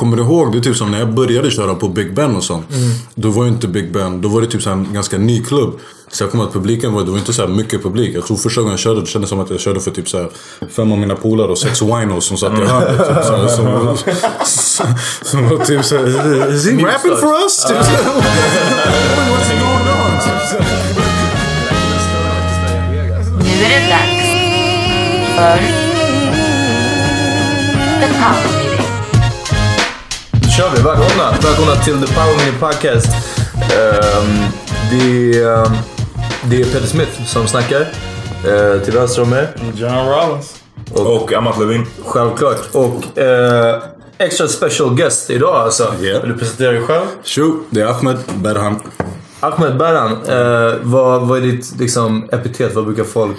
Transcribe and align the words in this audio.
Kommer 0.00 0.16
du 0.16 0.22
ihåg, 0.22 0.52
det 0.52 0.58
är 0.58 0.62
typ 0.62 0.76
som 0.76 0.90
när 0.90 0.98
jag 0.98 1.14
började 1.14 1.50
köra 1.50 1.74
på 1.74 1.88
Big 1.88 2.14
Ben 2.14 2.36
och 2.36 2.44
sånt. 2.44 2.70
Mm. 2.70 2.90
Då 3.14 3.30
var 3.30 3.44
ju 3.44 3.48
inte 3.50 3.68
Big 3.68 3.92
Ben, 3.92 4.20
då 4.20 4.28
var 4.28 4.40
det 4.40 4.46
typ 4.46 4.62
så 4.62 4.70
här 4.70 4.76
en 4.76 4.92
ganska 4.92 5.18
ny 5.18 5.44
klubb. 5.44 5.78
Så 6.12 6.22
jag 6.24 6.30
kommer 6.30 6.44
att 6.44 6.52
publiken 6.52 6.92
var, 6.92 7.04
det 7.04 7.10
var 7.10 7.18
inte 7.18 7.32
så 7.32 7.42
här 7.42 7.48
mycket 7.48 7.82
publik. 7.82 8.16
Jag 8.16 8.26
tror 8.26 8.36
första 8.36 8.60
gången 8.60 8.72
jag 8.72 8.80
körde, 8.80 9.00
det 9.00 9.06
kändes 9.06 9.30
som 9.30 9.40
att 9.40 9.50
jag 9.50 9.60
körde 9.60 9.80
för 9.80 9.90
typ 9.90 10.08
så 10.08 10.18
här 10.18 10.30
fem 10.76 10.92
av 10.92 10.98
mina 10.98 11.14
polare 11.14 11.46
och 11.48 11.58
sex 11.58 11.82
winos 11.82 12.24
som 12.24 12.36
satt 12.36 12.52
i 12.52 12.56
hörnet. 12.62 12.98
Typ, 13.08 13.24
så 13.24 13.36
här, 13.36 13.48
som, 13.48 13.64
var- 13.66 13.96
som, 14.44 14.86
som 15.22 15.48
var 15.48 15.64
typ 15.64 15.84
såhär, 15.84 16.54
is 16.54 16.66
he 16.66 16.72
rapping 16.72 17.16
for 17.16 17.32
us? 17.42 17.64
Typ, 17.68 17.76
så. 17.76 17.90
What's 17.92 19.50
going 19.60 19.88
on? 19.88 20.12
Nu 23.38 23.64
är 23.64 23.68
det 23.80 23.88
dags 23.88 24.28
för 25.36 25.58
The 28.00 28.06
Power 28.12 28.59
kör 30.50 30.70
vi. 30.76 30.82
Välkomna! 30.82 31.30
Välkomna 31.42 31.74
till 31.74 32.06
The 32.06 32.14
Power 32.14 32.36
Meeting 32.36 32.60
Podcast. 32.60 33.08
Ehm, 33.54 34.44
det, 34.90 35.38
är, 35.38 35.66
ehm, 35.66 35.72
det 36.44 36.60
är 36.60 36.64
Peter 36.64 36.86
Smith 36.86 37.24
som 37.26 37.46
snackar. 37.46 37.80
Uh, 37.80 38.80
till 38.84 38.94
vänster 38.94 39.22
om 39.22 39.32
er. 39.32 39.48
John 39.74 40.08
Rollins. 40.08 40.54
Och, 40.92 41.32
Amat 41.32 41.58
Levin. 41.58 41.86
Självklart. 42.04 42.74
Och 42.74 43.18
eh, 43.18 43.82
extra 44.18 44.48
special 44.48 44.94
guest 44.94 45.30
idag 45.30 45.54
alltså. 45.54 45.94
Yeah. 46.00 46.22
Vill 46.22 46.32
du 46.32 46.38
presentera 46.38 46.72
dig 46.72 46.82
själv? 46.82 47.06
Tjo, 47.22 47.62
det 47.70 47.80
är 47.80 47.86
Ahmed 47.86 48.16
Berhan. 48.34 48.80
Ahmed 49.40 49.76
Berhan. 49.76 50.12
Eh, 50.12 50.74
vad, 50.82 51.28
vad 51.28 51.38
är 51.38 51.42
ditt 51.42 51.78
liksom, 51.78 52.28
epitet? 52.32 52.74
Vad 52.74 52.84
brukar 52.84 53.04
folk... 53.04 53.36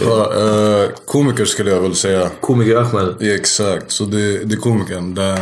Ja, 0.00 0.32
eh, 0.34 0.90
komiker 1.06 1.44
skulle 1.44 1.70
jag 1.70 1.80
väl 1.80 1.94
säga. 1.94 2.30
Komiker 2.40 2.76
Ahmed. 2.76 3.14
Ja, 3.18 3.34
exakt, 3.34 3.92
så 3.92 4.04
det, 4.04 4.44
det 4.44 4.54
är 4.54 4.60
komikern. 4.60 5.14
Den, 5.14 5.38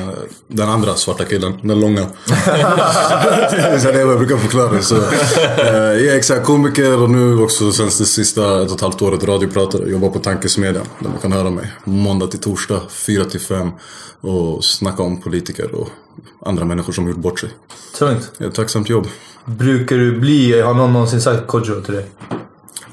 den 0.48 0.68
andra 0.68 0.94
svarta 0.94 1.24
killen, 1.24 1.58
den 1.62 1.80
långa. 1.80 2.00
så 3.80 3.92
det 3.92 4.00
är 4.00 4.04
vad 4.04 4.12
jag 4.12 4.18
brukar 4.18 4.36
förklara. 4.36 4.82
Så, 4.82 4.96
eh, 4.96 6.04
ja, 6.06 6.14
exakt, 6.14 6.46
komiker 6.46 7.02
och 7.02 7.10
nu 7.10 7.42
också 7.42 7.72
sen 7.72 7.86
det 7.86 7.92
sista 7.92 8.62
ett 8.62 8.68
och 8.68 8.74
ett 8.74 8.80
halvt 8.80 9.02
året 9.02 9.24
radiopratare. 9.24 9.90
Jobbar 9.90 10.08
på 10.08 10.18
Tankesmedjan 10.18 10.86
där 10.98 11.08
man 11.08 11.18
kan 11.18 11.32
höra 11.32 11.50
mig 11.50 11.72
måndag 11.84 12.26
till 12.26 12.40
torsdag, 12.40 12.80
4 12.88 13.24
till 13.24 13.40
5. 13.40 13.70
Och 14.20 14.64
snacka 14.64 15.02
om 15.02 15.20
politiker 15.20 15.74
och 15.74 15.88
andra 16.46 16.64
människor 16.64 16.92
som 16.92 17.08
gjort 17.08 17.16
bort 17.16 17.40
sig. 17.40 17.50
Tungt. 17.98 18.32
Ja, 18.38 18.50
tacksamt 18.50 18.88
jobb. 18.88 19.06
Brukar 19.44 19.96
du 19.96 20.18
bli... 20.18 20.60
Har 20.60 20.74
någon 20.74 20.92
någonsin 20.92 21.20
sagt 21.20 21.46
Kodjo 21.46 21.80
till 21.80 21.94
dig? 21.94 22.06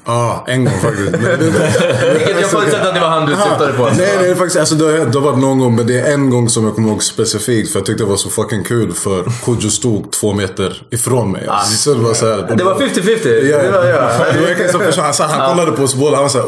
Ja, 0.05 0.13
ah, 0.13 0.43
en 0.51 0.65
gång 0.65 0.73
faktiskt. 0.81 1.11
Men 1.11 1.21
det- 1.21 2.13
Vilket 2.13 2.41
jag 2.41 2.49
förutsätter 2.49 2.87
att 2.87 2.93
det 2.93 2.99
var 2.99 3.07
han 3.07 3.25
du 3.25 3.35
syftade 3.35 3.73
på. 3.73 3.83
Nej, 3.97 4.17
det 4.21 4.27
är 4.27 4.35
faktiskt, 4.35 4.59
alltså 4.59 4.75
det 4.75 4.85
har, 4.85 4.91
det 5.05 5.19
har 5.19 5.25
varit 5.25 5.37
någon 5.39 5.59
gång, 5.59 5.75
men 5.75 5.87
det 5.87 5.99
är 5.99 6.13
en 6.13 6.29
gång 6.29 6.49
som 6.49 6.65
jag 6.65 6.75
kommer 6.75 6.89
ihåg 6.89 7.03
specifikt. 7.03 7.71
För 7.71 7.79
jag 7.79 7.85
tyckte 7.85 8.03
det 8.03 8.09
var 8.09 8.17
så 8.17 8.29
fucking 8.29 8.63
kul, 8.63 8.93
för 8.93 9.23
Kodjo 9.45 9.69
stod 9.69 10.11
två 10.11 10.33
meter 10.33 10.81
ifrån 10.91 11.31
mig. 11.31 11.47
Alltså, 11.49 11.75
så 11.77 11.93
det 11.93 12.03
var 12.07 12.13
så 12.13 12.25
här, 12.29 12.55
Det 12.57 12.63
var 12.63 12.73
50-50. 12.75 13.41
Ja, 13.51 13.57
Det 13.57 13.69
var, 13.71 13.85
ja. 13.85 13.93
Det 14.33 14.39
var 14.39 14.47
verkligen 14.47 14.71
som 14.71 14.81
person. 14.81 15.03
Han, 15.03 15.13
sa- 15.13 15.23
han 15.27 15.49
kollade 15.55 15.71
på 15.71 15.83
oss 15.83 15.95
båda, 15.95 16.15
han 16.15 16.23
var 16.23 16.29
såhär 16.29 16.47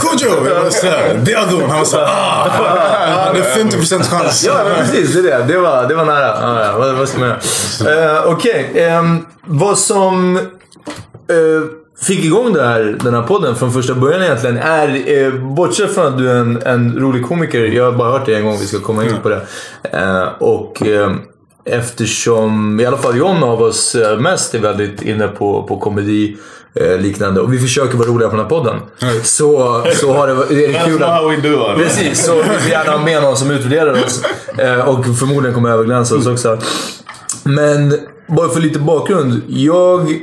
Kodjo! 0.00 0.48
Jag 0.48 0.62
var 0.62 0.70
såhär, 0.70 1.24
the 1.26 1.36
other 1.36 1.54
one. 1.56 1.66
Han 1.68 1.78
var 1.78 1.84
såhär 1.84 2.04
ah, 2.06 3.32
det 3.32 3.38
är 3.38 3.64
50% 3.64 4.02
chans. 4.02 4.44
Ja, 4.46 4.54
precis. 4.78 5.12
Det 5.14 5.18
är 5.18 5.22
det. 5.38 5.44
Det 5.52 5.58
var, 5.58 5.88
det 5.88 5.94
var 5.94 6.04
nära. 6.04 6.38
Ja, 6.40 6.64
ja. 6.64 6.78
Vad, 6.78 6.94
vad 6.94 7.08
ska 7.08 7.18
man 7.18 7.28
göra? 7.28 8.16
Uh, 8.16 8.32
Okej. 8.32 8.72
ehm, 8.74 9.26
vad 9.44 9.78
som 9.78 10.38
eh, 11.28 11.62
fick 12.00 12.24
igång 12.24 12.52
det 12.52 12.62
här, 12.62 12.98
den 13.04 13.14
här 13.14 13.22
podden 13.22 13.56
från 13.56 13.72
första 13.72 13.94
början 13.94 14.22
egentligen 14.22 14.58
är, 14.58 15.12
uh, 15.12 15.54
bortsett 15.54 15.94
från 15.94 16.06
att 16.06 16.18
du 16.18 16.30
är 16.30 16.34
en, 16.34 16.62
en 16.62 16.98
rolig 16.98 17.26
komiker. 17.26 17.64
Jag 17.64 17.84
har 17.84 17.92
bara 17.92 18.12
hört 18.12 18.26
det 18.26 18.34
en 18.34 18.44
gång, 18.44 18.58
vi 18.60 18.66
ska 18.66 18.80
komma 18.80 19.04
in 19.04 19.16
på 19.22 19.28
det. 19.28 19.46
Eh, 19.82 20.28
och 20.38 20.82
ehm, 20.82 21.18
eftersom 21.64 22.80
i 22.80 22.86
alla 22.86 22.96
fall 22.96 23.16
John 23.16 23.42
av 23.42 23.62
oss 23.62 23.94
eh, 23.94 24.18
mest 24.18 24.54
är 24.54 24.58
väldigt 24.58 25.02
inne 25.02 25.28
på, 25.28 25.62
på 25.62 25.76
komedi 25.76 26.36
eh, 26.74 26.98
liknande 26.98 27.40
och 27.40 27.52
vi 27.52 27.58
försöker 27.58 27.98
vara 27.98 28.08
roliga 28.08 28.28
på 28.28 28.36
den 28.36 28.44
här 28.44 28.50
podden. 28.50 28.80
Så, 29.22 29.82
så 29.94 30.12
har 30.12 30.26
det, 30.26 30.32
är 30.32 30.72
det 30.72 30.84
kul 30.84 31.02
att... 31.02 31.22
Precis, 31.76 32.24
så 32.26 32.34
vi 32.34 32.64
vill 32.64 32.70
gärna 32.70 32.92
ha 32.92 33.04
med 33.04 33.22
någon 33.22 33.36
som 33.36 33.50
utvärderar 33.50 34.04
oss. 34.04 34.22
Eh, 34.58 34.88
och 34.88 35.04
förmodligen 35.04 35.54
kommer 35.54 35.70
överglänsa 35.70 36.16
oss 36.16 36.26
också. 36.26 36.58
Men 37.42 37.98
bara 38.26 38.48
för 38.48 38.60
lite 38.60 38.78
bakgrund. 38.78 39.42
Jag 39.46 40.20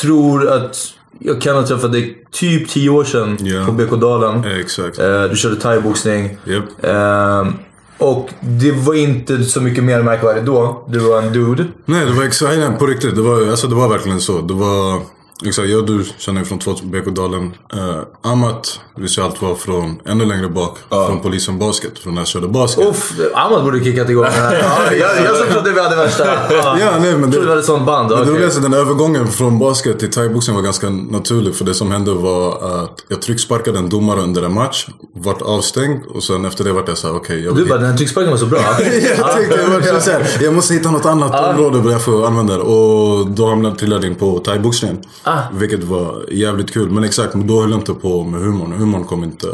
tror 0.00 0.48
att 0.48 0.76
jag 1.18 1.40
kan 1.40 1.56
ha 1.56 1.66
träffat 1.66 1.92
dig 1.92 2.24
typ 2.30 2.68
10 2.68 2.90
år 2.90 3.04
sedan 3.04 3.36
Ja. 3.40 3.66
på 3.66 3.72
BK-dalen. 3.72 4.42
Ja, 4.44 4.50
Exakt. 4.60 4.98
Eh, 4.98 5.22
du 5.24 5.36
körde 5.36 5.56
thaiboxning. 5.56 6.38
Japp. 6.44 6.64
Eh, 6.84 7.48
och 7.98 8.28
det 8.40 8.72
var 8.72 8.94
inte 8.94 9.44
så 9.44 9.60
mycket 9.60 9.84
mer 9.84 10.02
märkvärdigt 10.02 10.46
då. 10.46 10.86
Du 10.88 10.98
var 10.98 11.22
en 11.22 11.32
dude. 11.32 11.66
Nej, 11.84 12.06
det 12.06 12.12
var 12.12 12.24
exakt, 12.24 12.78
på 12.78 12.86
riktigt. 12.86 13.14
Det 13.16 13.22
var, 13.22 13.48
alltså, 13.50 13.66
det 13.66 13.74
var 13.74 13.88
verkligen 13.88 14.20
så. 14.20 14.40
Det 14.40 14.54
var, 14.54 15.00
exakt, 15.46 15.68
jag 15.68 15.78
och 15.78 15.86
du 15.86 16.04
känner 16.18 16.40
ju 16.40 16.44
från 16.44 16.58
två 16.58 16.74
BK-dalen. 16.82 17.54
Uh, 17.74 18.02
Amat 18.22 18.80
visste 18.96 19.24
allt 19.24 19.42
var 19.42 19.54
från 19.54 20.00
ännu 20.06 20.24
längre 20.24 20.48
bak. 20.48 20.78
Från 20.88 21.20
polisen 21.20 21.58
basket. 21.58 21.98
Från 21.98 22.14
när 22.14 22.20
jag 22.20 22.28
körde 22.28 22.48
basket. 22.48 22.86
Uff, 22.86 23.12
Ahmad 23.34 23.64
borde 23.64 23.84
kickat 23.84 24.10
igång. 24.10 24.24
Ja, 24.38 24.92
jag, 24.92 25.24
jag 25.24 25.36
som 25.36 25.46
trodde 25.46 25.72
vi 25.72 25.80
hade 25.80 25.96
värsta... 25.96 26.26
Ja, 26.26 26.76
Ja, 26.80 26.90
nej, 27.00 27.12
men 27.12 27.22
Jag 27.22 27.32
trodde 27.32 27.46
vi 27.46 27.50
hade 27.50 27.62
sånt 27.62 27.86
band. 27.86 28.10
Men 28.10 28.18
okej. 28.18 28.26
det 28.26 28.38
roligaste, 28.38 28.60
den 28.60 28.74
övergången 28.74 29.28
från 29.28 29.58
basket 29.58 29.98
till 29.98 30.10
thaiboxning 30.10 30.56
var 30.56 30.62
ganska 30.62 30.90
naturlig. 30.90 31.54
För 31.54 31.64
det 31.64 31.74
som 31.74 31.90
hände 31.90 32.14
var 32.14 32.82
att 32.82 33.04
jag 33.08 33.22
trycksparkade 33.22 33.78
en 33.78 33.88
domare 33.88 34.20
under 34.20 34.42
en 34.42 34.54
match. 34.54 34.86
Vart 35.14 35.42
avstängd 35.42 36.06
och 36.06 36.22
sen 36.22 36.44
efter 36.44 36.64
det 36.64 36.72
vart 36.72 36.88
jag 36.88 36.98
såhär, 36.98 37.16
okej. 37.16 37.44
jag 37.44 37.56
Du 37.56 37.64
bara, 37.64 37.78
den 37.78 37.90
här 37.90 37.96
trycksparken 37.96 38.30
var 38.30 38.38
så 38.38 38.46
bra. 38.46 38.58
jag 39.18 39.32
tänkte 39.32 39.60
jag, 39.86 39.92
var 39.92 40.00
så 40.00 40.10
här, 40.10 40.26
jag 40.40 40.54
måste 40.54 40.74
hitta 40.74 40.90
något 40.90 41.06
annat 41.06 41.50
område 41.50 41.82
där 41.82 41.90
jag 41.90 42.02
får 42.02 42.26
använda 42.26 42.56
det. 42.56 42.62
Och 42.62 43.26
då 43.26 43.48
hamnade 43.48 43.86
jag 43.86 44.04
in 44.04 44.14
på 44.14 44.38
thaiboxningen. 44.38 44.98
Ah. 45.28 45.38
Vilket 45.52 45.84
var 45.84 46.24
jävligt 46.30 46.72
kul. 46.72 46.90
Men 46.90 47.04
exakt, 47.04 47.34
men 47.34 47.46
då 47.46 47.60
höll 47.60 47.70
jag 47.70 47.80
inte 47.80 47.94
på 47.94 48.24
med 48.24 48.40
humorn. 48.40 48.72
Humorn 48.72 49.04
kom 49.04 49.24
inte 49.24 49.46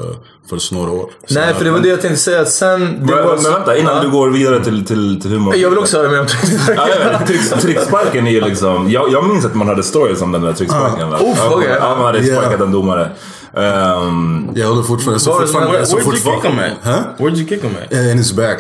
förrän 0.48 0.60
några 0.80 0.90
år. 0.92 1.10
Så 1.28 1.34
Nej, 1.34 1.54
för 1.54 1.64
det 1.64 1.70
var 1.70 1.78
det 1.78 1.88
jag 1.88 2.00
tänkte 2.00 2.20
säga. 2.20 2.44
Sen... 2.44 2.80
Det 2.80 2.86
Men, 3.14 3.24
var 3.26 3.34
men 3.42 3.52
vänta, 3.52 3.76
innan 3.76 3.96
Ja. 3.96 4.02
du 4.02 4.10
går 4.10 4.30
vidare 4.30 4.64
till, 4.64 4.84
till, 4.86 5.20
till 5.22 5.30
humor. 5.30 5.56
Jag 5.56 5.70
vill 5.70 5.78
också 5.78 5.98
höra 5.98 6.08
mer 6.10 6.20
om 6.20 6.26
trycksparken. 6.26 7.60
trycksparken 7.60 8.26
är 8.26 8.30
ju 8.30 8.40
liksom... 8.40 8.90
Jag, 8.90 9.12
jag 9.12 9.28
minns 9.28 9.44
att 9.44 9.54
man 9.54 9.68
hade 9.68 9.82
stories 9.82 10.22
om 10.22 10.32
den 10.32 10.42
där 10.42 10.52
trycksparken. 10.52 11.10
va? 11.10 11.18
Uff, 11.32 11.42
okej. 11.50 11.76
ja, 11.80 11.94
man 11.96 12.04
hade 12.06 12.18
Yeah. 12.18 12.40
sparkat 12.42 12.60
en 12.60 12.72
domare. 12.72 13.10
Ehm, 13.56 14.48
Jag 14.54 14.68
håller 14.68 14.82
fortfarande... 14.82 15.20
Så 15.20 15.32
fortfarande, 15.40 15.86
så 15.86 15.96
where'd 15.96 16.06
you 16.06 16.16
kick 16.16 16.44
him 16.44 16.58
Huh? 16.82 17.02
Where'd 17.18 17.36
you 17.38 17.48
kick 17.48 17.62
him 17.62 17.76
at? 17.84 17.92
Eh, 17.92 18.10
In 18.10 18.18
his 18.18 18.32
back. 18.32 18.58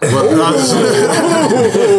But, 0.00 0.40
alltså, 0.46 0.76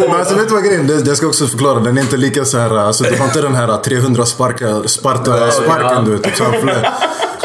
men 0.09 0.19
alltså 0.19 0.35
vet 0.35 0.47
du 0.47 0.53
vad 0.53 0.63
grejen 0.63 0.87
det, 0.87 1.01
det 1.01 1.15
ska 1.15 1.23
jag 1.25 1.29
också 1.29 1.47
förklara. 1.47 1.79
Den 1.79 1.97
är 1.97 2.01
inte 2.01 2.17
lika 2.17 2.45
så 2.45 2.57
här. 2.57 2.77
Alltså, 2.77 3.03
det 3.03 3.19
var 3.19 3.25
inte 3.25 3.41
den 3.41 3.55
här 3.55 3.77
300 3.77 4.25
sparka, 4.25 4.81
Sparta 4.87 5.51
sparken 5.51 6.05
du 6.05 6.11
vet. 6.11 6.41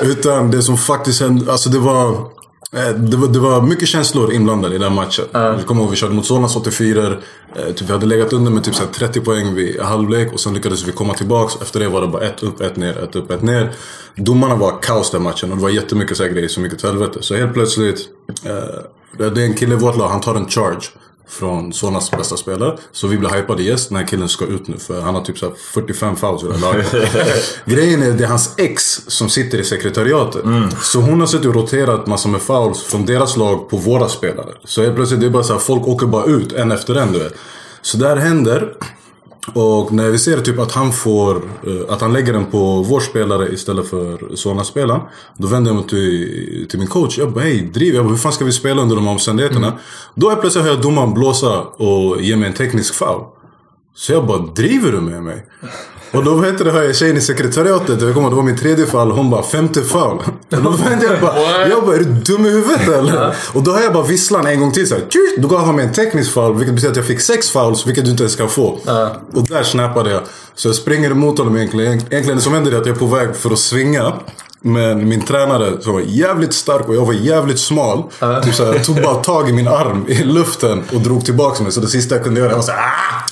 Utan 0.03 0.51
det 0.51 0.63
som 0.63 0.77
faktiskt 0.79 1.21
hände. 1.21 1.53
Alltså 1.53 1.69
det 1.71 1.79
var. 1.79 2.17
Eh, 2.73 2.95
Det 2.95 3.17
var, 3.17 3.29
det 3.29 3.39
var 3.39 3.63
mycket 3.63 3.89
känslor 3.89 4.33
inblandade 4.33 4.75
i 4.75 4.79
den 4.79 4.95
matchen. 4.95 5.25
Jag 5.33 5.67
kommer 5.67 5.83
ihåg 5.83 5.91
vi 5.91 5.97
körde 5.97 6.15
mot 6.15 6.27
Solnas 6.27 6.57
84 6.57 7.07
eh, 7.07 7.73
typ, 7.75 7.89
Vi 7.89 7.93
hade 7.93 8.07
legat 8.07 8.33
under 8.33 8.51
med 8.51 8.65
typ 8.65 8.75
så 8.75 8.85
här 8.85 8.93
30 8.93 9.21
poäng 9.21 9.55
vid 9.55 9.81
halvlek 9.81 10.33
och 10.33 10.41
sen 10.41 10.55
lyckades 10.55 10.89
vi 10.89 10.93
komma 10.93 11.15
tillbaks. 11.15 11.55
Efter 11.63 11.81
det 11.81 11.89
var 11.89 12.01
det 12.01 12.07
bara 12.07 12.23
ett 12.23 12.43
upp, 12.43 12.61
ett 12.61 12.77
ner, 12.77 12.99
ett 12.99 13.17
upp, 13.17 13.31
ett 13.31 13.43
ner. 13.43 13.73
Domarna 14.17 14.57
var 14.57 14.83
kaos 14.83 15.11
den 15.11 15.23
matchen 15.23 15.51
och 15.51 15.57
det 15.57 15.63
var 15.63 15.71
jättemycket 15.71 16.17
så 16.17 16.23
här 16.23 16.31
grejer 16.31 16.49
som 16.49 16.65
gick 16.65 16.75
åt 16.75 16.83
helvete. 16.83 17.19
Så 17.23 17.35
helt 17.35 17.55
plötsligt, 17.55 18.09
eh, 18.45 19.29
det 19.33 19.43
är 19.43 19.47
en 19.47 19.55
kille 19.55 19.75
i 19.75 19.79
vårt 19.79 19.97
lag, 19.97 20.09
han 20.09 20.21
tar 20.21 20.35
en 20.35 20.49
charge. 20.49 20.83
Från 21.29 21.73
Sonas 21.73 22.11
bästa 22.11 22.37
spelare. 22.37 22.79
Så 22.93 23.07
vi 23.07 23.19
blir 23.19 23.31
hypade 23.31 23.63
yes, 23.63 23.89
den 23.89 23.97
här 23.97 24.07
killen 24.07 24.29
ska 24.29 24.45
ut 24.45 24.69
nu 24.69 24.77
för 24.79 25.01
han 25.01 25.15
har 25.15 25.23
typ 25.23 25.39
så 25.39 25.47
här 25.47 25.55
45 25.73 26.17
fouls 26.17 26.43
i 26.43 26.47
det 26.47 26.53
här 26.53 26.61
laget. 26.61 26.95
Grejen 27.65 28.03
är, 28.03 28.13
det 28.13 28.25
är 28.25 28.29
hans 28.29 28.55
ex 28.59 29.01
som 29.07 29.29
sitter 29.29 29.59
i 29.59 29.65
sekretariatet. 29.65 30.43
Så 30.83 31.01
hon 31.01 31.21
har 31.21 31.27
suttit 31.27 31.47
och 31.47 31.55
roterat 31.55 32.07
massor 32.07 32.31
med 32.31 32.43
fouls 32.43 32.83
från 32.83 33.07
deras 33.07 33.37
lag 33.37 33.71
på 33.71 33.77
våra 33.77 34.09
spelare. 34.09 34.55
Så 34.65 34.83
helt 34.83 34.95
plötsligt, 34.95 35.21
det 35.21 35.27
är 35.27 35.31
bara 35.31 35.43
så 35.43 35.53
här, 35.53 35.61
folk 35.61 35.89
åker 35.89 36.07
bara 36.07 36.25
ut 36.25 36.53
en 36.53 36.73
efter 36.73 36.95
en 36.95 37.13
du 37.13 37.19
vet. 37.19 37.35
Så 37.83 37.97
där 37.97 38.17
händer. 38.17 38.75
Och 39.55 39.93
när 39.93 40.11
vi 40.11 40.19
ser 40.19 40.41
typ 40.41 40.59
att 40.59 40.73
han 40.73 40.93
får, 40.93 41.37
eh, 41.37 41.95
att 41.95 42.01
han 42.01 42.13
lägger 42.13 42.33
den 42.33 42.47
på 42.47 42.83
vår 42.83 43.01
spelare 43.01 43.49
istället 43.53 43.89
för 43.89 44.37
Solna-spelaren. 44.37 45.01
Då 45.37 45.47
vänder 45.47 45.71
jag 45.71 45.77
mig 45.77 45.89
till, 45.89 46.67
till 46.71 46.79
min 46.79 46.89
coach. 46.89 47.19
Jag 47.19 47.33
bara 47.33 47.45
hej, 47.45 47.71
driv. 47.75 47.95
Jag 47.95 48.05
bara, 48.05 48.11
hur 48.11 48.19
fan 48.19 48.33
ska 48.33 48.45
vi 48.45 48.53
spela 48.53 48.83
under 48.83 48.97
de 48.97 49.05
här 49.05 49.13
omständigheterna? 49.13 49.79
Då 50.15 50.31
är 50.31 50.37
plötsligt 50.37 50.65
hör 50.65 50.73
jag 50.73 50.83
domaren 50.83 51.15
blåsa 51.15 51.61
och 51.61 52.23
ge 52.23 52.37
mig 52.37 52.49
en 52.49 52.55
teknisk 52.55 52.95
foul. 52.95 53.25
Så 53.95 54.13
jag 54.13 54.27
bara, 54.27 54.39
driver 54.39 54.93
du 54.93 55.01
med 55.01 55.23
mig? 55.23 55.47
Och 56.13 56.25
då 56.25 56.41
du, 56.41 56.71
hör 56.71 56.83
jag 56.83 56.97
tjejen 56.97 57.17
i 57.17 57.21
sekretariatet, 57.21 58.03
jag 58.03 58.15
kommer 58.15 58.31
det 58.31 58.37
var 58.37 58.43
min 58.43 58.59
tredje 58.59 58.87
fall, 58.87 59.11
hon 59.11 59.31
bara 59.31 59.43
femte 59.43 59.83
foul. 59.83 60.19
Och 60.51 60.63
då 60.63 60.71
vände 60.71 61.07
jag 61.07 61.21
bara, 61.21 61.69
jag 61.69 61.85
bara 61.85 61.97
är 61.97 61.99
du 61.99 62.05
dum 62.05 62.47
i 62.47 62.51
huvudet 62.51 62.89
eller? 62.89 63.35
Och 63.53 63.63
då 63.63 63.71
har 63.71 63.81
jag 63.81 63.93
bara 63.93 64.07
visslan 64.07 64.47
en 64.47 64.61
gång 64.61 64.73
till 64.73 64.89
så 64.89 64.95
här, 64.95 65.03
tjut! 65.09 65.37
Då 65.39 65.49
gav 65.49 65.65
han 65.65 65.77
mig 65.77 65.85
en 65.87 65.93
teknisk 65.93 66.33
foul, 66.33 66.57
vilket 66.57 66.75
betyder 66.75 66.91
att 66.91 66.97
jag 66.97 67.07
fick 67.07 67.21
sex 67.21 67.51
fouls, 67.51 67.87
vilket 67.87 68.05
du 68.05 68.11
inte 68.11 68.23
ens 68.23 68.37
kan 68.37 68.49
få. 68.49 68.79
Och 69.33 69.49
där 69.49 69.63
snappade 69.63 70.11
jag. 70.11 70.23
Så 70.55 70.69
jag 70.69 70.75
springer 70.75 71.11
emot 71.11 71.39
honom 71.39 71.57
egentligen. 71.57 71.93
Egentligen 71.93 72.37
det 72.37 72.43
som 72.43 72.55
händer 72.55 72.73
är 72.73 72.81
att 72.81 72.87
jag 72.87 72.95
är 72.97 72.99
på 73.01 73.07
väg 73.07 73.37
för 73.37 73.51
att 73.51 73.59
svinga. 73.59 74.13
Men 74.63 75.09
min 75.09 75.23
tränare 75.23 75.73
som 75.81 75.93
var 75.93 76.01
jävligt 76.07 76.55
stark 76.55 76.89
och 76.89 76.95
jag 76.97 77.07
var 77.07 77.13
jävligt 77.13 77.59
smal. 77.59 78.03
Typ 78.45 78.55
så 78.55 78.65
här, 78.73 78.79
tog 78.79 79.03
bara 79.03 79.15
tag 79.15 79.49
i 79.49 79.53
min 79.53 79.69
arm 79.69 80.05
i 80.09 80.25
luften 80.25 80.83
och 80.93 81.01
drog 81.01 81.25
tillbaka 81.25 81.63
mig. 81.63 81.73
Så 81.73 81.81
det 81.81 81.87
sista 81.87 82.15
jag 82.15 82.25
kunde 82.25 82.41
göra 82.41 82.55
var 82.55 82.63
såhär 82.63 82.79
ah! 82.81 83.29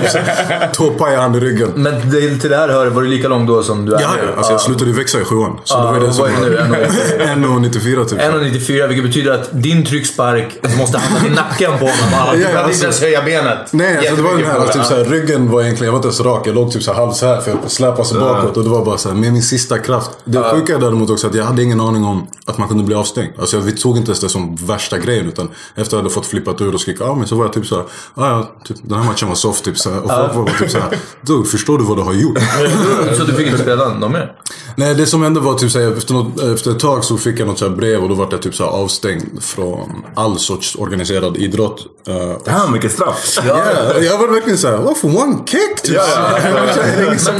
typ 0.00 0.10
så 0.10 0.18
här, 0.18 0.70
Tåpajade 0.74 1.22
han 1.22 1.34
i 1.34 1.40
ryggen. 1.40 1.72
Men 1.74 2.10
till 2.40 2.50
det 2.50 2.56
här 2.56 2.68
hör, 2.68 2.86
var 2.86 3.02
du 3.02 3.08
lika 3.08 3.28
lång 3.28 3.46
då 3.46 3.62
som 3.62 3.86
du 3.86 3.94
är 3.94 4.00
Ja, 4.00 4.10
nu? 4.16 4.22
ja. 4.26 4.36
Alltså 4.36 4.52
jag 4.52 4.60
slutade 4.60 4.90
ju 4.90 4.96
växa 4.96 5.20
i 5.20 5.24
sjuan. 5.24 5.58
Så 5.64 5.74
Ja, 5.74 5.92
det 5.92 6.00
var 6.00 6.06
det 6.06 6.12
som 6.12 6.22
vad 6.22 6.44
är 6.44 6.50
det 6.50 6.68
nu? 6.68 7.46
1,94 7.46 8.04
typ. 8.08 8.18
1,94 8.18 8.86
vilket 8.86 9.04
betyder 9.04 9.32
att 9.32 9.48
din 9.52 9.86
tryckspark 9.86 10.58
måste 10.78 10.98
hamna 10.98 11.28
i 11.28 11.30
nacken 11.30 11.70
på 11.78 11.84
honom. 11.84 11.94
Ja, 12.12 12.48
kan 12.48 12.56
alltså- 12.56 12.72
inte 12.72 12.84
ens 12.84 13.00
höja 13.00 13.22
benet. 13.22 13.58
Nej, 13.72 13.96
alltså 13.98 14.16
det 14.16 14.22
var 14.22 14.30
den 14.30 14.38
här, 14.38 14.46
Jättemycket 14.46 14.72
typ 14.74 14.84
såhär, 14.84 15.04
ryggen 15.04 15.50
var 15.50 15.62
egentligen, 15.62 15.86
jag 15.86 15.92
var 15.92 15.98
inte 15.98 16.08
ens 16.08 16.20
rak. 16.20 16.46
Jag 16.46 16.54
låg 16.54 16.72
typ 16.72 16.82
såhär 16.82 16.98
halv 17.00 17.12
så 17.12 17.26
här 17.26 17.40
för 17.40 17.50
jag 17.50 17.70
släpade 17.70 18.04
sig 18.08 18.18
bakåt. 18.18 18.56
Och 18.56 18.64
det 18.64 18.70
var 18.70 18.84
bara 18.84 18.98
såhär, 18.98 19.16
med 19.16 19.32
min 19.32 19.42
sista 19.42 19.78
kraft. 19.78 20.10
Det 20.32 20.50
sjuka 20.50 20.74
är 20.74 20.78
däremot 20.78 21.10
också 21.10 21.26
att 21.26 21.34
jag 21.34 21.44
hade 21.44 21.62
ingen 21.62 21.80
aning 21.80 22.04
om 22.04 22.26
att 22.46 22.58
man 22.58 22.68
kunde 22.68 22.84
bli 22.84 22.94
avstängd. 22.94 23.32
Alltså 23.38 23.60
vi 23.60 23.72
tog 23.72 23.96
inte 23.96 24.10
ens 24.10 24.20
det 24.20 24.28
som 24.28 24.56
värsta 24.56 24.98
grejen. 24.98 25.28
Utan 25.28 25.48
efter 25.48 25.82
att 25.82 25.92
jag 25.92 25.98
hade 25.98 26.10
fått 26.10 26.26
flippat 26.26 26.60
ur 26.60 26.74
och 26.74 26.80
skrika 26.80 27.04
av 27.04 27.18
mig 27.18 27.28
så 27.28 27.36
var 27.36 27.44
jag 27.44 27.52
typ 27.52 27.66
såhär, 27.66 27.84
ah, 28.14 28.28
ja, 28.28 28.50
typ, 28.64 28.76
den 28.82 28.98
här 28.98 29.06
matchen 29.06 29.28
var 29.28 29.34
soft 29.34 29.64
typ 29.64 29.78
såhär. 29.78 30.00
Och 30.00 30.34
folk 30.34 30.50
var 30.50 30.58
typ 30.58 30.70
såhär, 30.70 30.98
du 31.22 31.44
förstår 31.44 31.78
du 31.78 31.84
vad 31.84 31.96
du 31.96 32.02
har 32.02 32.12
gjort? 32.12 32.38
Så 33.16 33.24
du 33.24 33.32
fick 33.32 33.46
inte 33.46 33.58
spela 33.58 33.88
någon 33.88 34.12
mer? 34.12 34.32
Nej, 34.76 34.94
det 34.94 35.06
som 35.06 35.22
hände 35.22 35.40
var 35.40 35.54
typ 35.54 35.70
såhär, 35.70 35.96
efter, 35.96 36.14
något, 36.14 36.42
efter 36.42 36.70
ett 36.70 36.78
tag 36.78 37.04
så 37.04 37.16
fick 37.16 37.40
jag 37.40 37.48
något 37.48 37.58
såhär 37.58 37.76
brev 37.76 38.02
och 38.02 38.08
då 38.08 38.14
var 38.14 38.28
jag 38.30 38.42
typ 38.42 38.54
såhär 38.54 38.70
avstängd 38.70 39.42
från 39.42 40.04
all 40.14 40.38
sorts 40.38 40.76
organiserad 40.76 41.36
idrott. 41.36 41.86
Uh, 42.08 42.14
Damn, 42.44 42.72
vilket 42.72 42.92
straff. 42.92 43.38
Ja, 43.46 43.64
jag 44.00 44.18
var 44.18 44.28
verkligen 44.28 44.58
såhär, 44.58 44.76
vad 44.76 44.96
för 44.96 45.08
one 45.08 45.38
kick? 45.46 45.82
Typ. 45.82 45.96
är, 45.96 46.96
det 46.96 47.04
ingen 47.06 47.18
som, 47.18 47.34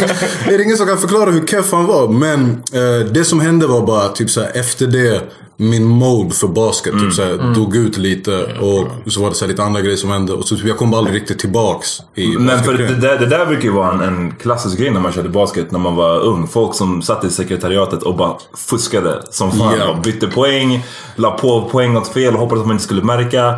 är 0.46 0.60
ingen 0.60 0.76
som 0.76 0.86
kan 0.86 0.98
förklara 0.98 1.30
hur 1.30 1.46
keff 1.46 1.72
han 1.72 1.86
var? 1.86 2.08
Men 2.08 2.62
eh, 2.72 3.06
det 3.12 3.24
som 3.24 3.40
hände 3.40 3.66
var 3.66 3.86
bara 3.86 4.08
typ 4.08 4.30
såhär, 4.30 4.50
efter 4.54 4.86
det 4.86 5.22
min 5.60 5.86
mode 5.86 6.34
för 6.34 6.48
basket 6.48 6.92
typ 6.92 7.12
såhär, 7.12 7.54
dog 7.54 7.76
ut 7.76 7.98
lite. 7.98 8.44
Och 8.44 9.12
så 9.12 9.22
var 9.22 9.28
det 9.28 9.34
såhär, 9.34 9.50
lite 9.50 9.62
andra 9.62 9.80
grejer 9.80 9.96
som 9.96 10.10
hände. 10.10 10.32
Och 10.32 10.44
så 10.44 10.56
typ, 10.56 10.66
jag 10.66 10.78
kom 10.78 10.94
aldrig 10.94 11.16
riktigt 11.16 11.38
tillbaks 11.38 12.00
i 12.14 12.26
Men 12.26 12.64
för 12.64 12.74
det 12.74 12.94
där, 12.94 13.18
det 13.18 13.26
där 13.26 13.46
brukar 13.46 13.64
ju 13.64 13.70
vara 13.70 13.92
en, 13.92 14.00
en 14.00 14.34
klassisk 14.34 14.78
grej 14.78 14.90
när 14.90 15.00
man 15.00 15.12
körde 15.12 15.28
basket 15.28 15.70
när 15.70 15.78
man 15.78 15.96
var 15.96 16.20
ung. 16.20 16.46
Folk 16.48 16.74
som 16.74 17.02
satt 17.02 17.24
i 17.24 17.30
sekretariatet 17.30 18.02
och 18.02 18.16
bara 18.16 18.36
fuskade 18.56 19.22
som 19.30 19.52
fan. 19.52 19.88
Och 19.88 20.02
bytte 20.02 20.26
poäng, 20.26 20.84
la 21.16 21.30
på 21.30 21.68
poäng 21.72 21.96
åt 21.96 22.08
fel 22.08 22.34
och 22.34 22.40
hoppades 22.40 22.60
att 22.60 22.66
man 22.66 22.74
inte 22.74 22.84
skulle 22.84 23.02
märka. 23.02 23.54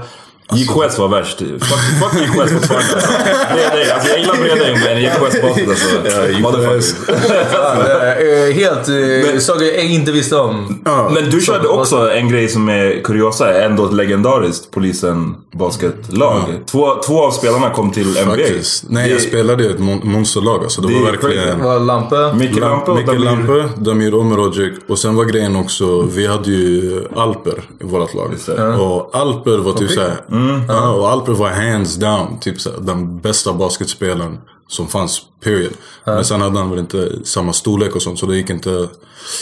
JKS 0.54 0.98
var 0.98 1.08
värst. 1.08 1.38
Fuck, 1.38 1.60
fuck 1.60 2.22
JKS 2.22 2.52
fortfarande. 2.52 3.06
Bredäng. 3.54 3.90
Alltså 3.94 4.08
jag 4.08 4.18
gillar 4.18 4.34
Bredäng 4.36 4.78
men 4.84 5.02
JKS 5.02 5.42
basket 5.42 5.68
alltså. 5.68 6.40
Motherfucker. 6.40 8.48
Eh, 8.48 8.54
Helt 8.54 8.88
eh, 8.88 9.38
saker 9.40 9.64
jag 9.64 9.84
inte 9.84 10.12
visste 10.12 10.36
om. 10.36 10.80
Men 11.14 11.30
du 11.30 11.40
körde 11.40 11.68
också 11.68 12.10
en 12.12 12.28
grej 12.28 12.48
som 12.48 12.68
är 12.68 13.00
kuriosa, 13.04 13.62
ändå 13.62 13.86
ett 13.86 13.92
legendariskt 13.92 14.70
polisen 14.70 15.34
basketlag. 15.52 16.42
Två, 16.70 16.94
två 17.06 17.22
av 17.26 17.30
spelarna 17.30 17.70
kom 17.70 17.90
till 17.90 18.06
NBA. 18.08 18.30
Faktiskt. 18.36 18.84
Nej, 18.88 19.10
jag 19.10 19.18
Det- 19.18 19.22
spelade 19.22 19.64
ju 19.64 19.70
ett 19.70 19.78
mon- 19.78 20.00
monsterlag. 20.04 20.62
Alltså, 20.62 20.80
det, 20.82 20.88
Det 20.88 20.94
var 21.00 21.08
är 21.08 21.12
verkligen... 21.12 21.44
crazy. 21.44 21.62
Var 21.62 21.80
Lampe? 21.80 22.32
Micke 22.34 22.60
Lampe 22.60 22.94
Micke. 22.94 23.24
Lampe, 23.24 23.68
Damir 23.76 24.14
Omerodjic. 24.14 24.72
Och 24.88 24.98
sen 24.98 25.16
var 25.16 25.24
grejen 25.24 25.56
också, 25.56 26.02
vi 26.02 26.26
hade 26.26 26.50
ju 26.50 27.04
Alper 27.16 27.62
i 27.80 27.84
vårt 27.84 28.14
lag. 28.14 28.34
Det. 28.46 28.62
Och 28.62 29.10
Alper 29.16 29.58
var 29.58 29.72
typ 29.72 29.90
såhär, 29.90 30.12
ja, 30.68 30.90
och 30.90 31.10
Alper 31.10 31.32
var 31.32 31.50
hands 31.50 31.96
down, 31.96 32.38
typ 32.40 32.60
såhär, 32.60 32.80
den 32.80 33.20
bästa 33.20 33.52
basketspelaren 33.52 34.38
som 34.68 34.88
fanns, 34.88 35.22
period. 35.44 35.72
Men 36.04 36.24
sen 36.24 36.40
hade 36.40 36.58
han 36.58 36.70
väl 36.70 36.78
inte 36.78 37.12
samma 37.24 37.52
storlek 37.52 37.96
och 37.96 38.02
sånt, 38.02 38.18
så 38.18 38.26
det 38.26 38.36
gick 38.36 38.50
inte 38.50 38.88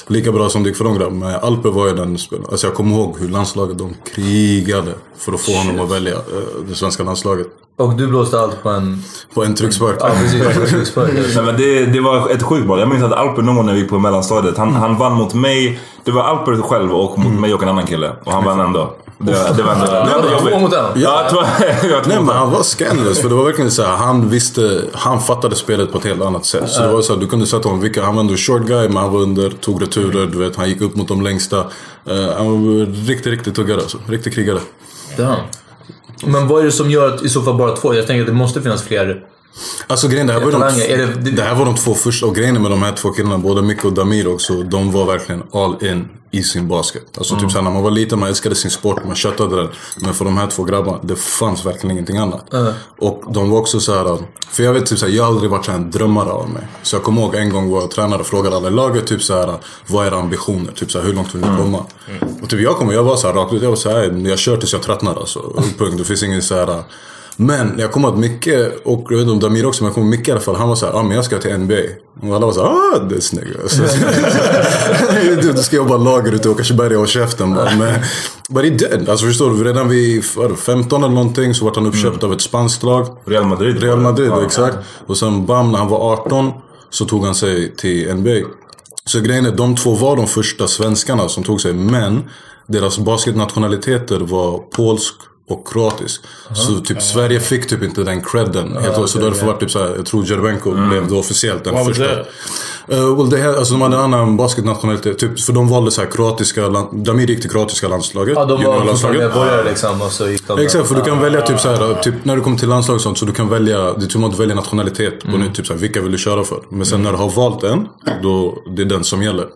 lika 0.06 0.32
bra 0.32 0.48
som 0.48 0.62
det 0.62 0.68
gick 0.68 0.76
för 0.76 0.84
de 0.84 0.98
grabbarna. 0.98 1.26
Men 1.26 1.34
Alper 1.34 1.70
var 1.70 1.86
ju 1.86 1.94
den 1.94 2.18
spelaren. 2.18 2.48
Alltså 2.50 2.66
jag 2.66 2.74
kommer 2.74 2.96
ihåg 2.96 3.16
hur 3.18 3.28
landslaget, 3.28 3.78
de 3.78 3.94
krigade 4.14 4.94
för 5.18 5.32
att 5.32 5.40
få 5.40 5.52
honom 5.52 5.80
att 5.80 5.92
välja 5.92 6.14
eh, 6.14 6.64
det 6.68 6.74
svenska 6.74 7.02
landslaget. 7.02 7.46
Och 7.76 7.94
du 7.94 8.06
blåste 8.06 8.40
allt 8.40 8.62
på 8.62 8.68
en... 8.68 9.02
På 9.34 9.44
en 9.44 9.54
tryckspark. 9.54 9.96
Ja, 10.00 10.10
precis. 10.22 10.54
på 10.54 10.60
en 10.60 10.66
tryckspark. 10.66 11.10
Nej, 11.34 11.44
men 11.44 11.56
det, 11.56 11.86
det 11.86 12.00
var 12.00 12.30
ett 12.30 12.42
sjukt 12.42 12.66
bra. 12.66 12.78
Jag 12.78 12.88
minns 12.88 13.02
att 13.02 13.12
Alper 13.12 13.42
någon 13.42 13.56
gång 13.56 13.66
när 13.66 13.72
vi 13.72 13.80
gick 13.80 13.90
på 13.90 13.98
mellanstadiet, 13.98 14.58
han, 14.58 14.74
han 14.74 14.98
vann 14.98 15.12
mot 15.12 15.34
mig. 15.34 15.80
Det 16.04 16.10
var 16.10 16.22
Alper 16.22 16.62
själv 16.62 16.92
och 16.92 17.18
mot 17.18 17.40
mig 17.40 17.54
och 17.54 17.62
en 17.62 17.68
annan 17.68 17.86
kille. 17.86 18.12
Och 18.24 18.32
han 18.32 18.44
vann 18.44 18.60
ändå. 18.60 18.96
Det, 19.22 19.32
det 19.56 19.62
var 19.62 19.72
ändå, 19.72 19.84
det 19.86 19.92
var 19.92 20.22
Två 20.22 20.48
jobbigt. 20.48 20.60
mot 20.60 20.72
en? 20.72 20.84
Ja, 21.00 21.20
jag 21.22 21.28
tror 21.30 21.42
jag 21.82 21.96
var 21.96 22.02
två 22.02 22.08
Nej 22.08 22.18
men 22.20 22.28
en. 22.28 22.36
han 22.36 22.50
var 22.50 22.62
scandalous 22.62 23.20
för 23.20 23.28
det 23.28 23.34
var 23.34 23.44
verkligen 23.44 23.70
så 23.70 23.82
här, 23.82 23.96
han 23.96 24.28
visste, 24.28 24.82
han 24.92 25.20
fattade 25.20 25.56
spelet 25.56 25.92
på 25.92 25.98
ett 25.98 26.04
helt 26.04 26.22
annat 26.22 26.46
sätt. 26.46 26.70
Så 26.70 26.82
det 26.82 26.88
var 26.92 27.02
så 27.02 27.12
här, 27.14 27.20
du 27.20 27.26
kunde 27.26 27.46
sätta 27.46 27.68
honom 27.68 27.80
vilka, 27.80 28.04
han 28.04 28.14
var 28.14 28.20
ändå 28.20 28.36
short 28.36 28.62
guy 28.66 28.88
men 28.88 28.96
han 28.96 29.12
var 29.12 29.20
under, 29.20 29.50
tog 29.50 29.82
returer, 29.82 30.26
du 30.26 30.38
vet, 30.38 30.56
han 30.56 30.68
gick 30.68 30.80
upp 30.80 30.96
mot 30.96 31.08
de 31.08 31.22
längsta. 31.22 31.58
Eh, 31.58 32.36
han 32.36 32.46
var 32.46 33.06
riktigt, 33.06 33.26
riktigt 33.26 33.54
tuggare 33.54 33.80
alltså. 33.80 33.98
Riktig 34.08 34.34
krigare. 34.34 34.58
Damn. 35.16 35.36
Men 36.24 36.48
vad 36.48 36.60
är 36.60 36.64
det 36.64 36.72
som 36.72 36.90
gör 36.90 37.14
att 37.14 37.22
i 37.22 37.28
så 37.28 37.42
fall 37.42 37.54
bara 37.54 37.76
två? 37.76 37.94
Jag 37.94 38.06
tänker 38.06 38.20
att 38.20 38.26
det 38.26 38.32
måste 38.32 38.62
finnas 38.62 38.82
fler. 38.82 39.22
Alltså 39.86 40.08
grejen, 40.08 40.26
det 40.26 40.32
här, 40.32 40.40
var 40.40 40.52
de, 40.52 40.62
är 40.92 40.96
det- 40.98 41.30
det- 41.30 41.42
här 41.42 41.54
var 41.54 41.64
de 41.64 41.74
två 41.76 41.94
första, 41.94 42.26
och 42.26 42.34
grejen 42.34 42.62
med 42.62 42.70
de 42.70 42.82
här 42.82 42.92
två 42.92 43.10
killarna, 43.10 43.38
både 43.38 43.62
Micke 43.62 43.84
och 43.84 43.92
Damir 43.92 44.26
också, 44.28 44.62
de 44.62 44.92
var 44.92 45.04
verkligen 45.06 45.42
all 45.52 45.84
in 45.84 46.08
i 46.30 46.42
sin 46.42 46.68
basket. 46.68 47.02
Alltså 47.18 47.36
typ 47.36 47.50
såhär, 47.50 47.62
när 47.64 47.70
man 47.70 47.82
var 47.82 47.90
liten, 47.90 48.18
man 48.20 48.28
älskade 48.28 48.54
sin 48.54 48.70
sport, 48.70 49.04
man 49.06 49.14
köttade 49.16 49.56
den. 49.56 49.68
Men 49.96 50.14
för 50.14 50.24
de 50.24 50.36
här 50.36 50.46
två 50.46 50.64
grabbarna, 50.64 50.98
det 51.02 51.16
fanns 51.16 51.66
verkligen 51.66 51.90
ingenting 51.90 52.16
annat. 52.18 52.44
Och 52.98 53.22
de 53.32 53.50
var 53.50 53.58
också 53.58 53.80
så 53.80 53.94
här, 53.94 54.18
för 54.50 54.62
jag 54.62 54.72
vet 54.72 54.86
typ 54.86 54.98
såhär, 54.98 55.12
jag 55.12 55.22
har 55.24 55.30
aldrig 55.30 55.50
varit 55.50 55.64
så 55.64 55.70
här 55.70 55.78
en 55.78 55.90
drömmare 55.90 56.30
av 56.30 56.50
mig. 56.50 56.62
Så 56.82 56.96
jag 56.96 57.02
kommer 57.02 57.22
ihåg 57.22 57.34
en 57.34 57.50
gång 57.50 57.68
vår 57.70 57.86
tränare 57.86 58.24
frågade 58.24 58.56
alla 58.56 58.68
i 58.68 58.70
laget 58.70 59.06
typ 59.06 59.22
såhär, 59.22 59.54
vad 59.86 60.06
är 60.06 60.10
era 60.10 60.20
ambitioner? 60.20 60.72
Typ 60.72 60.90
såhär, 60.90 61.06
hur 61.06 61.12
långt 61.14 61.34
vill 61.34 61.40
ni 61.42 61.56
komma? 61.56 61.84
Och 62.42 62.48
typ 62.48 62.60
jag 62.60 62.76
kommer, 62.76 62.92
jag 62.92 63.02
var 63.02 63.16
såhär 63.16 63.34
rakt 63.34 63.52
ut, 63.52 63.62
jag 63.62 63.68
var 63.70 63.76
såhär, 63.76 64.26
jag 64.28 64.38
kör 64.38 64.56
tills 64.56 64.72
jag 64.72 64.82
tröttnar 64.82 65.14
alltså. 65.20 65.62
Punkt, 65.78 65.94
det 65.98 66.04
finns 66.04 66.22
ingen 66.22 66.42
såhär 66.42 66.82
men 67.36 67.74
jag 67.78 67.92
kommer 67.92 68.08
att 68.08 68.18
Micke, 68.18 68.48
och 68.84 69.06
jag 69.10 69.16
vet 69.16 69.20
inte 69.20 69.32
om 69.32 69.40
Damir 69.40 69.66
också, 69.66 69.82
men 69.82 69.88
jag 69.88 69.94
kommer 69.94 70.06
Micke 70.06 70.28
i 70.28 70.30
alla 70.30 70.40
fall, 70.40 70.56
han 70.56 70.68
var 70.68 70.76
såhär, 70.76 70.92
ah, 70.92 71.02
men 71.02 71.16
jag 71.16 71.24
ska 71.24 71.38
till 71.38 71.58
NBA. 71.58 71.74
Och 72.22 72.36
alla 72.36 72.46
var 72.46 72.52
såhär, 72.52 72.68
ah 72.70 73.08
this 73.08 73.32
nigga. 73.32 73.68
Så, 73.68 73.82
du, 75.42 75.52
du 75.52 75.62
ska 75.62 75.76
jobba 75.76 75.96
lager 75.96 76.32
ute 76.32 76.48
i 76.48 76.50
Åkersberga 76.50 76.98
och 77.00 77.08
käften 77.08 77.54
bara. 77.54 77.76
Men, 77.76 77.94
but 78.50 78.64
he 78.64 78.70
did. 78.70 79.08
Alltså 79.08 79.26
förstår 79.26 79.50
du, 79.50 79.64
redan 79.64 79.88
vid 79.88 80.24
vad 80.36 80.44
är 80.46 80.48
det, 80.50 80.56
15 80.56 81.04
eller 81.04 81.14
någonting 81.14 81.54
så 81.54 81.64
vart 81.64 81.76
han 81.76 81.86
uppköpt 81.86 82.24
av 82.24 82.32
ett 82.32 82.40
spanskt 82.40 82.82
lag. 82.82 83.06
Real 83.24 83.44
Madrid. 83.44 83.82
Real 83.82 84.00
Madrid, 84.00 84.28
Ja. 84.30 84.44
exakt. 84.44 84.76
Och 85.06 85.16
sen 85.16 85.46
bam, 85.46 85.72
när 85.72 85.78
han 85.78 85.88
var 85.88 86.12
18 86.12 86.50
så 86.90 87.04
tog 87.04 87.24
han 87.24 87.34
sig 87.34 87.76
till 87.76 88.14
NBA. 88.14 88.48
Så 89.04 89.20
grejen 89.20 89.46
är, 89.46 89.50
de 89.52 89.76
två 89.76 89.94
var 89.94 90.16
de 90.16 90.26
första 90.26 90.68
svenskarna 90.68 91.28
som 91.28 91.44
tog 91.44 91.60
sig. 91.60 91.72
Men 91.72 92.22
deras 92.66 92.98
basketnationaliteter 92.98 94.20
var 94.20 94.58
polsk 94.58 95.14
och 95.50 95.68
kroatisk. 95.68 96.20
Så 96.54 96.80
typ 96.80 97.02
Sverige 97.02 97.40
fick 97.40 97.68
typ 97.68 97.82
inte 97.82 98.02
den 98.02 98.20
credden. 98.24 98.76
helt 98.76 98.98
och- 98.98 99.08
så 99.10 99.18
därför 99.18 99.46
var 99.46 99.54
det 99.54 99.60
typ 99.60 99.70
såhär, 99.70 99.92
jag 99.96 100.06
tror 100.06 100.24
Jervenko 100.26 100.70
blev 100.88 101.08
då 101.08 101.18
officiellt 101.18 101.64
den 101.64 101.74
var 101.74 101.84
första. 101.84 102.02
det? 102.04 102.26
Uh, 102.96 103.16
well, 103.16 103.30
det 103.30 103.36
här, 103.36 103.54
alltså 103.56 103.74
de 103.74 103.82
hade 103.82 103.96
en 103.96 104.02
annan 104.02 104.36
basketnationalitet. 104.36 105.18
Typ, 105.18 105.40
för 105.40 105.52
de 105.52 105.68
valde 105.68 105.90
så 105.90 106.00
här 106.00 106.10
kroatiska, 106.10 106.68
land- 106.68 107.04
Damir 107.04 107.26
gick 107.26 107.40
till 107.40 107.50
kroatiska 107.50 107.88
landslaget. 107.88 108.34
Ja, 108.36 108.44
de 108.44 108.64
var 108.64 108.84
fortfarande 108.86 109.18
medborgare 109.20 109.64
liksom 109.70 110.02
och 110.02 110.12
så 110.12 110.28
gick 110.28 110.46
de... 110.48 110.58
Exakt, 110.58 110.88
för 110.88 110.94
du 110.94 111.00
kan 111.00 111.20
välja 111.20 111.42
typ 111.42 111.60
såhär, 111.60 111.94
typ 112.02 112.14
när 112.24 112.36
du 112.36 112.42
kommer 112.42 112.56
till 112.58 112.68
landslag 112.68 112.94
och 112.94 113.00
sånt 113.00 113.18
så 113.18 113.24
du 113.24 113.32
kan 113.32 113.48
välja, 113.48 113.78
det 113.92 114.04
är 114.04 114.08
typ 114.08 114.24
att 114.24 114.38
välja 114.38 114.54
nationalitet 114.54 115.22
på 115.30 115.36
nytt, 115.36 115.54
typ 115.54 115.66
såhär, 115.66 115.80
vilka 115.80 116.00
vill 116.00 116.12
du 116.12 116.18
köra 116.18 116.44
för? 116.44 116.58
Men 116.68 116.86
sen 116.86 117.02
när 117.02 117.10
du 117.12 117.16
har 117.18 117.30
valt 117.30 117.62
en, 117.64 117.86
då, 118.22 118.58
det 118.76 118.82
är 118.82 118.86
den 118.86 119.04
som 119.04 119.22
gäller. 119.22 119.46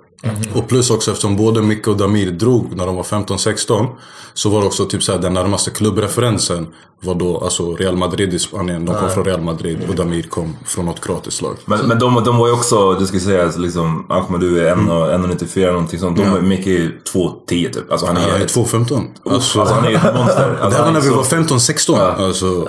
Och 0.54 0.69
plus 0.69 0.90
också 0.90 1.11
eftersom 1.11 1.37
både 1.37 1.62
Micke 1.62 1.88
och 1.88 1.97
Damir 1.97 2.31
drog 2.31 2.76
när 2.76 2.87
de 2.87 2.97
var 2.97 3.02
15-16. 3.02 3.87
Så 4.35 4.49
var 4.49 4.61
det 4.61 4.66
också 4.66 4.85
typ 4.85 5.02
såhär 5.02 5.19
den 5.19 5.35
närmaste 5.35 5.71
klubbreferensen 5.71 6.66
var 7.04 7.14
då 7.14 7.38
alltså 7.38 7.75
Real 7.75 7.97
Madrid 7.97 8.35
i 8.35 8.38
Spanien. 8.38 8.85
De 8.85 8.95
kom 8.95 9.11
från 9.11 9.25
Real 9.25 9.40
Madrid 9.40 9.78
och 9.88 9.95
Damir 9.95 10.23
kom 10.23 10.57
från 10.66 10.87
något 10.87 11.04
kroatiskt 11.04 11.43
lag. 11.43 11.57
Men, 11.64 11.78
men 11.87 11.99
de, 11.99 12.25
de 12.25 12.37
var 12.37 12.47
ju 12.47 12.52
också, 12.52 12.93
du 12.95 13.07
ska 13.07 13.21
säga 13.21 13.50
liksom, 13.57 14.07
Ahmed 14.09 14.40
du 14.40 14.69
är 14.69 14.75
1,94 14.76 15.59
eller 15.59 15.73
någonting 15.73 15.99
sånt. 15.99 16.16
De 16.16 16.23
är 16.23 16.40
mycket 16.40 16.81
2,10 17.14 17.47
typ. 17.47 17.93
Alltså 17.93 18.07
han 18.07 18.16
är, 18.16 18.28
är 18.28 18.47
2,15. 18.47 19.00
Alltså, 19.31 19.61
alltså, 19.61 19.75
han 19.75 19.85
är 19.85 19.90
ju 19.90 19.97
ett 19.97 20.14
monster. 20.14 20.50
det 20.59 20.64
Alltså, 20.64 20.78
här 20.78 20.85
var 20.85 20.93
när 20.93 21.00
är 21.00 21.04
vi 21.04 21.11
var 21.11 21.23
15-16. 21.23 22.26
Alltså, 22.26 22.69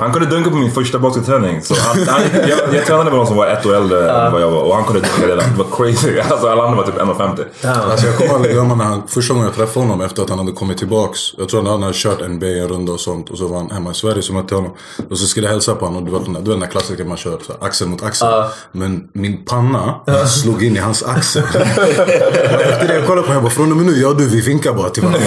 han 0.00 0.12
kunde 0.12 0.28
dunka 0.28 0.50
på 0.50 0.56
min 0.56 0.70
första 0.70 0.98
basketträning. 0.98 1.62
Så 1.62 1.74
han, 1.78 1.96
han, 2.08 2.20
jag, 2.48 2.74
jag 2.74 2.86
tränade 2.86 3.10
med 3.10 3.18
någon 3.18 3.26
som 3.26 3.36
var 3.36 3.46
ett 3.46 3.66
år 3.66 3.74
äldre 3.74 4.10
än 4.10 4.32
vad 4.32 4.42
jag 4.42 4.50
var 4.50 4.62
och 4.62 4.74
han 4.74 4.84
kunde 4.84 5.00
dunka 5.00 5.26
redan. 5.26 5.44
Det 5.56 5.64
var 5.64 5.76
crazy. 5.76 6.20
Alltså 6.30 6.48
alla 6.48 6.62
andra 6.62 6.76
var 6.76 6.85
typ 6.86 6.94
1,50. 6.94 7.90
Alltså 7.90 8.06
jag 8.06 8.16
kommer 8.16 8.34
aldrig 8.34 8.54
glömma 8.54 8.74
när 8.74 8.84
han, 8.84 9.02
första 9.08 9.34
gången 9.34 9.46
jag 9.46 9.56
träffade 9.56 9.86
honom 9.86 10.00
efter 10.00 10.22
att 10.22 10.30
han 10.30 10.38
hade 10.38 10.52
kommit 10.52 10.78
tillbaks. 10.78 11.20
Jag 11.38 11.48
tror 11.48 11.62
han 11.62 11.82
hade 11.82 11.94
kört 11.94 12.20
en 12.20 12.40
runda 12.68 12.92
och 12.92 13.00
sånt. 13.00 13.30
Och 13.30 13.38
så 13.38 13.48
var 13.48 13.56
han 13.56 13.70
hemma 13.70 13.90
i 13.90 13.94
Sverige 13.94 14.22
så 14.22 14.32
mötte 14.32 14.54
jag 14.54 14.60
honom. 14.60 14.76
Och 15.10 15.18
så 15.18 15.26
skulle 15.26 15.46
jag 15.46 15.52
hälsa 15.52 15.74
på 15.74 15.86
honom. 15.86 16.02
Och 16.02 16.08
du 16.08 16.18
vet 16.18 16.24
den 16.24 16.34
där, 16.34 16.40
du 16.40 16.46
vet 16.46 16.54
den 16.54 16.60
där 16.60 16.66
klassikern 16.66 17.08
man 17.08 17.16
kör 17.16 17.38
så 17.46 17.52
här, 17.52 17.66
axel 17.66 17.88
mot 17.88 18.02
axel. 18.02 18.28
Men 18.72 19.08
min 19.12 19.44
panna 19.44 19.94
slog 20.26 20.64
in 20.64 20.76
i 20.76 20.78
hans 20.78 21.02
axel. 21.02 21.42
Och 21.42 21.60
efter 21.60 22.88
det 22.88 22.94
jag 22.94 23.06
kollade 23.06 23.26
på 23.26 23.32
honom, 23.32 23.32
jag 23.32 23.42
bara 23.42 23.50
från 23.50 23.70
och 23.70 23.76
med 23.76 23.86
nu, 23.86 24.00
jag 24.00 24.10
och 24.10 24.16
du 24.16 24.28
vi 24.28 24.40
vinkar 24.40 24.72
bara 24.72 24.90
till 24.90 25.02
varandra. 25.02 25.20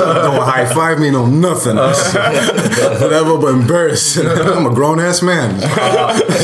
De 0.24 0.36
var 0.36 0.56
high 0.56 0.68
five 0.68 0.96
me 0.98 1.10
no 1.10 1.26
nothing. 1.26 1.78
Alltså. 1.78 2.18
Det 3.00 3.08
där 3.08 3.24
var 3.24 3.38
bara 3.38 3.50
embarrassing. 3.50 4.24
I'm 4.26 4.72
a 4.72 4.74
grown 4.76 5.00
ass 5.00 5.22
man. 5.22 5.34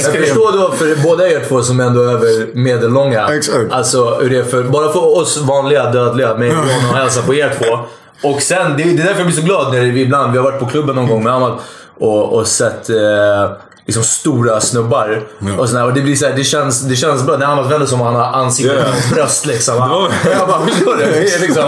Jag 0.03 0.13
förstår 0.13 0.53
då 0.53 0.73
för 0.73 1.03
båda 1.03 1.29
er 1.29 1.45
två 1.49 1.63
som 1.63 1.81
ändå 1.81 2.03
är 2.03 2.13
över 2.13 2.55
medellånga. 2.55 3.29
Exakt. 3.29 3.73
Alltså 3.73 4.19
hur 4.21 4.31
det 4.31 4.39
är 4.39 4.45
för, 4.47 4.63
bara 4.63 4.93
för 4.93 5.19
oss 5.19 5.37
vanliga 5.37 5.91
dödliga 5.91 6.35
med 6.35 6.49
Johan 6.49 6.91
och 6.91 6.97
hälsa 6.97 7.23
på 7.23 7.35
er 7.35 7.53
två. 7.59 7.79
Och 8.29 8.43
sen, 8.43 8.77
det 8.77 8.83
är, 8.83 8.87
det 8.87 9.03
är 9.03 9.07
därför 9.07 9.19
jag 9.19 9.27
blir 9.27 9.37
så 9.37 9.43
glad 9.43 9.73
när 9.73 9.81
vi 9.81 10.01
ibland, 10.01 10.33
vi 10.33 10.39
har 10.39 10.45
varit 10.45 10.61
på 10.61 10.67
klubben 10.67 10.97
någon 10.97 11.09
gång 11.09 11.25
med 11.25 11.33
Ahmad 11.33 11.53
och, 11.99 12.33
och 12.33 12.47
sett 12.47 12.91
eh, 12.91 13.51
liksom 13.87 14.05
stora 14.05 14.61
snubbar. 14.61 15.23
Och, 15.59 15.69
sådär, 15.69 15.85
och 15.85 15.93
det 15.95 16.01
blir 16.01 16.17
så 16.17 16.27
här, 16.27 16.33
det 16.37 16.45
känns, 16.45 16.81
det 16.81 16.97
känns 16.97 17.23
bra. 17.27 17.37
När 17.37 17.47
Ahmad 17.47 17.69
vänder 17.71 17.87
sig 17.87 17.95
om 17.99 18.01
han 18.07 18.15
har 18.15 18.25
ansiktet 18.25 18.77
Ja. 18.79 18.83
på 18.85 18.91
hans 18.91 19.11
bröst 19.11 19.47
liksom. 19.47 19.77
var- 19.79 20.09
Jag 20.39 20.49
bara, 20.49 20.67
förstår 20.67 20.97
du? 20.97 21.21
Liksom, 21.47 21.63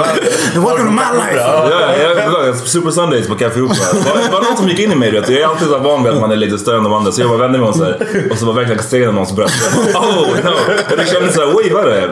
Welcome 0.54 0.76
to 0.78 0.90
my 0.90 1.18
life. 1.18 1.36
Ja, 1.36 1.70
jag, 2.02 2.46
jag, 2.48 2.56
Super 2.56 2.90
Sundays 2.90 3.28
på 3.28 3.34
Café 3.34 3.60
Opera. 3.60 3.92
Det 3.92 4.10
var- 4.10 4.22
det 4.26 4.32
var 4.32 4.40
någon 4.42 4.56
som 4.56 4.68
gick 4.68 4.78
in 4.78 4.92
i 4.92 4.94
mig. 4.94 5.10
du 5.10 5.20
Vet. 5.20 5.28
Jag 5.28 5.40
är 5.40 5.46
alltid 5.46 5.68
så 5.68 5.76
här 5.78 5.84
van 5.84 6.04
vid 6.04 6.12
att 6.12 6.20
man 6.20 6.32
är 6.32 6.36
lite 6.36 6.58
större 6.58 6.76
än 6.76 6.84
de 6.84 6.92
andra. 6.92 7.12
Så 7.12 7.20
jag 7.20 7.28
bara 7.30 7.38
vände 7.38 7.58
mig 7.58 7.68
om 7.68 7.74
så 7.74 7.84
här, 7.84 8.28
och 8.30 8.38
så 8.38 8.46
var 8.46 8.52
verkligen 8.52 8.78
extremt 8.78 9.14
någons 9.14 9.32
bröst. 9.32 9.54
Jag 9.86 9.94
bara, 10.02 10.08
oh 10.08 10.26
no! 10.44 10.50
Och 10.90 10.96
det 10.96 11.06
kändes 11.06 11.34
såhär, 11.34 11.52
way 11.52 11.70
värre. 11.72 12.08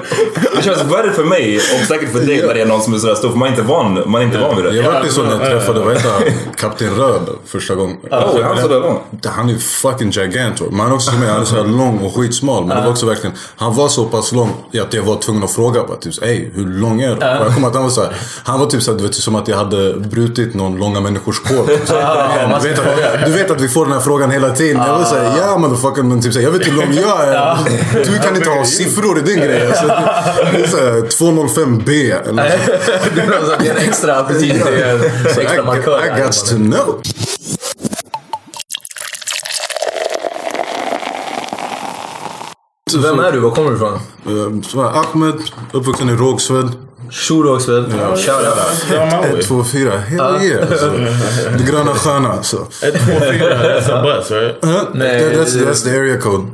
Det 0.57 0.63
känns 0.63 0.83
värre 0.83 1.13
för 1.13 1.25
mig 1.25 1.57
och 1.57 1.87
säkert 1.89 2.13
för 2.13 2.21
dig 2.21 2.47
när 2.47 2.55
det 2.55 2.61
är 2.61 2.67
någon 2.67 2.83
som 2.83 2.95
är 2.95 2.99
sådär 2.99 3.15
stor. 3.15 3.31
För 3.31 3.37
man 3.39 3.49
är 3.49 3.53
inte 3.53 3.63
van, 3.63 4.03
man 4.07 4.21
är 4.21 4.25
inte 4.27 4.39
van 4.39 4.57
vid 4.57 4.65
det. 4.65 4.77
Jag 4.77 4.93
vart 4.93 5.07
ju 5.07 5.11
så 5.11 5.23
när 5.23 5.31
jag 5.31 5.41
träffade, 5.41 5.81
vad 5.81 5.97
heter 5.97 6.11
han, 6.11 6.23
Kapten 6.57 6.95
Röd 6.97 7.29
första 7.47 7.75
gången. 7.75 7.97
Oh, 8.11 8.43
han 8.43 8.61
sådär 8.63 8.81
lång? 8.81 9.01
Han 9.27 9.49
är 9.49 9.53
ju 9.53 9.59
fucking 9.97 10.11
gigantor. 10.11 10.87
Är 10.87 10.93
också 10.93 11.11
som 11.11 11.23
jag, 11.23 11.33
han 11.33 11.41
är 11.41 11.45
så 11.45 11.57
här 11.57 11.65
lång 11.65 11.99
och 11.99 12.15
skitsmal. 12.17 12.67
Men 12.67 12.77
det 12.77 12.83
var 12.83 12.91
också 12.91 13.07
verkligen, 13.07 13.37
han 13.57 13.75
var 13.75 13.89
så 13.89 14.05
pass 14.05 14.33
lång 14.33 14.51
att 14.83 14.95
jag 14.95 15.03
var 15.03 15.17
tvungen 15.17 15.45
att 15.45 15.51
fråga 15.51 15.85
bara 15.85 15.97
typ 15.97 16.23
ey 16.23 16.51
hur 16.55 16.67
lång 16.67 17.01
är 17.01 17.09
du? 17.09 17.15
Och 17.15 17.23
jag 17.23 17.55
kommer 17.55 17.69
att 17.69 17.75
han 17.75 17.83
var 17.83 17.91
så 17.91 18.01
här, 18.03 18.13
han 18.45 18.61
var 18.61 18.67
typ 18.67 18.83
så 18.83 18.91
här, 18.91 18.99
du 18.99 19.05
vet 19.05 19.15
som 19.15 19.35
att 19.35 19.49
jag 19.49 19.57
hade 19.57 19.95
brutit 19.95 20.55
någon 20.55 20.77
långa 20.77 21.01
människors. 21.01 21.37
Så 21.85 21.95
här, 21.95 22.49
man 22.49 22.63
du, 22.63 22.69
vet 22.69 22.79
att, 22.79 23.25
du 23.27 23.33
vet 23.33 23.51
att 23.51 23.61
vi 23.61 23.69
får 23.69 23.85
den 23.85 23.95
här 23.95 24.01
frågan 24.01 24.31
hela 24.31 24.51
tiden. 24.51 24.83
Jag 24.87 24.99
var 24.99 25.05
såhär, 25.05 25.39
ja 25.39 25.59
motherfucker 25.59 26.03
men 26.03 26.23
typ 26.23 26.33
så 26.33 26.39
här, 26.39 26.47
jag 26.47 26.53
vet 26.53 26.67
hur 26.67 26.73
lång 26.73 26.95
jag 26.95 27.29
är. 27.29 27.57
Du 28.05 28.19
kan 28.19 28.37
inte 28.37 28.51
ha 28.51 28.65
siffror 28.65 29.19
i 29.19 29.23
din 29.23 29.41
grej. 29.41 29.67
Alltså, 29.67 29.87
det 30.53 30.63
är 30.63 30.67
såhär 30.67 31.01
205B 31.01 31.91
eller 32.29 32.49
sånt. 32.49 33.61
det 33.61 33.69
är 33.69 33.71
en 33.71 33.77
extra, 33.77 34.23
precis, 34.23 34.65
det 34.65 34.83
är 34.83 34.95
en 34.95 35.03
I, 35.03 35.45
extra 35.45 35.65
markör. 35.65 36.03
I 36.07 36.23
got 36.23 36.47
to 36.47 36.57
know. 36.57 37.03
Vem 42.95 43.19
är 43.19 43.33
du? 43.33 43.41
Var 43.41 43.51
kommer 43.51 43.71
du 43.71 43.77
ifrån? 43.77 44.63
Så 44.63 44.83
här, 44.83 45.01
Ahmed, 45.01 45.35
uppvuxen 45.73 46.09
i 46.09 46.13
Rågsved. 46.13 46.69
Shootoxved. 47.11 47.85
Shoutout. 47.93 48.87
Ja, 48.93 49.07
Maui. 49.23 49.39
1, 49.41 49.47
2, 49.47 49.65
4. 49.65 49.91
Hell 49.99 50.21
yeah. 50.43 50.71
Alltså. 50.71 50.91
Det 51.59 51.65
gröna 51.71 51.95
stjärna 51.95 52.29
alltså. 52.33 52.57
1, 52.83 52.95
2, 52.95 52.99
4. 52.99 53.21
That's 53.21 53.93
a 53.93 54.03
bus 54.03 54.31
right? 54.31 54.65
Uh, 54.65 54.83
Nej, 54.95 55.21
that, 55.25 55.33
that's, 55.47 55.59
det- 55.59 55.71
that's 55.71 55.85
the 55.85 55.91
area 55.99 56.17
code. 56.21 56.45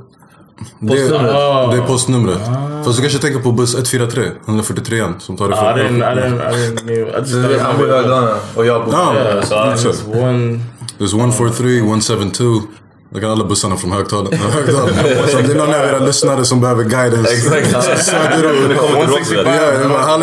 Det, 0.79 0.89
Postnumret. 0.89 1.71
det 1.71 1.77
är 1.77 1.87
postnumret. 1.87 2.39
Fast 2.85 2.97
du 2.97 3.03
kanske 3.03 3.19
tänker 3.19 3.41
på 3.41 3.53
buss 3.53 3.75
143, 3.75 4.25
143 4.47 5.05
som 5.19 5.37
tar 5.37 5.49
I 5.49 5.53
didn't, 5.53 6.13
I 6.13 6.17
didn't. 6.21 6.91
I 6.91 7.19
just 7.19 7.31
started 7.33 7.61
Han 7.61 7.77
bor 7.79 7.89
i 7.89 7.91
Högdalen 7.91 8.29
och 8.57 8.67
jag 8.67 8.85
bor 8.85 8.95
Ja, 8.95 9.15
I 9.35 9.39
exakt. 9.39 9.85
just 9.85 10.07
one. 10.09 10.61
There's 10.99 11.15
143, 11.19 11.79
172. 11.79 12.45
Det 13.15 13.21
kan 13.21 13.31
alla 13.31 13.45
bussarna 13.45 13.77
från. 13.77 13.93
Högdalen. 13.93 14.33
Så 15.29 15.39
om 15.39 15.45
det 15.47 15.53
är 15.53 15.55
någon 15.55 15.75
av 15.75 15.85
era 15.85 15.99
lyssnare 15.99 16.45
som 16.45 16.61
behöver 16.61 16.85
guidance. 16.85 17.33
Exakt. 17.33 18.13
Holla 18.13 18.27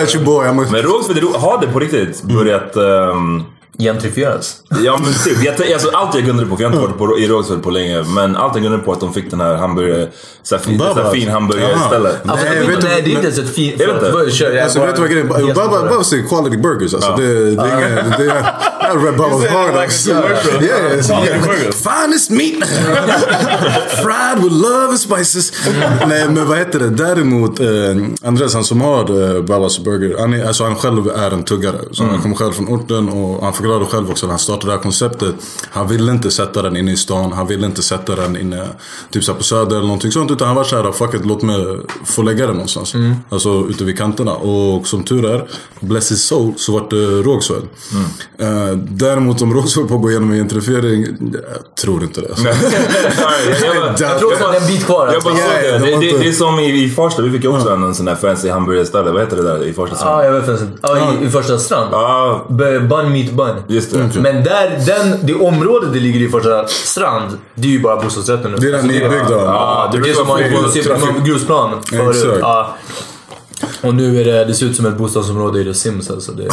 at 0.04 0.16
your 0.16 0.26
boy. 0.26 0.46
I'm 0.48 0.64
a... 0.64 0.68
Men 0.72 0.82
Rågsved 0.82 1.18
är 1.18 1.22
ro- 1.22 1.38
har 1.38 1.62
det 1.62 1.68
på 1.68 1.80
riktigt 1.80 2.24
börjat... 2.24 2.76
ehm, 2.76 3.44
gentrifieras. 3.80 4.56
Ja 4.84 5.00
men 5.04 5.14
typ, 5.14 5.44
jag, 5.44 5.74
alltså, 5.74 5.90
allt 5.94 6.16
jag 6.16 6.26
grundade 6.26 6.50
på, 6.50 6.56
för 6.56 6.64
jag 6.64 6.70
har 6.70 6.78
inte 6.78 6.88
varit 6.88 6.98
på, 6.98 7.20
i 7.20 7.28
Rågsved 7.28 7.64
på 7.64 7.70
länge, 7.70 8.04
men 8.04 8.36
allt 8.36 8.56
jag 8.56 8.64
grundade 8.64 8.84
på 8.84 8.92
att 8.92 9.00
de 9.00 9.14
fick 9.14 9.32
den 9.32 9.42
här 9.42 9.56
hamburgare, 9.56 10.08
såhär 10.44 10.64
fin, 10.64 10.78
Babas. 10.78 10.96
såhär 10.96 11.12
fin 11.12 11.30
hamburgerställe. 11.30 12.10
Jaha. 12.24 12.32
Alltså, 12.34 12.46
Nej, 12.46 12.68
vet, 12.68 12.84
nej, 12.84 13.02
det 13.02 13.10
är 13.12 13.16
inte 13.16 13.24
ens 13.24 13.38
ett 13.40 13.56
fint... 13.56 13.82
Alltså 13.82 14.80
bara- 14.80 14.86
vet 14.86 14.96
du 14.96 15.02
vad 15.02 15.12
grejen 15.12 15.32
är? 15.32 15.54
Babas 15.54 16.14
är 16.14 16.28
quality 16.28 16.58
burgers 16.58 16.94
alltså. 16.94 17.16
Det, 17.18 17.56
det 17.56 17.62
är 17.62 17.78
inget... 17.78 18.18
Det 18.18 18.24
är... 18.26 18.56
I 18.90 18.98
read 19.06 19.18
Babas 19.18 19.46
hard 19.48 19.72
like 19.72 19.84
alltså. 19.84 20.12
Yeah, 20.12 21.46
burgers. 21.46 21.76
Finest 21.76 22.30
meat! 22.30 22.70
Fried 24.04 24.44
with 24.44 24.54
love 24.56 24.90
and 24.90 25.00
spices. 25.00 25.54
Nej 26.08 26.30
men 26.30 26.48
vad 26.48 26.58
heter 26.58 26.80
det? 26.80 26.90
Däremot, 26.90 27.60
eh, 27.60 27.68
Andres 28.28 28.54
han 28.54 28.64
som 28.64 28.82
har 28.82 29.36
eh, 29.36 29.42
Babas 29.42 29.80
burger. 29.80 30.16
Han, 30.20 30.34
är, 30.34 30.48
alltså, 30.48 30.64
han 30.64 30.76
själv 30.76 31.08
är 31.08 31.32
en 31.32 31.44
tuggare. 31.44 31.78
Så 31.92 32.04
han 32.04 32.22
kommer 32.22 32.36
själv 32.36 32.52
från 32.52 32.68
orten 32.68 33.10
och 33.10 33.44
han 33.44 33.54
förklarade 33.70 33.86
själv 33.86 34.12
också 34.12 34.26
när 34.26 34.32
han 34.32 34.40
startade 34.40 34.68
det 34.72 34.76
här 34.76 34.84
konceptet. 34.84 35.36
Han 35.72 35.88
ville 35.88 36.12
inte 36.12 36.32
sätta 36.32 36.62
den 36.62 36.78
inne 36.78 36.92
i 36.92 36.98
stan. 36.98 37.32
Han 37.32 37.48
ville 37.48 37.66
inte 37.66 37.82
sätta 37.84 38.16
den 38.16 38.38
inne 38.38 38.68
typ 39.12 39.24
så 39.24 39.32
här 39.32 39.38
på 39.38 39.44
söder 39.44 39.76
eller 39.76 39.82
någonting 39.88 40.12
sånt. 40.12 40.32
Utan 40.32 40.48
han 40.48 40.56
var 40.56 40.64
såhär, 40.64 40.92
fuck 40.92 41.14
it, 41.14 41.26
låt 41.26 41.42
mig 41.42 41.78
få 42.06 42.22
lägga 42.22 42.46
den 42.48 42.56
någonstans. 42.56 42.94
Alltså 43.30 43.66
ute 43.70 43.84
vid 43.84 43.98
kanterna. 43.98 44.34
Och 44.36 44.88
som 44.88 45.04
tur 45.04 45.26
är, 45.26 45.48
bless 45.80 46.12
his 46.12 46.24
soul, 46.24 46.54
så 46.58 46.72
vart 46.72 46.90
det 46.90 46.96
Rågsved. 47.22 47.62
Eh, 48.40 48.78
däremot 48.78 49.42
om 49.42 49.54
Rågsved 49.54 49.88
på 49.88 49.96
att 49.96 50.02
gå 50.02 50.10
igenom 50.10 50.32
en 50.32 50.38
gentrifiering, 50.38 51.06
jag 51.32 51.76
tror 51.82 52.04
inte 52.04 52.22
det. 52.22 52.30
Alltså. 52.30 52.44
jag, 52.48 52.56
jag, 52.56 53.76
jag, 53.76 54.00
Jag 54.00 54.20
tror 54.20 54.34
att 54.34 54.40
det 54.52 54.58
är 54.58 54.62
en 54.62 54.68
bit 54.68 54.86
kvar. 54.86 55.10
Jag 55.14 55.24
bara 55.24 55.34
alltså. 55.34 55.48
Ja, 55.48 55.62
ja, 55.66 55.72
det. 55.72 55.80
de 55.80 55.92
Det, 55.92 55.98
det, 56.00 56.06
inte- 56.06 56.18
det 56.24 56.28
är 56.30 56.32
som 56.34 56.60
i, 56.60 56.84
i 56.84 56.90
Farsta, 56.90 57.22
vi 57.22 57.32
fick 57.32 57.44
ju 57.44 57.50
också 57.50 57.70
en 57.70 57.96
sån 57.96 58.06
där 58.06 58.16
fancy 58.16 58.50
hamburgerställe. 58.50 59.12
Vad 59.12 59.22
heter 59.22 59.38
det 59.38 59.44
där 59.44 59.64
i 59.64 59.74
Farsta? 59.74 59.96
Ja, 60.02 60.24
jag 60.26 60.32
vet. 60.34 60.62
Ja, 60.82 61.14
i, 61.22 61.26
i 61.26 61.30
första 61.30 61.58
strand. 61.60 61.90
B- 62.50 62.80
Bun 62.80 63.12
meet 63.12 63.32
bun. 63.34 63.56
Just 63.68 63.92
det. 63.92 64.20
Men 64.22 64.44
där, 64.44 64.82
den, 64.86 65.20
det 65.24 65.34
området 65.34 65.94
det 65.94 66.00
ligger 66.00 66.20
i 66.20 66.30
första 66.30 66.68
strand, 66.68 67.38
det 67.56 67.68
är 67.68 67.72
ju 67.72 67.80
bara 67.82 68.02
bostadsrätter 68.02 68.50
nu. 68.50 68.58
Det 68.58 68.68
är 68.68 68.72
den 68.72 68.88
nybyggda. 68.88 69.30
Ja, 69.30 69.90
Det 69.94 70.10
är 70.10 70.14
som 70.14 70.28
har 70.28 71.26
grusplan 71.26 71.84
förut. 71.84 72.38
Ja. 72.42 72.76
Och 73.82 73.96
nu 73.96 74.22
är 74.22 74.26
det, 74.26 74.46
det 74.46 74.54
ser 74.54 74.66
ut 74.66 74.76
som 74.76 74.86
ett 74.86 74.98
bostadsområde 74.98 75.60
i 75.62 75.64
The 75.64 75.74
Sims 75.74 76.10
alltså. 76.10 76.32
Det. 76.32 76.48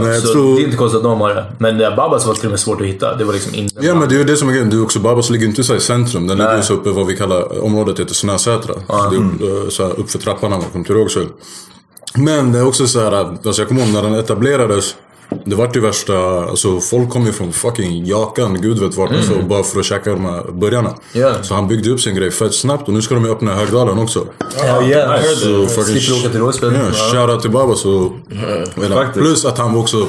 Men 0.00 0.04
jag 0.12 0.22
så 0.22 0.32
tror- 0.32 0.56
det 0.56 0.62
är 0.62 0.64
inte 0.64 0.76
konstigt 0.76 0.96
att 0.96 1.02
de 1.02 1.20
har 1.20 1.34
det. 1.34 1.44
Men 1.58 1.78
det 1.78 1.94
Babas 1.96 2.26
var 2.26 2.34
till 2.34 2.44
och 2.44 2.50
med 2.50 2.60
svårt 2.60 2.80
att 2.80 2.86
hitta. 2.86 3.16
Det 3.16 3.24
var 3.24 3.32
liksom 3.32 3.54
inte... 3.54 3.86
Ja 3.86 3.94
men 3.94 4.08
det 4.08 4.14
är 4.14 4.18
ju 4.18 4.24
det 4.24 4.36
som 4.36 4.48
är 4.48 4.52
grejen. 4.52 4.70
Du 4.70 4.78
är 4.78 4.82
också 4.82 4.98
Babas 4.98 5.30
ligger 5.30 5.46
inte 5.46 5.64
så 5.64 5.74
i 5.76 5.80
centrum. 5.80 6.26
Den 6.26 6.38
ligger 6.38 6.56
ju 6.56 6.62
så 6.62 6.74
uppe 6.74 6.90
vad 6.90 7.06
vi 7.06 7.16
kallar, 7.16 7.64
området 7.64 8.00
heter 8.00 8.14
Snösätra. 8.14 8.74
Det 9.10 9.16
är 9.16 9.62
eh, 9.64 9.68
så 9.68 9.86
här 9.86 10.00
uppför 10.00 10.18
trappan 10.18 10.50
när 10.50 10.58
man 10.58 10.66
kommer 10.70 10.84
till 10.84 10.94
Rågsved. 10.94 11.26
Men 12.14 12.52
det 12.52 12.58
är 12.58 12.66
också 12.66 12.86
så 12.86 13.00
här, 13.00 13.12
alltså 13.12 13.60
jag 13.62 13.68
kommer 13.68 13.80
ihåg 13.82 13.90
när 13.90 14.02
den 14.02 14.14
etablerades. 14.14 14.94
Det 15.44 15.54
vart 15.54 15.76
ju 15.76 15.80
värsta, 15.80 16.44
alltså 16.44 16.80
folk 16.80 17.10
kom 17.10 17.26
ju 17.26 17.32
från 17.32 17.52
fucking 17.52 18.06
Jakan, 18.06 18.60
gud 18.60 18.78
vet 18.78 18.94
vart, 18.94 19.10
alltså, 19.10 19.42
bara 19.42 19.62
för 19.62 19.80
att 19.80 19.86
käka 19.86 20.10
de 20.10 20.24
här 20.24 20.52
burgarna. 20.52 20.94
Ja. 21.12 21.42
Så 21.42 21.54
han 21.54 21.68
byggde 21.68 21.90
upp 21.90 22.00
sin 22.00 22.14
grej 22.14 22.30
fett 22.30 22.54
snabbt 22.54 22.88
och 22.88 22.94
nu 22.94 23.02
ska 23.02 23.14
de 23.14 23.24
ju 23.24 23.30
öppna 23.30 23.54
Högdalen 23.54 23.98
också. 23.98 24.26
Ja, 24.58 24.82
yeah. 24.82 25.22
Så 25.22 25.66
fucking- 25.66 25.84
Slipper 25.84 26.20
åka 26.20 26.28
till 26.28 26.40
Rågsved. 26.40 26.72
Ja, 26.72 26.92
shoutout 26.92 27.42
till 27.42 27.50
Babas 27.50 27.84
och... 27.84 28.12
Faktiskt. 28.76 29.14
Plus 29.14 29.44
att 29.44 29.58
han 29.58 29.72
var 29.74 29.80
också... 29.80 30.06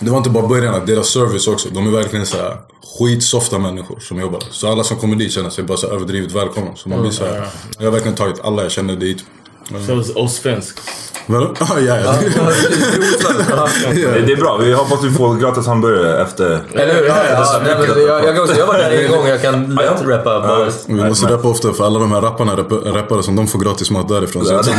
Det 0.00 0.10
var 0.10 0.18
inte 0.18 0.30
bara 0.30 0.46
burgarna, 0.46 0.78
deras 0.78 1.06
service 1.08 1.48
också. 1.48 1.68
De 1.68 1.86
är 1.86 1.90
verkligen 1.90 2.26
så 2.26 2.36
här 2.36 2.56
skitsofta 2.98 3.58
människor 3.58 3.98
som 4.00 4.20
jobbar. 4.20 4.42
Så 4.50 4.72
alla 4.72 4.84
som 4.84 4.96
kommer 4.96 5.16
dit 5.16 5.32
känner 5.32 5.50
sig 5.50 5.64
bara 5.64 5.78
så 5.78 5.86
överdrivet 5.86 6.32
välkomna. 6.32 6.70
Så 6.76 6.88
man 6.88 7.00
blir 7.02 7.10
så 7.10 7.24
här, 7.24 7.46
Jag 7.78 7.84
har 7.84 7.92
verkligen 7.92 8.16
tagit 8.16 8.40
alla 8.44 8.62
jag 8.62 8.72
känner 8.72 8.96
dit. 8.96 9.24
So 9.68 9.92
it's 9.92 10.14
Osvensk. 10.16 10.78
Vadå? 11.26 11.54
Ah, 11.60 11.78
ja, 11.78 11.98
ja. 12.00 12.14
Det, 14.26 14.32
är 14.32 14.36
bra. 14.36 14.56
Vi 14.56 14.72
hoppas 14.72 15.04
vi 15.04 15.10
får 15.10 15.36
gratis 15.36 15.66
hamburgare 15.66 16.22
efter... 16.22 16.62
Eller 16.74 16.94
hur? 16.94 17.04
Ja, 17.06 17.16
ja, 17.30 17.60
nej, 17.64 17.74
men 17.78 18.06
jag, 18.06 18.24
jag, 18.24 18.42
också, 18.42 18.58
jag 18.58 18.66
var 18.66 18.78
där 18.78 18.90
en 18.90 19.10
gång, 19.10 19.26
jag 19.26 19.42
kan 19.42 19.74
lätt 19.74 20.02
rappa 20.06 20.40
bars. 20.40 20.74
Vi 20.86 20.94
måste 20.94 21.26
rappa 21.26 21.48
ofta 21.48 21.72
för 21.72 21.84
alla 21.84 21.98
de 21.98 22.12
här 22.12 22.20
rapparna, 22.20 22.56
rapp- 22.56 22.94
rappare 22.94 23.22
som 23.22 23.36
de 23.36 23.46
får 23.46 23.58
gratis 23.58 23.90
mat 23.90 24.08
därifrån. 24.08 24.44
Så, 24.44 24.62
så, 24.62 24.70
ni, 24.70 24.76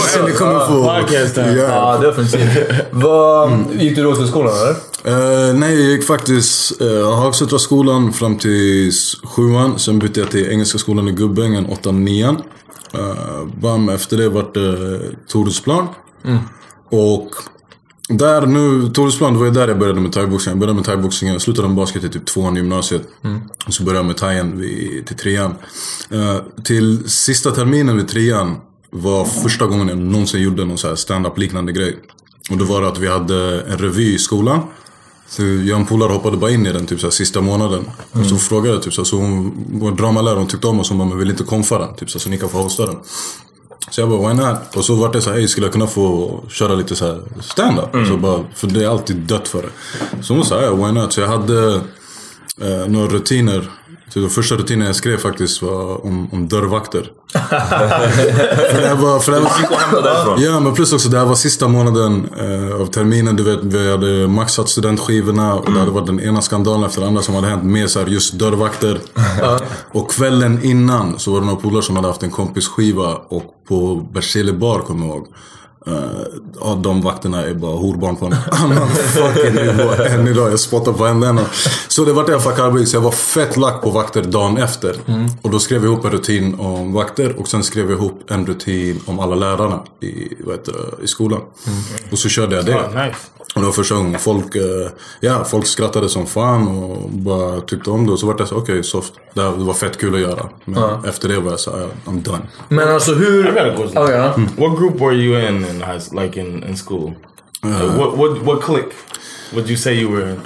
så 0.14 0.22
ni 0.26 0.32
kommer 0.32 0.66
få... 0.66 1.02
Ja. 1.36 1.52
Ja, 1.68 1.98
definitivt. 2.02 2.70
Vad, 2.90 3.50
gick 3.72 3.96
du 3.96 4.02
Rågsvedsskolan 4.02 4.52
eller? 4.56 4.74
Eh, 5.04 5.54
nej, 5.54 5.80
jag 5.82 5.90
gick 5.90 6.06
faktiskt 6.06 6.82
uh, 6.82 7.10
Hagsätra 7.14 7.58
skolan 7.58 8.12
fram 8.12 8.38
till 8.38 8.92
sjuan. 9.24 9.78
Sen 9.78 9.98
bytte 9.98 10.20
jag 10.20 10.30
till 10.30 10.50
Engelska 10.50 10.78
skolan 10.78 11.08
i 11.08 11.12
Gubbängen, 11.12 11.66
åttan, 11.66 12.04
nian. 12.04 12.42
Uh, 12.94 13.46
bam, 13.60 13.88
efter 13.88 14.16
det 14.16 14.28
vart 14.28 14.54
det 14.54 15.00
Torudsplan. 15.28 15.86
Och 16.90 17.28
där 18.08 18.46
nu, 18.46 18.90
Torudsplan, 18.90 19.32
det 19.32 19.38
var 19.38 19.46
ju 19.46 19.52
där 19.52 19.68
jag 19.68 19.78
började 19.78 20.00
med 20.00 20.12
thaiboxning. 20.12 20.50
Jag 20.52 20.58
började 20.58 20.74
med 20.76 20.84
thaiboxningen, 20.84 21.32
jag 21.34 21.42
slutade 21.42 21.68
med 21.68 21.76
basket 21.76 22.04
i 22.04 22.08
typ 22.08 22.26
tvåan 22.26 22.56
i 22.56 22.60
gymnasiet. 22.60 23.02
Och 23.66 23.74
så 23.74 23.82
började 23.82 23.98
jag 23.98 24.06
med 24.06 24.16
thaien 24.16 24.58
vid- 24.60 25.06
till 25.06 25.16
trean. 25.16 25.54
Eh, 26.10 26.36
till 26.64 27.08
sista 27.10 27.50
terminen 27.50 27.96
vid 27.96 28.08
trean 28.08 28.56
var 28.90 29.24
första 29.24 29.66
gången 29.66 29.88
jag 29.88 29.98
någonsin 29.98 30.42
gjorde 30.42 30.64
någon 30.64 30.78
så 30.78 30.88
här 30.88 30.94
stand-up 30.94 31.38
liknande 31.38 31.72
grej. 31.72 31.96
Och 32.50 32.56
då 32.56 32.64
var 32.64 32.82
det 32.82 32.88
att 32.88 32.98
vi 32.98 33.08
hade 33.08 33.60
en 33.62 33.78
revy 33.78 34.14
i 34.14 34.18
skolan. 34.18 34.60
Så 35.28 35.42
jag 35.42 35.74
och 35.74 35.80
en 35.80 35.86
polare 35.86 36.12
hoppade 36.12 36.36
bara 36.36 36.50
in 36.50 36.66
i 36.66 36.72
den 36.72 36.86
typ 36.86 37.00
så 37.00 37.06
här, 37.06 37.10
sista 37.12 37.40
månaden. 37.40 37.90
Och 38.12 38.26
så 38.26 38.36
frågade 38.36 38.74
jag 38.74 38.82
typ 38.82 38.94
så, 38.94 39.00
här, 39.00 39.06
så 39.06 39.16
hon, 39.16 39.64
vår 39.72 39.92
dramalärare 39.92 40.38
hon 40.38 40.48
tyckte 40.48 40.66
om 40.66 40.80
oss. 40.80 40.88
Hon 40.88 40.98
bara, 40.98 41.08
men 41.08 41.18
vill 41.18 41.30
inte 41.30 41.44
konfa 41.44 41.78
den? 41.78 41.94
Typ 41.94 42.10
så, 42.10 42.18
här, 42.18 42.20
så 42.20 42.28
ni 42.30 42.38
kan 42.38 42.48
få 42.48 42.58
hosta 42.58 42.86
den. 42.86 42.96
Så 43.90 44.00
jag 44.00 44.08
bara, 44.08 44.28
why 44.28 44.42
not? 44.42 44.76
Och 44.76 44.84
så 44.84 44.94
vart 44.94 45.12
det 45.12 45.20
så 45.20 45.30
här, 45.30 45.36
hey, 45.36 45.48
skulle 45.48 45.66
jag 45.66 45.72
kunna 45.72 45.86
få 45.86 46.40
köra 46.48 46.74
lite 46.74 46.96
så 46.96 47.06
här 47.06 47.22
stand-up? 47.40 48.06
Så 48.08 48.16
bara, 48.16 48.44
för 48.54 48.66
det 48.66 48.84
är 48.84 48.88
alltid 48.88 49.16
dött 49.16 49.48
för 49.48 49.62
det. 49.62 49.68
Så 50.22 50.34
hon 50.34 50.44
sa, 50.44 50.62
ja, 50.62 50.74
why 50.74 50.92
not? 50.92 51.12
Så 51.12 51.20
jag 51.20 51.28
hade 51.28 51.74
eh, 52.60 52.86
några 52.88 53.06
rutiner. 53.06 53.70
Så 54.08 54.18
den 54.18 54.30
första 54.30 54.54
rutinen 54.54 54.86
jag 54.86 54.96
skrev 54.96 55.16
faktiskt 55.16 55.62
var 55.62 56.06
om, 56.06 56.28
om 56.32 56.48
dörrvakter. 56.48 57.10
för 58.72 58.82
det 58.82 58.94
var, 58.94 59.18
för 59.18 59.32
det 59.32 59.40
var. 59.40 60.38
Ja, 60.38 60.60
men 60.60 60.74
plus 60.74 60.92
också 60.92 61.08
det 61.08 61.18
här 61.18 61.24
var 61.24 61.34
sista 61.34 61.68
månaden 61.68 62.28
eh, 62.38 62.80
av 62.80 62.86
terminen. 62.86 63.36
Du 63.36 63.42
vet, 63.42 63.58
vi 63.62 63.90
hade 63.90 64.28
maxat 64.28 64.68
studentskivorna 64.68 65.54
och 65.54 65.72
det 65.72 65.78
hade 65.78 65.90
varit 65.90 66.06
den 66.06 66.20
ena 66.20 66.42
skandalen 66.42 66.84
efter 66.84 67.00
den 67.00 67.08
andra 67.08 67.22
som 67.22 67.34
hade 67.34 67.46
hänt 67.46 67.64
med 67.64 67.90
så 67.90 67.98
här, 67.98 68.06
just 68.06 68.34
dörrvakter. 68.34 69.00
och 69.92 70.10
kvällen 70.10 70.64
innan 70.64 71.18
så 71.18 71.32
var 71.32 71.40
det 71.40 71.46
några 71.46 71.60
polare 71.60 71.82
som 71.82 71.96
hade 71.96 72.08
haft 72.08 72.22
en 72.22 72.30
kompisskiva 72.30 73.14
och 73.28 73.44
på 73.68 74.06
Berzelii 74.12 74.52
bar 74.52 74.78
kommer 74.78 75.06
jag 75.06 75.16
ihåg. 75.16 75.26
Uh, 75.86 75.94
ja, 76.60 76.80
de 76.82 77.02
vakterna 77.02 77.42
är 77.44 77.54
bara 77.54 77.76
horbarn 77.76 78.16
på 78.16 78.26
en 78.26 78.34
annan 78.50 78.88
fucking 78.88 79.54
nivå 79.54 79.90
än 80.08 80.28
idag. 80.28 80.52
Jag 80.52 80.60
spottar 80.60 80.92
på 80.92 81.06
en 81.06 81.22
ena. 81.22 81.44
Så 81.88 82.04
det 82.04 82.12
vart 82.12 82.28
i 82.28 82.32
alla 82.32 82.40
fall 82.40 82.56
karbid. 82.56 82.88
Så 82.88 82.96
jag 82.96 83.00
var 83.00 83.10
fett 83.10 83.56
lack 83.56 83.82
på 83.82 83.90
vakter 83.90 84.22
dagen 84.22 84.56
efter. 84.56 84.96
Och 85.42 85.50
då 85.50 85.58
skrev 85.58 85.84
jag 85.84 85.92
ihop 85.92 86.04
en 86.04 86.10
rutin 86.10 86.60
om 86.60 86.92
vakter 86.92 87.40
och 87.40 87.48
sen 87.48 87.62
skrev 87.62 87.90
jag 87.90 87.98
ihop 87.98 88.30
en 88.30 88.46
rutin 88.46 89.00
om 89.06 89.20
alla 89.20 89.34
lärarna 89.34 89.80
i, 90.00 90.34
vad 90.44 90.54
heter 90.54 90.74
i 91.02 91.06
skolan. 91.06 91.40
Och 92.12 92.18
så 92.18 92.28
körde 92.28 92.56
jag 92.56 92.64
det. 92.64 92.74
Oh, 92.74 93.06
nice. 93.06 93.18
Och 93.54 93.60
det 93.60 93.66
var 93.66 93.72
första 93.72 93.94
gången 93.94 94.20
folk, 94.20 94.54
eh, 94.56 94.90
ja, 95.20 95.44
folk 95.44 95.66
skrattade 95.66 96.08
som 96.08 96.26
fan 96.26 96.68
och 96.68 97.10
bara 97.10 97.60
tyckte 97.60 97.90
om 97.90 98.06
det. 98.06 98.12
Och 98.12 98.18
så 98.18 98.26
vart 98.26 98.38
jag 98.38 98.48
så 98.48 98.54
okej, 98.56 98.84
soft. 98.84 99.12
Det, 99.34 99.42
här, 99.42 99.50
det 99.50 99.64
var 99.64 99.74
fett 99.74 99.98
kul 99.98 100.14
att 100.14 100.20
göra. 100.20 100.48
Men 100.64 101.04
efter 101.04 101.28
det 101.28 101.40
var 101.40 101.50
jag 101.50 101.60
så 101.60 101.76
här, 101.76 101.88
I'm 102.04 102.22
done. 102.22 102.42
Men 102.68 102.88
alltså 102.88 103.14
hur... 103.14 103.48
I 103.48 103.50
got 103.50 103.58
a 103.58 103.76
question. 103.76 104.02
Oh, 104.04 104.10
ja. 104.10 104.34
What 104.56 104.78
group 104.78 105.00
were 105.00 105.14
you 105.14 105.48
in 105.48 105.56
in 105.56 105.82
high, 105.82 106.22
like 106.24 106.40
in, 106.40 106.64
in 106.64 106.76
school? 106.76 107.12
Like, 107.62 107.98
what 107.98 108.16
what 108.16 108.42
what 108.42 108.62
clique 108.62 108.94
would 109.52 109.68
you 109.68 109.76
say 109.76 109.94
you 109.94 110.12
were 110.12 110.30
in? 110.30 110.40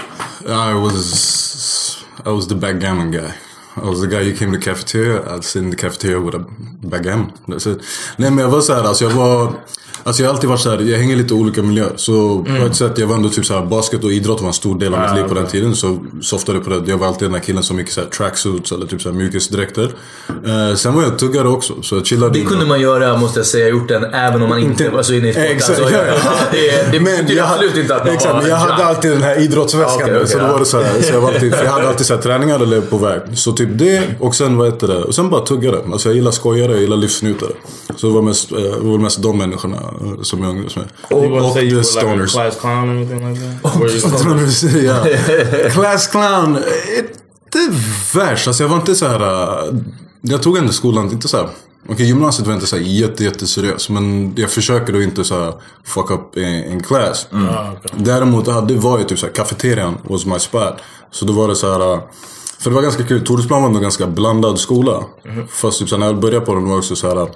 I 0.46 0.74
was 0.74 2.04
I 2.26 2.30
was 2.30 2.48
the 2.48 2.54
backgammon 2.54 3.10
guy. 3.10 3.32
I 3.76 3.80
was 3.88 4.00
the 4.00 4.06
guy 4.06 4.30
who 4.30 4.36
came 4.36 4.52
to 4.52 4.58
the 4.58 4.64
cafeteria. 4.70 5.20
I'd 5.34 5.44
in 5.56 5.70
the 5.70 5.76
cafeteria 5.76 6.18
with 6.18 6.36
a 6.36 6.44
it. 7.66 7.78
Nej 8.16 8.30
men 8.30 8.38
jag 8.38 8.50
var 8.50 8.60
såhär, 8.60 8.82
alltså 8.84 9.04
jag 9.04 9.10
var... 9.10 9.52
Alltså 10.04 10.22
jag 10.22 10.28
har 10.28 10.34
alltid 10.34 10.50
varit 10.50 10.60
såhär, 10.60 10.80
jag 10.80 10.98
hänger 10.98 11.16
lite 11.16 11.34
i 11.34 11.36
olika 11.36 11.62
miljöer. 11.62 11.92
Så 11.96 12.44
på 12.60 12.66
ett 12.66 12.76
sätt, 12.76 12.98
jag 12.98 13.06
var 13.06 13.16
ändå 13.16 13.28
typ 13.28 13.46
såhär, 13.46 13.66
basket 13.66 14.04
och 14.04 14.12
idrott 14.12 14.40
var 14.40 14.48
en 14.48 14.54
stor 14.54 14.78
del 14.78 14.94
av 14.94 15.00
mitt 15.00 15.14
liv 15.16 15.22
på 15.28 15.34
den 15.34 15.46
tiden. 15.46 15.76
Så 15.76 15.98
softade 16.22 16.60
på 16.60 16.70
det. 16.70 16.90
Jag 16.90 16.98
var 16.98 17.06
alltid 17.06 17.28
den 17.28 17.34
här 17.34 17.40
killen 17.40 17.62
som 17.62 17.78
gick 17.78 17.88
i 17.88 17.92
såhär 17.92 18.08
tracksuits 18.08 18.72
eller 18.72 18.86
typ 18.86 19.02
såhär 19.02 19.16
mjukisdräkter. 19.16 19.90
Eh, 20.46 20.74
sen 20.76 20.94
var 20.94 21.02
jag 21.02 21.18
tuggare 21.18 21.48
också, 21.48 21.82
så 21.82 21.94
jag 21.96 22.06
chillade 22.06 22.38
Det 22.38 22.44
kunde 22.44 22.66
man 22.66 22.80
göra, 22.80 23.16
måste 23.16 23.38
jag 23.38 23.46
säga, 23.46 23.68
gjort 23.68 23.88
den 23.88 24.04
även 24.04 24.42
om 24.42 24.48
man 24.48 24.58
inte 24.58 24.90
var 24.90 25.02
så 25.02 25.14
inne 25.14 25.28
i 25.28 25.32
sporten. 25.32 25.52
Exakt, 25.56 25.78
Alltså, 25.80 25.94
ja, 25.94 26.04
ja. 26.06 26.32
Det, 26.52 26.92
det 26.92 27.00
Men 27.00 27.12
jag 27.36 27.46
absolut 27.46 27.70
hade- 27.70 27.80
inte 27.80 27.96
att 27.96 28.04
man 28.04 28.14
Exakt, 28.14 28.34
men 28.34 28.48
jag 28.48 28.56
hade 28.56 28.84
alltid 28.84 29.10
den 29.10 29.22
här 29.22 29.40
idrottsväskan. 29.40 29.98
Ja, 29.98 30.04
okej, 30.04 30.16
okej, 30.16 30.28
så 30.28 30.38
då 30.38 30.46
var 30.46 30.58
det 30.58 30.64
så 30.64 30.80
här, 30.82 31.02
så 31.02 31.12
jag, 31.12 31.20
var 31.20 31.32
alltid, 31.32 31.54
jag 31.64 31.72
hade 31.72 31.88
alltid 31.88 32.06
så 32.06 32.14
här, 32.14 32.22
träningar 32.22 32.60
eller 32.60 32.80
på 32.80 32.96
väg. 32.98 33.20
Så 33.34 33.52
typ 33.66 33.78
det 33.78 34.14
och 34.20 34.34
sen 34.34 34.56
vad 34.56 34.66
heter 34.66 34.88
det? 34.88 35.04
Och 35.04 35.14
sen 35.14 35.30
bara 35.30 35.46
tuggade. 35.46 35.82
Alltså 35.92 36.08
jag 36.08 36.16
gillar 36.16 36.30
skojare, 36.30 36.72
jag 36.72 36.80
gillar 36.80 36.96
livsnjutare. 36.96 37.52
Så 37.96 38.06
det 38.06 38.12
var 38.12 38.22
mest, 38.22 38.52
eh, 38.52 38.58
det 38.58 38.90
var 38.90 38.98
mest 38.98 39.22
de 39.22 39.38
människorna 39.38 39.76
eh, 39.76 40.22
som 40.22 40.42
jag 40.42 40.50
umgicks 40.50 40.76
med. 40.76 40.88
You 41.10 41.30
want 41.30 41.54
to 41.54 41.60
och 41.60 41.64
you 41.64 41.70
the 41.70 41.74
were 41.74 41.76
like 41.76 41.84
stoners. 41.84 42.32
class 42.32 42.60
clown 42.60 42.88
or 42.88 42.96
anything 42.96 43.28
like 43.28 43.40
that? 43.62 43.76
Were 43.80 43.90
you 43.90 44.84
ja. 44.84 45.70
Class 45.70 46.06
clown. 46.06 46.58
Inte 46.96 47.78
värst. 48.14 48.46
Alltså 48.46 48.62
jag 48.62 48.68
var 48.68 48.76
inte 48.76 48.94
så 48.94 49.06
här. 49.06 49.20
Jag 50.20 50.42
tog 50.42 50.56
ändå 50.58 50.72
skolan 50.72 51.10
inte 51.10 51.28
så 51.28 51.36
här. 51.36 51.48
Okej, 51.88 52.06
gymnasiet 52.06 52.46
var 52.46 52.54
inte 52.54 52.66
så 52.66 52.76
här 52.76 52.82
jätte, 52.82 53.24
jätteseriös. 53.24 53.88
Men 53.88 54.32
jag 54.36 54.50
försöker 54.50 54.92
då 54.92 55.02
inte 55.02 55.24
så 55.24 55.38
här 55.40 55.54
fuck 55.84 56.10
up 56.10 56.36
in, 56.36 56.82
class. 56.82 57.26
Däremot 57.96 58.46
ja, 58.46 58.60
det 58.60 58.74
var 58.74 58.98
ju 58.98 59.04
typ 59.04 59.18
så 59.18 59.26
här, 59.26 59.32
kafeterian 59.32 59.98
was 60.04 60.26
my 60.26 60.38
spot. 60.38 60.74
Så 61.10 61.24
då 61.24 61.32
var 61.32 61.48
det 61.48 61.56
så 61.56 61.72
här. 61.72 62.00
För 62.62 62.70
det 62.70 62.74
var 62.74 62.82
ganska 62.82 63.04
kul. 63.04 63.26
Toresplan 63.26 63.62
var 63.62 63.68
en 63.68 63.82
ganska 63.82 64.06
blandad 64.06 64.58
skola. 64.58 65.04
Fast 65.48 65.78
typ 65.78 65.98
när 65.98 66.06
jag 66.06 66.20
började 66.20 66.46
på 66.46 66.54
den 66.54 66.68
var 66.68 66.78
också 66.78 66.96
så 66.96 67.08
här. 67.08 67.28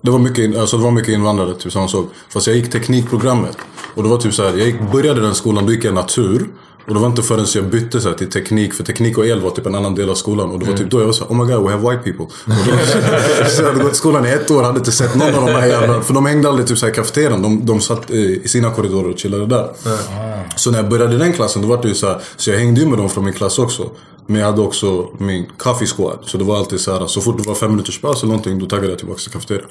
Det 0.00 0.10
var 0.10 0.18
mycket, 0.18 0.56
alltså 0.56 0.76
det 0.76 0.84
var 0.84 0.90
mycket 0.90 1.14
invandrare, 1.14 1.54
typ 1.54 1.72
samma 1.72 1.88
sak. 1.88 2.06
Fast 2.28 2.46
jag 2.46 2.56
gick 2.56 2.70
teknikprogrammet. 2.70 3.56
Och 3.94 4.02
det 4.02 4.08
var 4.08 4.18
typ 4.18 4.34
så 4.34 4.42
här, 4.42 4.50
jag 4.50 4.66
gick, 4.66 4.92
började 4.92 5.20
den 5.20 5.34
skolan, 5.34 5.66
då 5.66 5.72
gick 5.72 5.84
jag 5.84 5.94
natur. 5.94 6.48
Och 6.86 6.94
det 6.94 7.00
var 7.00 7.06
inte 7.06 7.22
förrän 7.22 7.46
jag 7.54 7.64
bytte 7.64 8.00
så 8.00 8.08
här, 8.08 8.16
till 8.16 8.30
teknik, 8.30 8.74
för 8.74 8.84
teknik 8.84 9.18
och 9.18 9.26
el 9.26 9.40
var 9.40 9.50
typ 9.50 9.66
en 9.66 9.74
annan 9.74 9.94
del 9.94 10.10
av 10.10 10.14
skolan. 10.14 10.50
Och 10.50 10.58
det 10.58 10.70
var 10.70 10.76
typ 10.76 10.90
då 10.90 11.00
jag 11.00 11.06
var 11.06 11.12
så 11.12 11.24
här, 11.24 11.32
oh 11.32 11.44
my 11.44 11.52
god, 11.52 11.64
we 11.64 11.70
have 11.70 11.90
white 11.90 12.02
people. 12.02 12.24
Och 12.24 12.66
då, 12.66 13.46
så 13.48 13.62
jag 13.62 13.68
hade 13.68 13.84
gått 13.84 13.92
i 13.92 13.96
skolan 13.96 14.26
i 14.26 14.28
ett 14.28 14.50
år, 14.50 14.62
hade 14.62 14.78
inte 14.78 14.92
sett 14.92 15.14
någon 15.14 15.34
av 15.34 15.46
de 15.46 15.52
här 15.52 15.66
jävla, 15.66 16.00
För 16.00 16.14
de 16.14 16.26
hängde 16.26 16.48
aldrig 16.48 16.68
typ 16.68 16.78
så 16.78 16.86
här 16.86 16.92
i 16.92 16.96
kafeterian. 16.96 17.42
De, 17.42 17.66
de 17.66 17.80
satt 17.80 18.10
i, 18.10 18.48
sina 18.48 18.70
korridorer 18.70 19.10
och 19.10 19.18
chillade 19.18 19.46
där. 19.46 19.70
Så 20.56 20.70
när 20.70 20.78
jag 20.78 20.88
började 20.88 21.14
i 21.14 21.18
den 21.18 21.32
klassen, 21.32 21.62
då 21.62 21.68
var 21.68 21.82
det 21.82 21.88
ju 21.88 21.94
så 21.94 22.06
här, 22.06 22.20
så 22.36 22.50
jag 22.50 22.58
hängde 22.58 22.80
ju 22.80 22.86
med 22.86 22.98
dem 22.98 23.10
från 23.10 23.24
min 23.24 23.34
klass 23.34 23.58
också. 23.58 23.90
Men 24.26 24.40
jag 24.40 24.46
hade 24.46 24.60
också 24.60 25.06
min 25.18 25.46
coffee 25.56 25.86
squad. 25.86 26.18
Så 26.22 26.38
det 26.38 26.44
var 26.44 26.56
alltid 26.58 26.80
så 26.80 26.98
här, 26.98 27.06
så 27.06 27.20
fort 27.20 27.38
det 27.42 27.48
var 27.48 27.54
fem 27.54 27.70
minuters 27.70 28.00
paus 28.00 28.22
eller 28.22 28.32
någonting, 28.32 28.58
då 28.58 28.66
taggade 28.66 28.88
jag 28.88 28.98
tillbaka 28.98 29.18
till 29.20 29.32
kafeterian. 29.32 29.66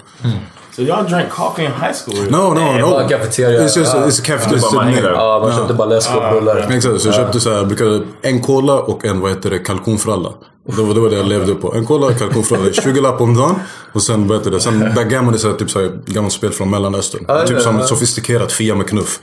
So 0.75 0.81
y'all 0.81 1.09
drank 1.09 1.29
coffee 1.29 1.65
in 1.65 1.71
high 1.71 1.93
school? 2.05 2.31
No, 2.31 2.53
no, 2.53 2.79
no. 2.79 2.89
bara 2.89 3.07
cafeteria. 3.09 3.59
It's 3.61 3.77
just, 3.77 3.93
Ja. 3.93 4.05
it's 4.05 4.19
a 4.21 4.23
cafeteria. 4.25 5.01
Det. 5.01 5.07
Ja, 5.09 5.39
man 5.43 5.57
köpte 5.57 5.73
bara 5.73 5.87
läsk 5.87 6.09
och 6.15 6.33
bullar. 6.33 6.57
Exakt, 6.71 7.01
så 7.01 7.07
jag 7.07 7.15
köpte 7.15 7.39
så 7.39 7.49
här, 7.49 7.57
jag 7.57 7.67
brukade 7.67 8.03
en 8.21 8.41
cola 8.41 8.79
och 8.79 9.05
en 9.05 9.19
vad 9.19 9.31
heter 9.31 9.49
det, 9.49 9.59
kalkonfralla. 9.59 10.29
Det 10.65 10.81
var, 10.81 10.93
det 10.93 10.99
var 10.99 11.09
det 11.09 11.15
jag 11.15 11.27
levde 11.27 11.55
på. 11.55 11.73
En 11.73 11.85
cola, 11.85 12.13
kalkonfralla. 12.13 12.71
20 12.83 13.01
lapp 13.01 13.21
om 13.21 13.35
dagen. 13.35 13.55
Och 13.93 14.01
sen 14.01 14.27
vad 14.27 14.37
heter 14.37 14.51
det, 14.51 14.59
sen 14.59 14.91
backgammon 14.95 15.33
är 15.33 15.37
så 15.37 15.47
här, 15.47 15.55
typ 15.55 15.69
så 15.69 15.79
här, 15.79 15.91
gammalt 16.05 16.33
spel 16.33 16.51
från 16.51 16.69
mellanöstern. 16.69 17.25
ja, 17.27 17.41
typ 17.47 17.57
ja, 17.57 17.63
som 17.63 17.75
ja. 17.75 17.81
ett 17.81 17.87
sofistikerat 17.87 18.51
Fia 18.51 18.75
med 18.75 18.87
knuff. 18.87 19.19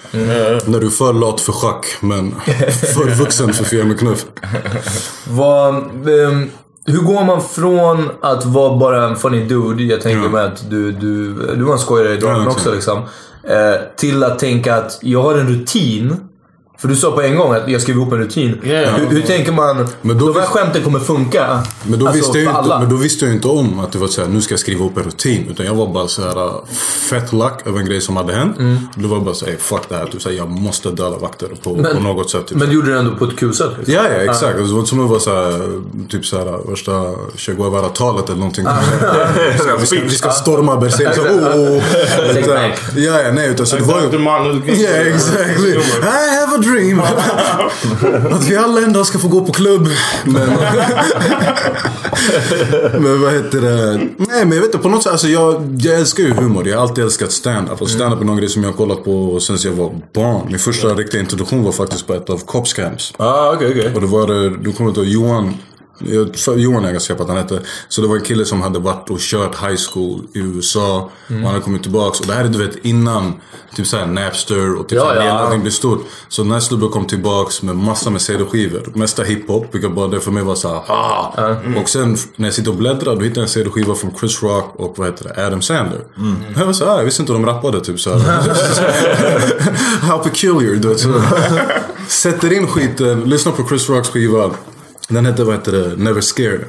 När 0.64 0.80
du 0.80 0.86
är 0.86 0.90
för 0.90 1.12
lat 1.12 1.40
för 1.40 1.52
schack, 1.52 1.86
men 2.00 2.34
för 2.94 3.14
vuxen 3.18 3.54
för 3.54 3.64
Fia 3.64 3.84
med 3.84 3.98
knuff. 3.98 4.24
Vad, 5.28 5.74
ehm, 6.08 6.50
hur 6.86 7.00
går 7.00 7.24
man 7.24 7.42
från 7.42 8.10
att 8.20 8.44
vara 8.44 8.76
bara 8.76 9.08
en 9.08 9.16
funny 9.16 9.44
dude, 9.44 9.82
jag 9.82 10.00
tänker 10.00 10.28
mig 10.28 10.44
att 10.44 10.70
du, 10.70 10.92
du, 10.92 11.34
du 11.56 11.64
var 11.64 11.72
en 11.72 11.78
skojare 11.78 12.14
i 12.14 12.16
dragen 12.16 12.42
Ja, 12.44 12.50
också 12.50 12.74
liksom. 12.74 12.98
Eh, 13.44 13.80
till 13.96 14.24
att 14.24 14.38
tänka 14.38 14.76
att 14.76 14.98
jag 15.02 15.22
har 15.22 15.34
en 15.34 15.48
rutin. 15.48 16.16
För 16.80 16.88
du 16.88 16.96
sa 16.96 17.12
på 17.12 17.22
en 17.22 17.36
gång 17.36 17.52
att 17.54 17.70
jag 17.70 17.82
skrev 17.82 17.96
ihop 17.96 18.12
en 18.12 18.18
rutin. 18.18 18.60
Ja. 18.62 18.70
Hur, 18.70 19.06
hur 19.06 19.22
tänker 19.22 19.52
man? 19.52 19.88
Men 20.02 20.18
då 20.18 20.26
de 20.26 20.34
här 20.34 20.40
visst- 20.40 20.52
skämten 20.52 20.82
kommer 20.82 20.98
funka. 20.98 21.62
Men 21.82 21.98
då, 21.98 22.06
alltså, 22.06 22.22
visste 22.22 22.38
jag 22.38 22.64
inte, 22.64 22.78
men 22.78 22.88
då 22.88 22.96
visste 22.96 23.24
jag 23.24 23.34
inte 23.34 23.48
om 23.48 23.80
att 23.80 23.92
det 23.92 23.98
var 23.98 24.08
så 24.08 24.20
här, 24.20 24.28
nu 24.28 24.40
ska 24.40 24.52
jag 24.52 24.60
skriva 24.60 24.84
upp 24.84 24.96
en 24.96 25.02
rutin. 25.02 25.46
Utan 25.50 25.66
jag 25.66 25.74
var 25.74 25.86
bara 25.86 26.08
så 26.08 26.22
här 26.22 26.44
uh, 26.44 26.64
fett 27.10 27.32
lack 27.32 27.66
över 27.66 27.78
en 27.78 27.86
grej 27.86 28.00
som 28.00 28.16
hade 28.16 28.32
hänt. 28.32 28.58
Mm. 28.58 28.78
Det 28.94 29.06
var 29.06 29.20
bara 29.20 29.34
så 29.34 29.46
här, 29.46 29.56
fuck 29.58 29.82
det 29.88 29.96
här. 29.96 30.06
Typ, 30.06 30.22
så 30.22 30.28
här, 30.28 30.36
jag 30.36 30.48
måste 30.50 30.90
döda 30.90 31.18
vakter 31.18 31.48
på, 31.62 31.74
på 31.94 32.00
något 32.00 32.30
sätt. 32.30 32.46
Typ. 32.46 32.58
Men 32.58 32.68
du 32.68 32.74
gjorde 32.74 32.92
det 32.92 32.98
ändå 32.98 33.16
på 33.16 33.24
ett 33.24 33.38
kul 33.38 33.54
sätt. 33.54 33.70
Liksom. 33.78 33.94
Ja, 33.94 34.02
ja 34.02 34.32
exakt. 34.32 34.56
Det 34.56 34.62
var 34.62 34.78
inte 34.78 34.88
som 34.88 35.04
att 35.04 35.10
vara 35.10 35.20
såhär, 35.20 35.80
typ 36.08 36.26
såhär 36.26 36.70
värsta 36.70 36.92
Che 37.36 37.52
Guevara-talet 37.52 38.28
eller 38.28 38.38
någonting. 38.38 38.64
vi, 39.80 39.86
ska, 39.86 39.96
vi 40.04 40.10
ska 40.10 40.30
storma 40.30 40.76
Berzelii. 40.76 41.14
Så, 41.14 41.22
oh, 41.22 41.76
oh. 41.76 41.82
Ja, 42.96 43.20
ja, 43.20 43.32
nej. 43.32 43.50
Utan, 43.50 43.66
så 43.66 43.76
det 43.76 43.82
var 43.82 44.00
ju... 44.00 44.10
Yeah, 44.70 45.06
exactly. 45.06 45.70
I 46.02 46.40
have 46.40 46.54
a 46.54 46.58
dream. 46.58 46.69
att 48.30 48.48
vi 48.48 48.56
alla 48.56 48.80
en 48.80 48.92
dag 48.92 49.06
ska 49.06 49.18
få 49.18 49.28
gå 49.28 49.44
på 49.44 49.52
klubb. 49.52 49.88
Men, 50.24 50.48
men 53.02 53.20
vad 53.22 53.32
heter 53.32 53.60
det? 53.60 53.96
Nej 54.16 54.44
men 54.44 54.52
jag 54.52 54.60
vet 54.60 54.64
inte, 54.64 54.78
på 54.78 54.88
något 54.88 55.02
sätt. 55.02 55.12
Alltså 55.12 55.28
jag, 55.28 55.78
jag 55.80 55.98
älskar 55.98 56.22
ju 56.22 56.32
humor. 56.32 56.68
Jag 56.68 56.76
har 56.76 56.82
alltid 56.82 57.04
älskat 57.04 57.32
stand-up. 57.32 57.82
Och 57.82 57.90
stand-up 57.90 58.20
är 58.20 58.24
någon 58.24 58.36
grej 58.36 58.48
som 58.48 58.62
jag 58.62 58.70
har 58.70 58.76
kollat 58.76 59.04
på 59.04 59.40
sen 59.40 59.56
jag 59.64 59.72
var 59.72 59.90
barn. 60.12 60.46
Min 60.48 60.58
första 60.58 60.88
riktiga 60.88 61.20
introduktion 61.20 61.64
var 61.64 61.72
faktiskt 61.72 62.06
på 62.06 62.14
ett 62.14 62.30
av 62.30 62.38
Cops 62.38 62.72
Camps. 62.72 63.12
Ah, 63.16 63.52
okej, 63.52 63.70
okej. 63.70 63.94
Och 63.94 64.00
det 64.00 64.06
var 64.06 64.26
det, 64.26 64.56
du 64.56 64.72
kommer 64.72 64.90
inte 64.90 65.00
ihåg 65.00 65.08
Johan 65.08 65.54
jag- 66.06 66.36
för 66.36 66.56
Johan 66.56 66.84
är 66.84 66.92
ganska 66.92 67.14
på 67.14 67.22
att 67.22 67.28
han 67.28 67.38
hette. 67.38 67.60
Så 67.88 68.00
det 68.00 68.06
var 68.08 68.16
en 68.16 68.22
kille 68.22 68.44
som 68.44 68.62
hade 68.62 68.78
varit 68.78 69.10
och 69.10 69.18
kört 69.20 69.62
high 69.62 69.80
school 69.92 70.20
i 70.34 70.38
USA. 70.38 71.10
Mm. 71.28 71.42
Och 71.42 71.46
han 71.46 71.54
hade 71.54 71.64
kommit 71.64 71.82
tillbaks. 71.82 72.20
Och 72.20 72.26
det 72.26 72.32
här 72.32 72.44
är 72.44 72.48
du 72.48 72.58
vet 72.66 72.76
innan 72.84 73.32
typ 73.76 73.86
såhär 73.86 74.06
Napster 74.06 74.74
och 74.74 74.88
typ 74.88 74.98
Ja, 74.98 75.04
såhär, 75.14 75.26
ja. 75.52 75.58
blev 75.58 75.70
stort. 75.70 76.06
Så 76.28 76.42
den 76.42 76.52
här 76.52 76.60
snubben 76.60 76.88
kom 76.88 77.06
tillbaks 77.06 77.62
med 77.62 77.76
massa 77.76 78.10
med 78.10 78.20
CD-skivor. 78.22 78.92
Mesta 78.94 79.22
hiphop. 79.22 79.66
Vilket 79.74 79.94
bara 79.94 80.08
det 80.08 80.20
för 80.20 80.30
mig 80.30 80.42
var 80.42 80.54
såhär 80.54 80.80
ah. 80.86 81.56
Och 81.82 81.88
sen 81.88 82.16
när 82.36 82.46
jag 82.48 82.54
sitter 82.54 82.70
och 82.70 82.76
bläddrar 82.76 83.16
då 83.16 83.20
hittar 83.22 83.36
jag 83.36 83.42
en 83.42 83.48
CD-skiva 83.48 83.94
från 83.94 84.10
Chris 84.20 84.42
Rock 84.42 84.72
och 84.76 84.94
vad 84.98 85.06
heter 85.08 85.24
det? 85.34 85.46
Adam 85.46 85.62
Sandler. 85.62 86.00
Jag 86.58 86.66
var 86.66 86.72
såhär, 86.72 86.96
jag 86.96 87.04
visste 87.04 87.22
inte 87.22 87.32
de 87.32 87.46
rappade 87.46 87.80
typ 87.80 88.00
såhär. 88.00 88.18
How 90.00 90.18
peculiar 90.18 90.74
du 90.74 90.88
vet. 90.88 91.00
Sätter 92.08 92.52
in 92.52 92.66
skiten, 92.66 93.20
lyssnar 93.20 93.52
på 93.52 93.68
Chris 93.68 93.88
Rocks 93.88 94.08
skiva. 94.08 94.50
Den 95.10 95.26
hette, 95.26 95.44
vad 95.44 95.54
heter 95.54 95.72
det, 95.72 95.96
Never 95.96 96.20
Scared. 96.20 96.64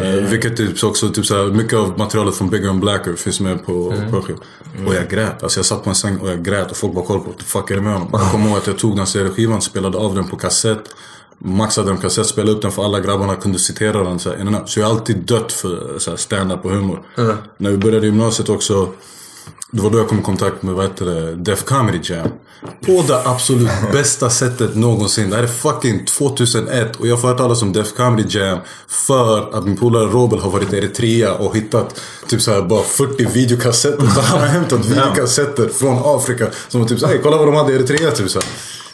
Uh, 0.00 0.28
vilket 0.30 0.56
typ 0.56 0.84
också, 0.84 1.08
typ 1.08 1.26
såhär, 1.26 1.44
mycket 1.44 1.78
av 1.78 1.98
materialet 1.98 2.34
från 2.34 2.50
Bigger 2.50 2.68
and 2.68 2.80
Blacker 2.80 3.12
finns 3.14 3.40
med 3.40 3.66
på 3.66 3.92
Mm. 3.96 4.10
på 4.10 4.22
skivan. 4.22 4.40
Och 4.86 4.94
jag 4.94 5.08
grät. 5.10 5.42
Alltså 5.42 5.58
jag 5.58 5.66
satt 5.66 5.84
på 5.84 5.90
en 5.90 5.96
säng 5.96 6.18
och 6.18 6.28
jag 6.30 6.42
grät 6.44 6.70
och 6.70 6.76
folk 6.76 6.94
bara 6.94 7.04
kollade 7.04 7.24
på 7.24 7.30
what 7.30 7.38
the 7.38 7.44
fuck 7.44 7.70
är 7.70 7.74
det 7.74 7.80
med 7.80 7.92
honom? 7.92 8.08
Jag 8.12 8.30
kommer 8.30 8.48
ihåg 8.48 8.58
att 8.58 8.66
jag 8.66 8.78
tog 8.78 8.96
den 8.96 9.06
CD-skivan, 9.06 9.62
spelade 9.62 9.98
av 9.98 10.14
den 10.14 10.28
på 10.28 10.36
kassett. 10.36 10.84
Maxade 11.38 11.88
den 11.88 11.96
på 11.96 12.02
kassett, 12.02 12.26
spelade 12.26 12.52
upp 12.52 12.62
den 12.62 12.72
för 12.72 12.84
alla 12.84 13.00
grabbarna 13.00 13.36
kunde 13.36 13.58
citera 13.58 14.04
den. 14.04 14.18
Så, 14.18 14.30
här, 14.30 14.62
så 14.66 14.80
jag 14.80 14.86
har 14.86 14.92
alltid 14.94 15.16
dött 15.16 15.52
för 15.52 16.16
stand-up 16.16 16.64
och 16.64 16.70
humor. 16.70 17.02
När 17.58 17.70
vi 17.70 17.76
började 17.76 18.06
gymnasiet 18.06 18.48
också 18.48 18.88
det 19.74 19.82
var 19.82 19.90
då 19.90 19.98
jag 19.98 20.08
kom 20.08 20.18
i 20.18 20.22
kontakt 20.22 20.62
med 20.62 20.74
vad 20.74 20.84
heter 20.84 21.06
det, 21.06 21.34
Def 21.34 21.64
Comedy 21.64 21.98
Jam. 22.02 22.28
På 22.86 23.04
det 23.08 23.22
absolut 23.24 23.70
bästa 23.92 24.30
sättet 24.30 24.74
någonsin. 24.74 25.30
Det 25.30 25.36
här 25.36 25.42
är 25.42 25.46
fucking 25.46 26.04
2001 26.06 26.96
och 26.96 27.06
jag 27.06 27.20
får 27.20 27.28
höra 27.28 27.38
talas 27.38 27.62
om 27.62 27.72
Def 27.72 27.94
Comedy 27.94 28.38
Jam 28.38 28.58
för 28.88 29.58
att 29.58 29.64
min 29.64 29.76
polare 29.76 30.06
Robel 30.06 30.38
har 30.38 30.50
varit 30.50 30.72
i 30.72 30.76
Eritrea 30.76 31.34
och 31.34 31.56
hittat 31.56 32.00
typ 32.26 32.42
såhär 32.42 32.62
bara 32.62 32.82
40 32.82 33.26
videokassetter. 33.26 34.06
Så 34.06 34.20
han 34.20 34.40
har 34.40 34.46
hämtat 34.46 34.84
videokassetter 34.84 35.68
från 35.68 35.98
Afrika. 36.04 36.46
Som 36.68 36.80
var 36.80 36.88
typ 36.88 37.00
såhär, 37.00 37.18
kolla 37.22 37.36
vad 37.36 37.48
de 37.48 37.54
hade 37.54 37.72
i 37.72 37.76
Eritrea 37.76 38.10
typ 38.10 38.30
såhär. 38.30 38.48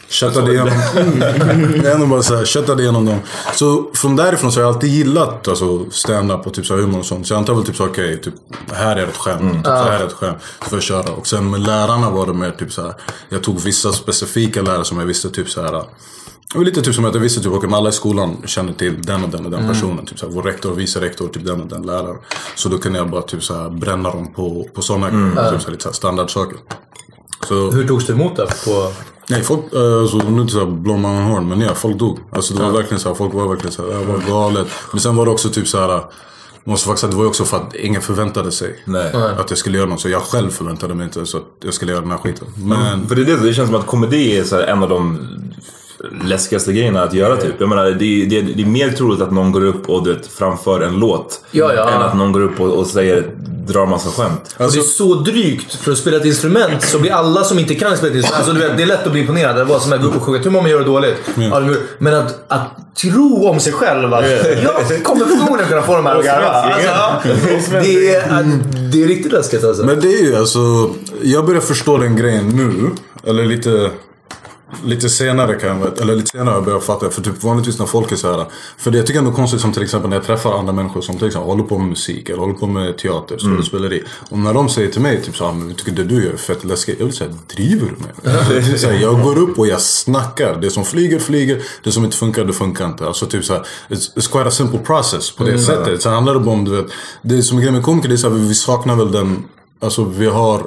Köttade 0.08 0.52
igenom, 0.52 0.72
mm. 0.96 1.84
Jag 1.84 1.94
ändå 1.94 2.06
bara 2.06 2.22
såhär, 2.22 2.44
köttade 2.44 2.82
igenom 2.82 3.06
dem. 3.06 3.18
Så 3.54 3.90
från 3.94 4.16
därifrån 4.16 4.52
så 4.52 4.60
har 4.60 4.66
jag 4.66 4.74
alltid 4.74 4.90
gillat 4.90 5.48
alltså, 5.48 5.90
stand-up 5.90 6.46
och 6.46 6.54
typ 6.54 6.66
så 6.66 6.74
här 6.74 6.80
humor 6.80 6.98
och 6.98 7.06
sånt. 7.06 7.26
Så 7.26 7.32
jag 7.34 7.38
antar 7.38 7.54
väl 7.54 7.64
typ 7.64 7.76
så 7.76 7.86
okej, 7.86 8.20
typ, 8.20 8.34
här 8.72 8.96
är 8.96 9.06
ett 9.06 9.16
skämt. 9.16 9.54
Typ, 9.54 9.64
så 9.64 9.70
här 9.70 10.00
är 10.00 10.06
ett 10.06 10.12
skämt. 10.12 10.38
Så 10.62 10.68
får 10.68 10.76
jag 10.76 10.82
köra. 10.82 11.12
Och 11.12 11.26
sen 11.26 11.50
med 11.50 11.60
lärarna 11.60 12.10
var 12.10 12.26
det 12.26 12.32
mer 12.32 12.50
typ 12.50 12.72
så 12.72 12.82
här. 12.82 12.94
Jag 13.28 13.42
tog 13.42 13.60
vissa 13.60 13.92
specifika 13.92 14.62
lärare 14.62 14.84
som 14.84 14.98
jag 14.98 15.06
visste 15.06 15.30
typ 15.30 15.50
så 15.50 15.62
här. 15.62 15.72
Det 15.72 16.58
var 16.58 16.64
lite 16.64 16.82
typ 16.82 16.94
som 16.94 17.04
att 17.04 17.14
jag 17.14 17.20
visste 17.20 17.40
typ, 17.40 17.62
men 17.62 17.74
alla 17.74 17.88
i 17.88 17.92
skolan 17.92 18.36
kände 18.46 18.74
till 18.74 19.02
den 19.02 19.24
och 19.24 19.30
den 19.30 19.44
och 19.44 19.50
den 19.50 19.68
personen. 19.68 20.06
Typ 20.06 20.18
så 20.18 20.26
här, 20.26 20.32
vår 20.32 20.42
rektor, 20.42 20.74
vice 20.74 21.00
rektor, 21.00 21.28
typ 21.28 21.46
den 21.46 21.60
och 21.60 21.66
den 21.66 21.82
läraren. 21.82 22.16
Så 22.54 22.68
då 22.68 22.78
kunde 22.78 22.98
jag 22.98 23.10
bara 23.10 23.22
typ 23.22 23.44
så 23.44 23.54
här, 23.54 23.70
bränna 23.70 24.10
dem 24.10 24.32
på, 24.32 24.68
på 24.74 24.82
sådana 24.82 25.06
typ 25.50 25.60
så 25.60 25.66
här, 25.66 25.70
lite 25.70 25.82
så 25.82 25.88
här, 25.88 25.94
standardsaker. 25.94 26.58
Så, 27.48 27.70
Hur 27.70 27.88
togs 27.88 28.06
det 28.06 28.12
emot 28.12 28.36
det 28.36 28.46
på... 28.64 28.92
Nej, 29.30 29.42
folk, 29.42 29.72
eh, 29.72 30.00
alltså, 30.00 30.16
nu 30.16 30.40
inte 30.42 30.52
såhär 30.52 30.66
blow 30.66 30.98
my 30.98 31.06
own 31.08 31.22
horn, 31.22 31.48
men 31.48 31.60
ja, 31.60 31.74
folk 31.74 31.96
dog. 31.98 32.18
Alltså 32.32 32.54
det 32.54 32.62
var 32.62 32.70
verkligen 32.70 33.00
såhär, 33.00 33.14
folk 33.16 33.34
var 33.34 33.48
verkligen 33.48 33.72
såhär, 33.72 33.88
det 33.88 34.04
var 34.04 34.18
galet. 34.28 34.66
Men 34.92 35.00
sen 35.00 35.16
var 35.16 35.24
det 35.24 35.30
också 35.30 35.48
typ 35.48 35.68
såhär, 35.68 36.02
måste 36.64 36.86
faktiskt 36.86 37.00
säga, 37.00 37.10
det 37.10 37.16
var 37.16 37.24
ju 37.24 37.28
också 37.28 37.44
för 37.44 37.56
att 37.56 37.74
ingen 37.74 38.02
förväntade 38.02 38.52
sig 38.52 38.82
Nej. 38.84 39.12
att 39.38 39.50
jag 39.50 39.58
skulle 39.58 39.78
göra 39.78 39.88
något. 39.88 40.00
Så 40.00 40.08
jag 40.08 40.22
själv 40.22 40.50
förväntade 40.50 40.94
mig 40.94 41.04
inte 41.04 41.26
så 41.26 41.36
att 41.36 41.44
jag 41.64 41.74
skulle 41.74 41.92
göra 41.92 42.02
den 42.02 42.10
här 42.10 42.18
skiten. 42.18 42.46
Men 42.56 43.08
För 43.08 43.14
det, 43.14 43.22
är 43.22 43.26
det, 43.26 43.36
det 43.36 43.54
känns 43.54 43.68
som 43.70 43.78
att 43.80 43.86
komedi 43.86 44.38
är 44.38 44.44
så 44.44 44.60
en 44.60 44.82
av 44.82 44.88
de 44.88 45.18
läskigaste 46.24 46.72
grejerna 46.72 47.02
att 47.02 47.14
göra 47.14 47.36
typ. 47.36 47.54
Jag 47.58 47.68
menar, 47.68 47.84
det, 47.84 48.04
är- 48.04 48.26
det, 48.26 48.40
det 48.42 48.62
är 48.62 48.66
mer 48.66 48.90
troligt 48.90 49.20
att 49.20 49.30
någon 49.30 49.52
går 49.52 49.64
upp 49.64 49.88
och 49.88 50.04
du 50.04 50.12
vet, 50.14 50.26
framför 50.26 50.80
en 50.80 50.94
låt. 50.94 51.44
Ja, 51.50 51.72
ja. 51.74 51.88
Än 51.90 52.02
att 52.02 52.16
någon 52.16 52.32
går 52.32 52.40
upp 52.40 52.60
och, 52.60 52.70
och 52.78 52.86
säger, 52.86 53.30
drar 53.68 53.86
massa 53.86 54.10
skämt. 54.10 54.54
och 54.58 54.72
det 54.72 54.78
är 54.78 54.82
så 54.82 55.14
drygt. 55.14 55.74
För 55.74 55.92
att 55.92 55.98
spela 55.98 56.16
ett 56.16 56.24
instrument 56.24 56.82
så 56.82 56.98
blir 56.98 57.12
alla 57.12 57.44
som 57.44 57.58
inte 57.58 57.74
kan 57.74 57.96
spela 57.96 58.10
ett 58.10 58.16
instrument... 58.16 58.36
Alltså, 58.48 58.52
du 58.52 58.68
vet, 58.68 58.76
det 58.76 58.82
är 58.82 58.86
lätt 58.86 59.06
att 59.06 59.12
bli 59.12 59.20
imponerad. 59.20 59.68
Var 59.68 59.78
som 59.78 59.92
att 59.92 60.02
gå 60.02 60.08
upp 60.08 60.16
och 60.16 60.22
sjunga. 60.22 60.38
Hur 60.38 60.50
många 60.50 60.68
gör 60.68 60.78
det 60.78 60.84
dåligt? 60.84 61.16
Det- 61.34 61.76
men 61.98 62.14
att, 62.14 62.44
att 62.48 62.94
tro 63.02 63.48
om 63.48 63.60
sig 63.60 63.72
själv 63.72 64.14
att 64.14 64.24
jag 64.90 65.02
kommer 65.04 65.24
förmodligen 65.26 65.68
kunna 65.68 65.82
få 65.82 65.96
de 65.96 66.06
här 66.06 66.16
att 66.18 66.24
garva. 66.24 66.48
Alltså, 66.48 67.70
det, 67.82 68.14
är, 68.14 68.42
det 68.92 69.02
är 69.02 69.08
riktigt 69.08 69.32
läskigt 69.32 69.64
alltså. 69.64 69.84
Men 69.84 70.00
det 70.00 70.08
är 70.08 70.22
ju 70.24 70.36
alltså, 70.36 70.90
jag 71.22 71.46
börjar 71.46 71.60
förstå 71.60 71.98
den 71.98 72.16
grejen 72.16 72.48
nu. 72.48 72.90
Eller 73.30 73.44
lite, 73.44 73.90
lite 74.84 75.08
senare 75.08 75.54
kan 75.54 75.80
jag, 75.80 76.00
eller 76.00 76.14
lite 76.14 76.30
senare 76.30 76.60
börjar 76.60 76.76
jag 76.76 76.84
fatta. 76.84 77.10
För 77.10 77.22
typ 77.22 77.42
vanligtvis 77.42 77.78
när 77.78 77.86
folk 77.86 78.12
är 78.12 78.16
så 78.16 78.32
här. 78.32 78.46
För 78.78 78.90
det 78.90 78.98
jag 78.98 79.06
tycker 79.06 79.18
ändå 79.18 79.30
är 79.30 79.34
konstigt 79.34 79.60
som 79.60 79.72
till 79.72 79.82
exempel 79.82 80.10
när 80.10 80.16
jag 80.16 80.24
träffar 80.24 80.58
andra 80.58 80.72
människor 80.72 81.00
som 81.00 81.18
till 81.18 81.26
exempel 81.26 81.50
håller 81.50 81.64
på 81.64 81.78
med 81.78 81.88
musik 81.88 82.28
eller 82.28 82.38
håller 82.38 82.54
på 82.54 82.66
med 82.66 82.98
teater, 82.98 83.38
skådespeleri. 83.38 84.02
Och 84.30 84.38
när 84.38 84.54
de 84.54 84.68
säger 84.68 84.90
till 84.90 85.00
mig 85.00 85.22
typ 85.22 85.36
såhär, 85.36 85.52
men 85.52 85.74
tycker 85.74 85.92
det 85.92 86.04
du 86.04 86.24
gör 86.24 86.32
är 86.32 86.36
fett 86.36 86.64
läskigt. 86.64 86.98
Jag 86.98 87.06
vill 87.06 87.16
säga, 87.16 87.34
driver 87.56 87.86
du 87.86 87.92
med 87.92 88.34
mig? 88.62 88.78
Så 88.78 88.86
här, 88.86 88.94
Jag 88.94 89.22
går 89.22 89.38
upp 89.38 89.58
och 89.58 89.66
jag 89.66 89.80
snackar. 89.80 90.60
Det 90.60 90.70
som 90.70 90.84
flyger, 90.84 91.18
flyger. 91.18 91.62
Det 91.84 91.92
som 91.92 92.04
inte 92.04 92.16
funkar, 92.16 92.44
det 92.44 92.52
funkar 92.52 92.86
inte. 92.86 93.06
Alltså 93.06 93.26
typ 93.26 93.44
såhär, 93.44 93.66
it's, 93.88 94.14
it's 94.16 94.32
quite 94.32 94.48
a 94.48 94.50
simple 94.50 94.78
process 94.78 95.30
på 95.30 95.44
det 95.44 95.58
sättet. 95.58 96.02
Så 96.02 96.10
handlar 96.10 96.34
det 96.34 96.40
bara 96.40 96.54
om, 96.54 96.64
du 96.64 96.70
vet, 96.70 96.86
det 97.22 97.42
som 97.42 97.58
är 97.58 97.62
grejen 97.62 97.74
med 97.74 97.84
komiker, 97.84 98.08
det 98.08 98.14
är 98.14 98.16
såhär, 98.16 98.36
vi 98.36 98.54
saknar 98.54 98.96
väl 98.96 99.12
den 99.12 99.44
Alltså 99.80 100.04
vi 100.04 100.26
har 100.26 100.62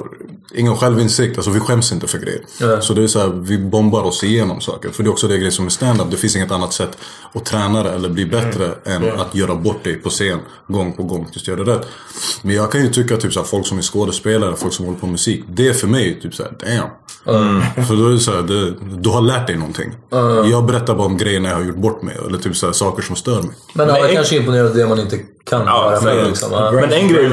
ingen 0.54 0.76
självinsikt, 0.76 1.36
alltså 1.38 1.50
vi 1.50 1.60
skäms 1.60 1.92
inte 1.92 2.06
för 2.06 2.18
grejer. 2.18 2.40
Så 2.80 2.94
det 2.94 3.02
är 3.02 3.06
så 3.06 3.18
här, 3.18 3.28
vi 3.28 3.58
bombar 3.58 4.02
oss 4.02 4.24
igenom 4.24 4.60
saker. 4.60 4.90
För 4.90 5.02
det 5.02 5.08
är 5.08 5.12
också 5.12 5.28
det 5.28 5.36
grejen 5.36 5.52
som 5.52 5.66
är 5.66 5.70
stand-up. 5.70 6.06
Det 6.10 6.16
finns 6.16 6.36
inget 6.36 6.50
annat 6.52 6.72
sätt 6.72 6.98
att 7.32 7.44
träna 7.44 7.82
det 7.82 7.90
eller 7.90 8.08
bli 8.08 8.26
bättre 8.26 8.70
än 8.84 9.20
att 9.20 9.34
göra 9.34 9.54
bort 9.54 9.84
dig 9.84 9.94
på 9.94 10.08
scen 10.10 10.38
gång 10.68 10.92
på 10.92 11.02
gång 11.02 11.26
tills 11.32 11.44
du 11.44 11.50
gör 11.52 11.64
det 11.64 11.72
rätt. 11.72 11.86
Men 12.42 12.54
jag 12.54 12.72
kan 12.72 12.82
ju 12.82 12.88
tycka 12.88 13.16
typ 13.16 13.32
så 13.32 13.40
här, 13.40 13.46
folk 13.46 13.66
som 13.66 13.78
är 13.78 13.82
skådespelare, 13.82 14.56
folk 14.56 14.72
som 14.72 14.84
håller 14.84 14.98
på 14.98 15.06
med 15.06 15.12
musik. 15.12 15.44
Det 15.48 15.68
är 15.68 15.72
för 15.72 15.86
mig 15.86 16.20
typ 16.22 16.34
såhär, 16.34 16.52
damn. 16.60 16.88
För 17.86 17.96
då 17.96 18.06
är 18.06 18.10
det 18.10 18.18
så 18.18 18.30
här, 18.32 18.42
det, 18.42 18.70
du 19.00 19.08
har 19.10 19.20
lärt 19.20 19.46
dig 19.46 19.56
någonting. 19.56 19.92
Jag 20.50 20.66
berättar 20.66 20.94
bara 20.94 21.06
om 21.06 21.16
grejerna 21.16 21.48
jag 21.48 21.56
har 21.56 21.64
gjort 21.64 21.76
bort 21.76 22.02
mig. 22.02 22.16
Eller 22.26 22.38
typ 22.38 22.56
så 22.56 22.66
här, 22.66 22.72
saker 22.72 23.02
som 23.02 23.16
stör 23.16 23.42
mig. 23.42 23.50
Men 23.74 23.90
alla 23.90 24.08
en- 24.08 24.14
kanske 24.14 24.36
är 24.36 24.40
imponerade 24.40 24.68
av 24.70 24.76
det 24.76 24.86
man 24.86 25.00
inte 25.00 25.18
kan 25.50 25.60
Ja, 25.66 25.90
göra 25.90 25.98
så- 26.00 26.04
med. 26.04 26.26
Liksom. 26.26 26.48
Ja. 26.52 26.72
Men 26.72 26.92
en 26.92 27.08
grej, 27.08 27.30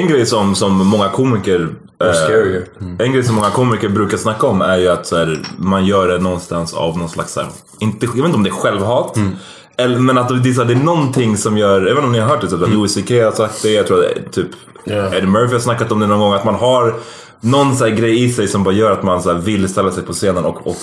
en 0.00 0.08
grej 0.08 0.26
som, 0.26 0.54
som 0.54 0.86
många 0.86 1.08
komiker 1.08 1.68
eh, 2.08 2.14
scarier. 2.14 2.64
En 2.98 3.12
grej 3.12 3.24
som 3.24 3.34
många 3.34 3.50
komiker 3.50 3.88
brukar 3.88 4.16
snacka 4.16 4.46
om 4.46 4.62
är 4.62 4.76
ju 4.76 4.88
att 4.88 5.10
här, 5.10 5.38
man 5.56 5.86
gör 5.86 6.08
det 6.08 6.18
någonstans 6.18 6.74
av 6.74 6.98
någon 6.98 7.08
slags, 7.08 7.36
här, 7.36 7.46
inte, 7.78 8.06
jag 8.06 8.12
vet 8.12 8.24
inte 8.24 8.36
om 8.36 8.42
det 8.42 8.50
är 8.50 8.54
självhat. 8.54 9.18
Eller, 9.76 9.98
men 9.98 10.18
att 10.18 10.28
det 10.28 10.34
är, 10.34 10.58
här, 10.58 10.64
det 10.64 10.72
är 10.72 10.84
någonting 10.84 11.36
som 11.36 11.58
gör, 11.58 11.88
inte 11.88 12.02
om 12.02 12.12
ni 12.12 12.18
har 12.18 12.28
hört 12.28 12.40
det, 12.40 12.48
typ, 12.48 12.62
att 12.62 12.70
Louis 12.70 12.94
CK 12.94 13.10
har 13.10 13.32
sagt 13.32 13.62
det, 13.62 13.70
jag 13.70 13.86
tror 13.86 14.04
att 14.04 14.32
typ 14.32 14.48
Eddie 14.86 15.26
Murphy 15.26 15.52
har 15.52 15.60
snackat 15.60 15.92
om 15.92 16.00
det 16.00 16.06
någon 16.06 16.18
gång, 16.18 16.32
att 16.32 16.44
man 16.44 16.54
har 16.54 16.94
någon 17.44 17.76
så 17.76 17.84
grej 17.84 18.24
i 18.24 18.32
sig 18.32 18.48
som 18.48 18.64
bara 18.64 18.74
gör 18.74 18.90
att 18.90 19.02
man 19.02 19.22
så 19.22 19.34
vill 19.34 19.68
ställa 19.68 19.92
sig 19.92 20.02
på 20.02 20.12
scenen 20.12 20.44
och, 20.44 20.66
och 20.66 20.76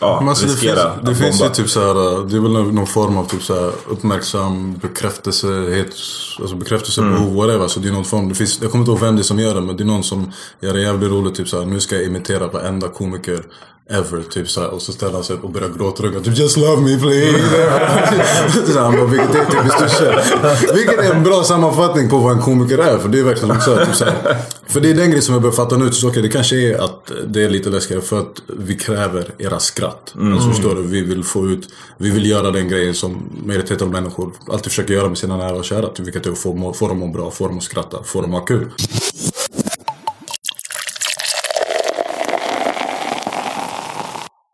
ja, 0.00 0.20
Men 0.20 0.28
alltså, 0.28 0.46
det 0.46 0.52
riskera 0.52 0.74
finns, 0.74 0.84
att 0.96 1.06
det 1.06 1.14
finns 1.14 1.42
ju 1.42 1.48
typ 1.48 1.68
så 1.68 1.80
här, 1.80 2.28
det 2.28 2.36
är 2.36 2.40
väl 2.40 2.74
någon 2.74 2.86
form 2.86 3.16
av 3.16 3.24
typ 3.24 3.42
så 3.42 3.54
här 3.54 3.72
uppmärksam 3.88 4.74
bekräftelse, 4.78 5.48
alltså 6.40 6.56
bekräftelsebehov, 6.56 7.34
whatever. 7.34 7.68
Så 7.68 7.80
det 7.80 7.88
är 7.88 7.92
någon 7.92 8.04
form, 8.04 8.28
det 8.28 8.34
finns, 8.34 8.62
jag 8.62 8.70
kommer 8.70 8.82
inte 8.82 8.92
ihåg 8.92 9.00
vem 9.00 9.16
det 9.16 9.22
är 9.22 9.24
som 9.24 9.38
gör 9.38 9.54
det, 9.54 9.60
men 9.60 9.76
det 9.76 9.82
är 9.82 9.86
någon 9.86 10.04
som 10.04 10.32
gör 10.60 10.72
det 10.72 10.80
jävligt 10.80 11.10
roligt. 11.10 11.34
Typ 11.34 11.48
så 11.48 11.58
här, 11.58 11.66
nu 11.66 11.80
ska 11.80 11.94
jag 11.94 12.04
imitera 12.04 12.46
varenda 12.46 12.88
komiker 12.88 13.42
ever. 13.92 14.22
Typ 14.22 14.50
så 14.50 14.60
här, 14.60 14.68
och 14.68 14.82
så 14.82 14.92
ställer 14.92 15.12
han 15.12 15.24
sig 15.24 15.36
upp 15.36 15.44
och 15.44 15.50
börjar 15.50 15.68
gråtrugga. 15.68 16.20
Typ 16.20 16.38
just 16.38 16.56
love 16.56 16.82
me 16.82 16.98
please. 16.98 18.72
så 18.72 18.78
han 18.78 18.96
bara, 18.96 19.06
vilket 19.06 19.34
är 19.34 19.44
typiskt 19.44 20.74
Vilket 20.74 20.98
är 20.98 21.14
en 21.14 21.22
bra 21.22 21.42
sammanfattning 21.42 22.10
på 22.10 22.18
vad 22.18 22.32
en 22.32 22.42
komiker 22.42 22.78
är. 22.78 22.98
För 22.98 23.08
det 23.08 23.18
är 23.18 23.22
verkligen 23.22 23.60
så 23.60 23.74
här, 23.74 23.86
typ 23.86 23.94
så 23.94 24.04
här. 24.04 24.36
För 24.66 24.80
det 24.80 24.90
är 24.90 24.94
den 24.94 25.06
grejen 25.06 25.22
som 25.22 25.32
jag 25.32 25.42
börjar 25.42 25.54
fatta 25.54 25.76
nu. 25.76 25.92
Så, 25.92 26.08
okay, 26.08 26.22
det 26.22 26.28
kanske 26.28 26.56
är 26.56 26.84
att 26.84 27.12
det 27.26 27.44
är 27.44 27.50
lite 27.50 27.70
läskigare 27.70 28.02
för 28.02 28.20
att 28.20 28.42
vi 28.58 28.74
kräver 28.74 29.34
era 29.38 29.58
skratt. 29.58 30.14
Alltså 30.32 30.48
förstår 30.48 30.74
du? 30.74 30.82
Vi 30.82 31.00
vill 31.02 31.24
få 31.24 31.46
ut, 31.46 31.68
vi 31.96 32.10
vill 32.10 32.26
göra 32.26 32.50
den 32.50 32.68
grejen 32.68 32.94
som 32.94 33.22
majoriteten 33.46 33.86
av 33.86 33.92
människor 33.92 34.32
alltid 34.48 34.72
försöker 34.72 34.94
göra 34.94 35.08
med 35.08 35.18
sina 35.18 35.36
nära 35.36 35.54
och 35.54 35.64
kära. 35.64 35.88
Typ, 35.88 36.06
vilket 36.06 36.26
är 36.26 36.30
att 36.30 36.38
få, 36.38 36.72
få 36.72 36.88
dem 36.88 37.02
att 37.02 37.08
må 37.08 37.12
bra, 37.14 37.30
få 37.30 37.48
dem 37.48 37.58
att 37.58 37.64
skratta, 37.64 38.02
få 38.02 38.20
dem 38.20 38.34
att 38.34 38.40
ha 38.40 38.46
kul. 38.46 38.70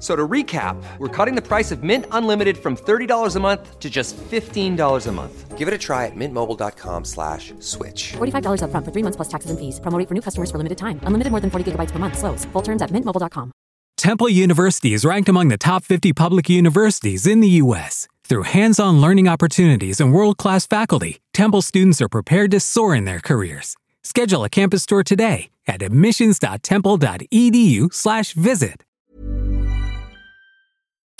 F- 0.00 0.02
So 0.02 0.16
to 0.16 0.26
recap, 0.26 0.82
we're 0.98 1.08
cutting 1.08 1.34
the 1.34 1.42
price 1.46 1.70
of 1.70 1.82
Mint 1.82 2.06
Unlimited 2.10 2.56
from 2.56 2.74
$30 2.74 3.36
a 3.36 3.40
month 3.40 3.78
to 3.80 3.90
just 3.90 4.16
$15 4.16 5.06
a 5.06 5.12
month. 5.12 5.58
Give 5.58 5.68
it 5.68 5.74
a 5.74 5.78
try 5.78 6.06
at 6.06 6.16
mintmobile.com 6.16 7.04
slash 7.04 7.52
switch. 7.58 8.14
$45 8.14 8.62
upfront 8.62 8.84
for 8.86 8.92
three 8.92 9.02
months 9.02 9.16
plus 9.16 9.28
taxes 9.28 9.50
and 9.50 9.58
fees. 9.60 9.78
Promo 9.80 9.98
rate 9.98 10.08
for 10.08 10.14
new 10.14 10.22
customers 10.22 10.50
for 10.50 10.56
limited 10.56 10.78
time. 10.78 10.98
Unlimited 11.04 11.30
more 11.30 11.40
than 11.40 11.50
40 11.50 11.72
gigabytes 11.72 11.90
per 11.92 11.98
month. 11.98 12.16
Slows. 12.16 12.46
Full 12.54 12.62
terms 12.62 12.80
at 12.80 12.88
mintmobile.com. 12.90 13.52
Temple 13.98 14.30
University 14.30 14.94
is 14.94 15.04
ranked 15.04 15.28
among 15.28 15.48
the 15.48 15.58
top 15.58 15.84
50 15.84 16.14
public 16.14 16.48
universities 16.48 17.26
in 17.26 17.40
the 17.40 17.48
U.S. 17.64 18.08
Through 18.24 18.44
hands 18.44 18.80
on 18.80 19.02
learning 19.02 19.28
opportunities 19.28 20.00
and 20.00 20.14
world 20.14 20.38
class 20.38 20.66
faculty, 20.66 21.18
Temple 21.34 21.60
students 21.60 22.00
are 22.00 22.08
prepared 22.08 22.50
to 22.52 22.60
soar 22.60 22.94
in 22.94 23.04
their 23.04 23.20
careers. 23.20 23.76
Schedule 24.02 24.44
a 24.44 24.48
campus 24.48 24.86
tour 24.86 25.02
today 25.04 25.50
at 25.66 25.82
admissions.temple.edu/slash 25.82 28.32
visit. 28.32 28.82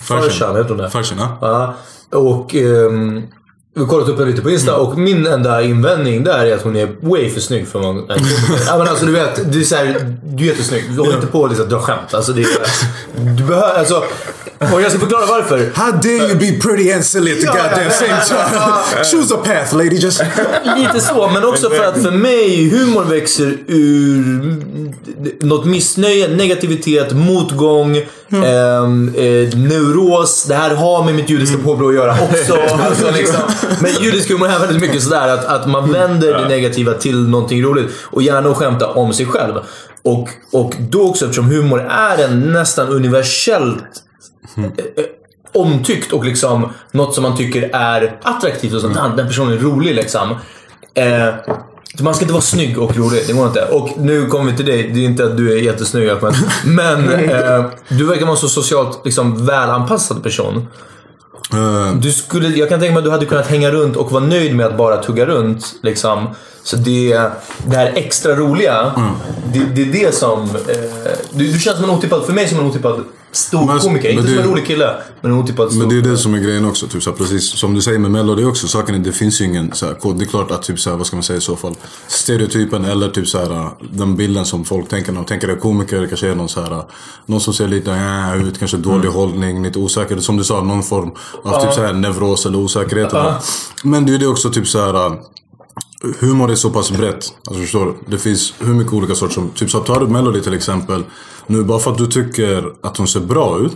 Farsan 0.01 0.55
heter 0.55 0.69
hon 0.69 0.77
det. 0.77 0.89
Farsan, 0.89 1.17
ja. 1.41 1.75
Och 2.11 2.55
ehm, 2.55 3.21
vi 3.75 3.81
har 3.81 3.87
kollat 3.87 4.09
upp 4.09 4.19
henne 4.19 4.31
lite 4.31 4.41
på 4.41 4.49
Insta 4.49 4.75
och 4.75 4.97
min 4.97 5.27
enda 5.27 5.61
invändning 5.61 6.23
där 6.23 6.45
är 6.45 6.55
att 6.55 6.61
hon 6.61 6.75
är 6.75 6.95
way 7.01 7.29
för 7.29 7.41
snygg 7.41 7.67
för 7.67 7.79
många. 7.79 8.01
ja, 8.67 8.77
men 8.77 8.87
alltså 8.87 9.05
du 9.05 9.11
vet, 9.11 9.51
du 9.53 9.59
är, 9.59 9.63
så 9.63 9.75
här, 9.75 10.17
du 10.23 10.43
är 10.43 10.47
jättesnygg. 10.47 10.83
Du 10.89 10.99
håller 10.99 11.15
inte 11.15 11.27
på 11.27 11.45
att 11.45 11.51
liksom, 11.51 11.69
dra 11.69 11.79
skämt. 11.79 12.13
Alltså, 12.13 12.31
det 12.31 12.41
är, 12.41 12.47
du 13.37 13.43
behöver, 13.43 13.79
alltså, 13.79 14.03
och 14.73 14.81
jag 14.81 14.91
ska 14.91 14.99
förklara 14.99 15.25
varför. 15.25 15.71
How 15.75 15.91
dare 15.91 16.29
you 16.29 16.35
be 16.35 16.51
pretty 16.61 16.91
and 16.91 17.05
silly 17.05 17.31
at 17.31 17.39
the 17.39 17.45
goddamn 17.45 17.91
same 17.91 18.21
time? 18.27 19.03
Choose 19.11 19.35
a 19.35 19.37
path 19.43 19.75
lady, 19.75 19.95
just... 19.95 20.23
Lite 20.77 21.01
så, 21.01 21.29
men 21.33 21.45
också 21.45 21.69
för 21.69 21.83
att 21.83 22.03
för 22.03 22.11
mig 22.11 22.69
humor 22.69 23.03
växer 23.03 23.57
ur 23.67 24.63
något 25.45 25.65
missnöje, 25.65 26.27
negativitet, 26.27 27.13
motgång, 27.13 28.01
ehm, 28.33 29.13
eh, 29.15 29.57
neuros. 29.57 30.45
Det 30.45 30.55
här 30.55 30.75
har 30.75 31.03
med 31.03 31.15
mitt 31.15 31.29
judiska 31.29 31.57
påbrå 31.57 31.89
att 31.89 31.95
göra 31.95 32.11
också. 32.11 32.57
Alltså, 32.81 33.11
liksom. 33.11 33.41
Men 33.81 33.91
judisk 34.03 34.29
humor 34.29 34.47
är 34.47 34.59
väldigt 34.59 34.81
mycket 34.81 35.03
sådär 35.03 35.27
att, 35.27 35.45
att 35.45 35.67
man 35.67 35.91
vänder 35.91 36.33
det 36.33 36.47
negativa 36.47 36.93
till 36.93 37.29
någonting 37.29 37.63
roligt. 37.63 37.91
Och 38.03 38.21
gärna 38.21 38.49
att 38.49 38.57
skämta 38.57 38.87
om 38.87 39.13
sig 39.13 39.25
själv. 39.25 39.53
Och, 40.03 40.29
och 40.51 40.73
då 40.79 41.09
också 41.09 41.25
eftersom 41.25 41.45
humor 41.45 41.79
är 41.89 42.23
en 42.25 42.51
nästan 42.51 42.87
universellt 42.87 43.83
eh, 44.57 44.63
eh, 44.63 44.71
omtyckt 45.53 46.13
och 46.13 46.25
liksom 46.25 46.69
något 46.91 47.15
som 47.15 47.23
man 47.23 47.37
tycker 47.37 47.69
är 47.73 48.19
attraktivt 48.23 48.73
och 48.73 48.81
sånt. 48.81 49.17
Den 49.17 49.27
personen 49.27 49.53
är 49.53 49.57
rolig 49.57 49.95
liksom. 49.95 50.35
Eh, 50.93 51.27
man 51.99 52.15
ska 52.15 52.23
inte 52.23 52.33
vara 52.33 52.41
snygg 52.41 52.77
och 52.79 52.97
rolig, 52.97 53.23
det 53.27 53.33
går 53.33 53.47
inte. 53.47 53.65
Och 53.65 53.89
nu 53.97 54.25
kommer 54.25 54.51
vi 54.51 54.57
till 54.57 54.65
dig. 54.65 54.91
Det 54.93 54.99
är 54.99 55.05
inte 55.05 55.25
att 55.25 55.37
du 55.37 55.51
är 55.53 55.57
jättesnygg 55.61 56.09
Ahmed. 56.09 56.35
Men 56.65 57.09
eh, 57.29 57.65
du 57.89 58.05
verkar 58.05 58.21
vara 58.21 58.31
en 58.31 58.37
så 58.37 58.49
socialt 58.49 59.01
liksom, 59.05 59.45
välanpassad 59.45 60.23
person. 60.23 60.67
Eh, 61.53 61.93
Du 61.95 62.11
skulle, 62.11 62.47
jag 62.49 62.69
kan 62.69 62.79
tänka 62.79 62.93
mig 62.93 62.97
att 62.99 63.05
du 63.05 63.11
hade 63.11 63.25
kunnat 63.25 63.47
hänga 63.47 63.71
runt 63.71 63.95
och 63.95 64.11
vara 64.11 64.23
nöjd 64.23 64.55
med 64.55 64.65
att 64.65 64.77
bara 64.77 64.97
tugga 64.97 65.25
runt. 65.25 65.73
Liksom. 65.83 66.27
Så 66.63 66.75
det, 66.75 67.19
det 67.65 67.75
här 67.75 67.91
extra 67.95 68.35
roliga, 68.35 68.91
det, 69.53 69.59
det 69.75 69.81
är 69.81 70.05
det 70.05 70.15
som... 70.15 70.41
Eh, 70.41 71.11
du, 71.33 71.51
du 71.51 71.59
känns 71.59 71.75
som 71.77 71.83
en 71.89 71.95
otippad, 71.95 72.25
för 72.25 72.33
mig 72.33 72.47
som 72.49 72.59
en 72.59 72.65
otippad 72.65 73.03
stor 73.31 73.65
Men- 73.65 73.79
komiker. 73.79 74.09
men 74.09 74.17
Inte 74.17 74.27
som 74.27 74.35
det- 74.37 74.43
en 74.43 74.49
rolig 74.49 74.65
kille, 74.67 74.95
men 75.21 75.31
en 75.31 75.37
otippad 75.39 75.69
stor 75.71 75.79
Men 75.79 75.89
det 75.89 75.97
är 75.97 76.11
det 76.11 76.17
som 76.17 76.33
är 76.33 76.39
grejen 76.39 76.65
också. 76.65 76.87
Typ, 76.87 77.03
så 77.03 77.09
här, 77.09 77.17
precis 77.17 77.43
som 77.43 77.73
du 77.73 77.81
säger 77.81 77.99
med 77.99 78.11
Mello, 78.11 78.35
det 78.35 78.41
är 78.41 78.47
också 78.47 78.67
saken 78.67 78.95
är, 78.95 78.99
det 78.99 79.11
finns 79.11 79.41
ju 79.41 79.45
ingen 79.45 79.71
så 79.73 79.85
här, 79.85 79.93
kod. 79.93 80.17
Det 80.19 80.23
är 80.23 80.27
klart 80.27 80.51
att 80.51 80.63
typ 80.63 80.79
så 80.79 80.89
här, 80.89 80.97
vad 80.97 81.07
ska 81.07 81.15
man 81.15 81.23
säga 81.23 81.37
i 81.37 81.41
så 81.41 81.55
fall. 81.55 81.75
Stereotypen 82.07 82.85
eller 82.85 83.09
typ 83.09 83.27
så 83.27 83.37
här, 83.37 83.69
den 83.91 84.15
bilden 84.15 84.45
som 84.45 84.65
folk 84.65 84.89
tänker 84.89 85.11
när 85.11 85.19
de 85.19 85.25
tänker 85.25 85.47
är 85.47 85.55
komiker. 85.55 86.07
Kanske 86.07 86.27
är 86.27 86.35
någon 86.35 86.49
så 86.49 86.61
här, 86.61 86.83
någon 87.25 87.41
som 87.41 87.53
ser 87.53 87.67
lite 87.67 87.91
äh, 87.91 88.47
ut, 88.47 88.59
kanske 88.59 88.77
dålig 88.77 89.09
hållning, 89.09 89.63
lite 89.63 89.79
osäker. 89.79 90.17
Som 90.19 90.37
du 90.37 90.43
sa, 90.43 90.63
någon 90.63 90.83
form 90.83 91.11
av 91.43 91.61
typ 91.65 91.73
så 91.73 91.81
här, 91.81 91.93
neuros 91.93 92.45
eller 92.45 92.57
osäkerhet. 92.57 93.13
Men 93.83 94.05
det 94.05 94.13
är 94.15 94.19
det 94.19 94.27
också 94.27 94.49
typ 94.49 94.67
så 94.67 94.79
här. 94.79 95.17
Humor 96.19 96.51
är 96.51 96.55
så 96.55 96.69
pass 96.69 96.91
brett. 96.91 97.33
Alltså 97.47 97.61
förstår 97.61 97.85
du? 97.85 97.93
Det 98.11 98.17
finns 98.17 98.53
hur 98.59 98.73
mycket 98.73 98.93
olika 98.93 99.15
sorter 99.15 99.33
som... 99.33 99.49
Typ 99.49 99.69
så 99.71 99.79
tar 99.79 99.99
du 99.99 100.07
Melody 100.07 100.41
till 100.41 100.53
exempel. 100.53 101.03
Nu 101.47 101.63
bara 101.63 101.79
för 101.79 101.91
att 101.91 101.97
du 101.97 102.07
tycker 102.07 102.73
att 102.81 102.97
hon 102.97 103.07
ser 103.07 103.19
bra 103.19 103.59
ut. 103.59 103.71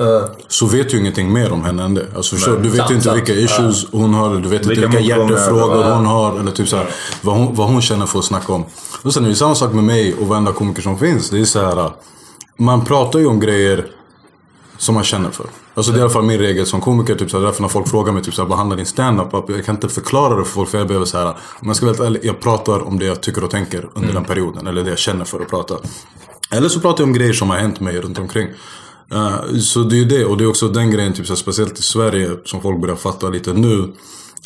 Så 0.48 0.66
vet 0.66 0.90
du 0.90 1.00
ingenting 1.00 1.34
mer 1.34 1.52
om 1.52 1.64
henne 1.64 1.84
än 1.84 1.94
det. 1.94 2.06
Alltså 2.16 2.36
förstår 2.36 2.52
du? 2.52 2.62
Du 2.64 2.70
vet 2.70 2.78
sant, 2.78 2.92
ju 2.92 2.96
inte 2.96 3.06
sant. 3.06 3.18
vilka 3.18 3.34
issues 3.34 3.86
hon 3.92 4.14
har. 4.14 4.36
Du 4.36 4.50
vet 4.50 4.62
inte 4.62 4.70
Vilka 4.70 4.88
vilka 4.88 5.00
hjärtefrågor 5.04 5.82
Ja. 5.82 5.96
hon 5.96 6.06
har. 6.06 6.40
Eller 6.40 6.52
typ 6.52 6.68
så 6.68 6.76
här, 6.76 6.88
vad, 7.22 7.36
hon, 7.38 7.56
vad 7.56 7.68
hon 7.68 7.82
känner 7.82 8.06
för 8.06 8.20
att 8.20 8.26
snacka 8.26 8.54
om. 8.54 8.66
Och 9.04 9.14
sen 9.14 9.26
är 9.26 9.30
det 9.30 9.36
samma 9.36 9.56
sak 9.56 9.74
med 9.74 9.84
mig 9.84 10.16
och 10.22 10.28
varenda 10.28 10.52
komiker 10.54 10.82
som 10.82 10.98
finns. 10.98 11.30
Det 11.30 11.40
är 11.40 11.46
så 11.46 11.60
här. 11.60 11.92
Man 12.58 12.86
pratar 12.86 13.20
ju 13.20 13.26
om 13.26 13.40
grejer 13.40 13.86
som 14.78 14.96
man 14.96 15.04
känner 15.04 15.32
för. 15.32 15.46
Alltså 15.74 15.92
det 15.92 15.98
är 15.98 16.00
i 16.00 16.02
alla 16.02 16.10
fall 16.10 16.24
min 16.24 16.40
regel 16.40 16.66
som 16.66 16.82
komiker. 16.82 17.16
Typ, 17.16 17.32
så 17.32 17.38
här, 17.38 17.46
därför 17.46 17.62
när 17.62 17.70
folk 17.70 17.88
frågar 17.88 18.14
mig 18.14 18.24
typ, 18.24 18.34
så 18.34 18.42
här, 18.42 18.50
vad 18.50 18.58
handlar 18.58 18.78
din 18.78 18.86
standup 18.86 19.34
up? 19.34 19.46
Jag 19.48 19.66
kan 19.66 19.76
inte 19.76 19.90
förklara 19.90 20.36
det 20.36 20.46
för 20.46 20.52
folk 20.52 20.70
för 20.70 20.78
jag 20.78 20.88
behöver 20.88 21.06
så 21.06 21.18
här. 21.18 21.28
Om 21.60 21.68
jag 21.68 21.76
ska 21.76 21.86
vara 21.86 22.08
ärlig, 22.08 22.26
jag 22.26 22.40
pratar 22.40 22.88
om 22.88 23.00
det 23.00 23.06
jag 23.06 23.22
tycker 23.22 23.44
och 23.44 23.52
tänker 23.52 23.90
under 23.94 24.14
den 24.14 24.24
perioden. 24.24 24.68
Eller 24.68 24.84
det 24.84 24.90
jag 24.90 25.00
känner 25.00 25.26
för 25.26 25.42
att 25.42 25.50
prata. 25.50 25.76
Eller 26.52 26.70
så 26.70 26.80
pratar 26.80 27.02
jag 27.02 27.08
om 27.08 27.14
grejer 27.14 27.34
som 27.34 27.50
har 27.50 27.58
hänt 27.58 27.80
mig 27.80 28.02
runt 28.02 28.20
omkring. 28.20 28.48
Eh, 29.12 29.58
så 29.60 29.84
det 29.84 29.96
är 29.96 30.00
ju 30.00 30.06
det. 30.06 30.26
Och 30.26 30.38
det 30.38 30.44
är 30.44 30.48
också 30.48 30.68
den 30.68 30.92
grejen, 30.92 31.14
typ, 31.14 31.28
så 31.28 31.34
här, 31.34 31.38
speciellt 31.38 31.80
i 31.80 31.82
Sverige, 31.82 32.30
som 32.46 32.62
folk 32.62 32.82
börjar 32.82 32.96
fatta 32.96 33.30
lite 33.30 33.54
nu. 33.54 33.94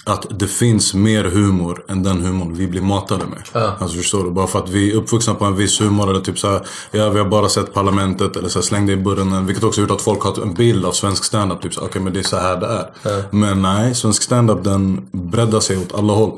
Att 0.05 0.25
det 0.39 0.47
finns 0.47 0.93
mer 0.93 1.23
humor 1.23 1.85
än 1.87 2.03
den 2.03 2.25
humorn 2.25 2.53
vi 2.53 2.67
blir 2.67 2.81
matade 2.81 3.25
med. 3.25 3.63
Alltså 3.79 3.97
förstår 3.97 4.23
du? 4.23 4.31
Bara 4.31 4.47
för 4.47 4.59
att 4.59 4.69
vi 4.69 4.91
är 4.91 4.95
uppvuxna 4.95 5.33
på 5.33 5.45
en 5.45 5.55
viss 5.55 5.81
humor 5.81 6.09
eller 6.09 6.19
typ 6.19 6.39
så 6.39 6.47
här, 6.47 6.61
ja 6.91 7.09
vi 7.09 7.19
har 7.19 7.25
bara 7.25 7.49
sett 7.49 7.73
Parlamentet 7.73 8.35
eller 8.35 8.49
så 8.49 8.59
här, 8.59 8.63
släng 8.63 8.85
det 8.85 8.93
i 8.93 8.97
burren. 8.97 9.45
Vilket 9.45 9.63
också 9.63 9.81
gjort 9.81 9.91
att 9.91 10.01
folk 10.01 10.21
har 10.21 10.41
en 10.41 10.53
bild 10.53 10.85
av 10.85 10.91
svensk 10.91 11.23
standup. 11.23 11.61
Typ 11.61 11.73
så 11.73 11.81
okej 11.81 12.01
men 12.01 12.13
det 12.13 12.19
är 12.19 12.23
så 12.23 12.37
här 12.37 12.57
det 12.57 12.67
är. 12.67 13.23
Men 13.31 13.61
nej, 13.61 13.95
svensk 13.95 14.23
standup 14.23 14.63
den 14.63 15.07
breddar 15.11 15.59
sig 15.59 15.77
åt 15.77 15.95
alla 15.95 16.13
håll. 16.13 16.31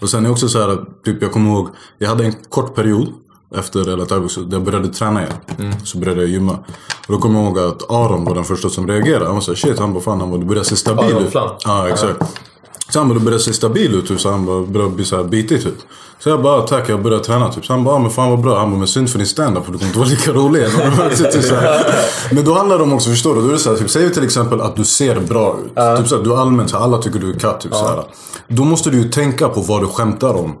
Och 0.00 0.10
sen 0.10 0.20
är 0.20 0.28
det 0.28 0.32
också 0.32 0.48
så 0.48 0.60
här, 0.60 0.68
att, 0.68 1.04
typ 1.04 1.22
jag 1.22 1.32
kommer 1.32 1.50
ihåg, 1.50 1.68
jag 1.98 2.08
hade 2.08 2.24
en 2.24 2.34
kort 2.48 2.74
period 2.74 3.08
efter 3.54 3.80
eller 3.80 4.06
där 4.06 4.52
jag 4.52 4.62
började 4.62 4.88
träna 4.88 5.22
igen. 5.22 5.74
Så 5.84 5.98
började 5.98 6.20
jag 6.20 6.30
gymma. 6.30 6.58
Och 7.06 7.12
då 7.14 7.18
kommer 7.18 7.40
jag 7.40 7.46
ihåg 7.46 7.58
att 7.58 7.90
Aron 7.90 8.24
var 8.24 8.34
den 8.34 8.44
första 8.44 8.68
som 8.68 8.86
reagerade. 8.88 9.24
Han 9.24 9.34
var 9.34 9.40
såhär, 9.40 9.56
shit 9.56 9.78
han 9.78 9.92
bara 9.92 10.02
fan 10.02 10.20
han 10.20 10.30
bara, 10.30 10.40
du 10.40 10.46
börjar 10.46 10.62
se 10.62 10.76
stabil 10.76 11.14
Aron 11.14 11.24
ut. 11.24 11.30
Flam? 11.30 11.50
Ja 11.64 11.88
exakt. 11.88 12.22
Så 12.90 12.98
han 12.98 13.08
bara, 13.08 13.18
du 13.18 13.24
börjar 13.24 13.38
se 13.38 13.52
stabil 13.52 13.94
ut. 13.94 14.08
Typ. 14.08 14.20
Så 14.20 14.30
han 14.30 14.46
bara, 14.46 14.62
började 14.62 14.94
bli 14.94 15.04
såhär 15.04 15.24
bitig 15.24 15.62
typ. 15.62 15.74
Så 16.18 16.28
jag 16.28 16.42
bara, 16.42 16.60
tack 16.60 16.88
jag 16.88 17.02
började 17.02 17.24
träna 17.24 17.52
typ. 17.52 17.66
Så 17.66 17.72
han 17.72 17.84
bara, 17.84 17.98
men 17.98 18.10
fan 18.10 18.30
vad 18.30 18.40
bra. 18.40 18.58
Han 18.58 18.70
bara, 18.70 18.78
men 18.78 18.88
synd 18.88 19.10
för 19.10 19.18
din 19.18 19.26
standup 19.26 19.64
för 19.64 19.72
du 19.72 19.78
kommer 19.78 19.88
inte 19.88 19.98
vara 19.98 20.08
lika 20.08 20.32
rolig 20.32 20.60
igen. 20.60 20.70
typ, 21.32 21.44
så 21.44 21.54
här. 21.54 21.94
Men 22.30 22.44
då 22.44 22.54
handlar 22.54 22.78
det 22.78 22.84
om 22.84 22.92
också, 22.92 23.10
förstår 23.10 23.34
du? 23.34 23.40
Då 23.40 23.48
är 23.48 23.52
det 23.52 23.58
så 23.58 23.70
här, 23.70 23.76
typ, 23.76 23.90
säg 23.90 24.12
till 24.12 24.24
exempel 24.24 24.60
att 24.60 24.76
du 24.76 24.84
ser 24.84 25.20
bra 25.20 25.56
ut. 25.64 25.98
Typ 25.98 26.08
så 26.08 26.16
här, 26.16 26.24
du 26.24 26.32
är 26.32 26.36
allmänt, 26.36 26.70
så 26.70 26.76
här, 26.76 26.84
alla 26.84 26.98
tycker 26.98 27.18
du 27.18 27.30
är 27.34 27.38
katt. 27.38 27.60
Typ, 27.60 27.74
så 27.74 27.86
här. 27.86 28.04
Då 28.48 28.64
måste 28.64 28.90
du 28.90 28.98
ju 28.98 29.08
tänka 29.08 29.48
på 29.48 29.60
vad 29.60 29.82
du 29.82 29.86
skämtar 29.86 30.34
om. 30.34 30.52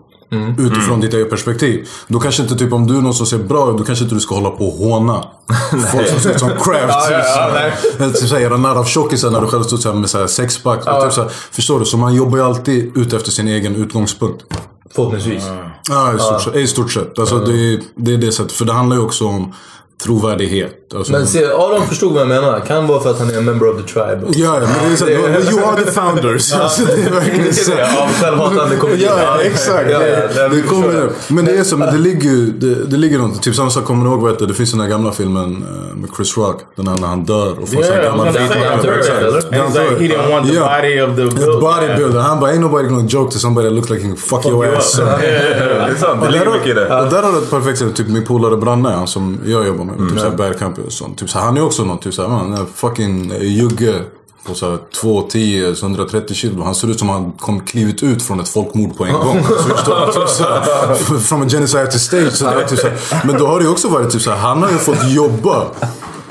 Utifrån 0.58 1.00
ditt 1.00 1.14
eget 1.14 1.30
perspektiv. 1.30 1.88
Då 2.08 2.20
kanske 2.20 2.42
inte 2.42 2.56
typ 2.56 2.72
om 2.72 2.86
du 2.86 2.96
är 2.96 3.00
någon 3.00 3.14
som 3.14 3.26
ser 3.26 3.38
bra 3.38 3.70
ut, 3.70 3.78
då 3.78 3.84
kanske 3.84 4.04
inte 4.04 4.14
du 4.14 4.20
ska 4.20 4.34
hålla 4.34 4.50
på 4.50 4.66
och 4.68 4.72
håna. 4.72 5.24
Folk 5.92 6.08
som 6.08 6.20
ser 6.20 6.30
ut 6.30 6.40
som 6.40 6.48
crafts. 6.48 6.64
Ja, 6.66 7.10
ja, 7.10 7.18
ja, 7.18 7.50
nej. 7.54 7.72
Eller 7.98 8.14
såhär, 8.14 8.42
göra 8.42 8.56
narr 8.56 8.76
av 8.76 8.84
tjockisar 8.84 9.30
när 9.30 9.40
du 9.40 9.46
själv 9.46 9.62
står 9.62 9.76
såhär 9.76 9.96
med 9.96 10.10
såhär 10.10 10.26
sexpack. 10.26 10.78
Typ 10.78 11.12
såhär, 11.12 11.30
förstår 11.50 11.80
du? 11.80 11.84
Så 11.84 11.96
man 11.96 12.14
jobbar 12.14 12.38
ju 12.38 12.44
alltid 12.44 12.96
ut 12.96 13.12
efter 13.12 13.30
sin 13.30 13.48
egen 13.48 13.76
utgångspunkt. 13.76 14.44
Förhoppningsvis. 14.94 15.44
Ja, 15.88 16.14
i 16.14 16.18
stort, 16.18 16.42
sett, 16.42 16.56
i 16.56 16.66
stort 16.66 16.92
sett. 16.92 17.18
Alltså, 17.18 17.38
det, 17.38 17.80
det 17.96 18.14
är 18.14 18.18
det 18.18 18.32
sättet. 18.32 18.52
För 18.52 18.64
det 18.64 18.72
handlar 18.72 18.96
ju 18.96 19.02
också 19.02 19.26
om 19.26 19.54
trovärdighet. 20.04 20.83
Alltså, 20.94 21.12
Men 21.12 21.26
se, 21.26 21.44
Aron 21.44 21.86
förstod 21.86 22.12
vad 22.12 22.20
jag 22.20 22.28
menar. 22.28 22.60
Kan 22.60 22.86
vara 22.86 23.00
för 23.00 23.10
att 23.10 23.18
han 23.18 23.30
är 23.30 23.38
en 23.38 23.44
member 23.44 23.68
of 23.68 23.76
the 23.82 23.92
tribe. 23.92 24.20
Ja, 24.30 24.52
men 24.60 24.88
det 24.88 24.92
är 24.92 24.96
så, 24.96 25.08
you 25.08 25.64
are 25.64 25.84
the 25.84 25.90
founders. 25.90 26.52
Alltså, 26.52 26.84
det 26.84 26.92
är 26.92 27.10
verkligen 27.10 27.54
så. 27.54 27.72
Ja, 27.78 28.08
självhatande 28.20 28.76
komedi. 28.76 29.04
Ja, 29.04 29.40
exakt. 29.42 29.90
Ja, 29.90 30.02
ja, 30.36 30.48
det, 30.48 30.62
kommer 30.62 31.02
upp. 31.02 31.12
Men 31.28 31.44
det 31.44 31.52
är 31.52 31.64
så, 31.64 31.76
men 31.76 31.92
det 31.92 31.98
ligger 31.98 32.30
ju, 32.30 32.46
det, 32.46 32.74
det 32.84 32.96
ligger 32.96 33.18
något. 33.18 33.42
Typ 33.42 33.54
samma 33.54 33.70
sak, 33.70 33.84
kommer 33.84 34.04
du 34.04 34.10
ihåg 34.10 34.20
vad 34.20 34.38
det? 34.38 34.46
Det 34.46 34.54
finns 34.54 34.70
den 34.70 34.80
där 34.80 34.88
gamla 34.88 35.12
filmen 35.12 35.64
eh, 35.90 35.96
med 35.96 36.10
Chris 36.16 36.36
Rock. 36.36 36.60
Den 36.76 36.88
här 36.88 36.96
när 36.96 37.08
han 37.08 37.24
dör 37.24 37.62
och 37.62 37.68
får 37.68 37.80
Yeah, 37.84 37.94
här 37.94 38.02
gammal 38.02 38.26
like 38.26 39.98
he 39.98 40.08
didn't 40.08 40.30
want 40.30 40.46
the 40.46 40.58
body 40.58 41.00
of 41.00 41.16
the 41.16 41.28
The 41.28 41.46
build. 41.46 41.60
bodybuilder. 41.60 42.20
Han 42.20 42.40
bara, 42.40 42.52
ain't 42.52 42.60
nobody 42.60 42.88
gonna 42.88 43.08
joke 43.08 43.32
to 43.32 43.38
somebody 43.38 43.68
that 43.68 43.74
looks 43.74 43.90
like 43.90 44.02
he 44.02 44.08
can 44.08 44.16
fuck, 44.16 44.46
your 44.46 44.66
you 44.66 44.76
ass. 44.76 44.96
Det 45.84 45.90
är 45.90 45.94
sant, 45.94 46.22
det 46.22 46.30
ligger 46.30 46.44
där, 46.44 46.52
mycket 46.52 46.66
i 46.68 46.72
det. 46.72 46.84
där 46.84 47.22
har 47.22 47.32
du 47.32 47.38
ett 47.38 47.50
perfekt 47.50 47.70
exempel. 47.72 47.96
Typ 47.96 48.08
min 48.08 48.24
polare 48.24 48.56
Branne, 48.56 48.88
han 48.88 49.06
som 49.06 49.38
jag 49.46 49.66
jobbar 49.66 49.84
med. 49.84 49.98
Typ 50.10 50.20
såhär 50.20 50.36
Bad 50.36 50.58
Company 50.58 50.83
sånt. 50.92 51.18
Typ 51.18 51.30
så 51.30 51.38
han 51.38 51.56
är 51.56 51.64
också 51.64 51.84
någon, 51.84 51.98
typ 51.98 52.14
såhär, 52.14 52.28
man, 52.28 52.66
fucking 52.74 53.30
eh, 53.30 53.42
Jugge 53.42 54.00
på 54.46 54.54
såhär 54.54 54.78
2,10, 55.02 55.84
130 55.84 56.34
kilo. 56.34 56.62
Han 56.62 56.74
ser 56.74 56.90
ut 56.90 56.98
som 56.98 57.08
han 57.08 57.32
kom 57.32 57.60
klivit 57.60 58.02
ut 58.02 58.22
från 58.22 58.40
ett 58.40 58.48
folkmord 58.48 58.96
på 58.96 59.04
en 59.04 59.12
gång. 59.12 59.42
Typ 60.98 61.20
från 61.22 61.42
en 61.42 61.48
genocide 61.48 61.86
to 61.86 61.98
stage. 61.98 62.32
Så 62.32 62.44
det 62.44 62.62
är 62.62 62.66
typ 62.66 62.78
så. 62.78 62.88
Men 63.24 63.38
då 63.38 63.46
har 63.46 63.58
det 63.58 63.64
ju 63.64 63.70
också 63.70 63.88
varit 63.88 64.10
typ 64.10 64.22
såhär, 64.22 64.38
han 64.38 64.62
har 64.62 64.70
ju 64.70 64.78
fått 64.78 65.10
jobba 65.10 65.66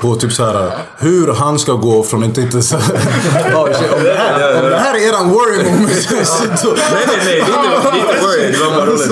på 0.04 0.16
typ 0.16 0.32
så 0.32 0.44
här, 0.44 0.70
hur 0.98 1.32
han 1.32 1.58
ska 1.58 1.72
gå 1.72 2.02
från 2.02 2.24
inte 2.24 2.40
inte 2.40 2.62
så 2.62 2.76
shit, 2.78 3.92
om, 3.96 4.04
det 4.04 4.14
här, 4.14 4.62
om 4.64 4.70
det 4.70 4.78
här 4.78 4.94
är 4.94 5.08
eran 5.08 5.30
worry 5.30 5.70
moment. 5.70 6.08
Nej, 6.10 6.24
nej, 7.06 7.18
nej. 7.24 7.36
Lite, 7.36 7.92
lite 7.94 8.14
worried. 8.22 8.52
Det 8.52 8.58
var 8.64 8.70
bara 8.76 8.86
roligt. 8.86 9.10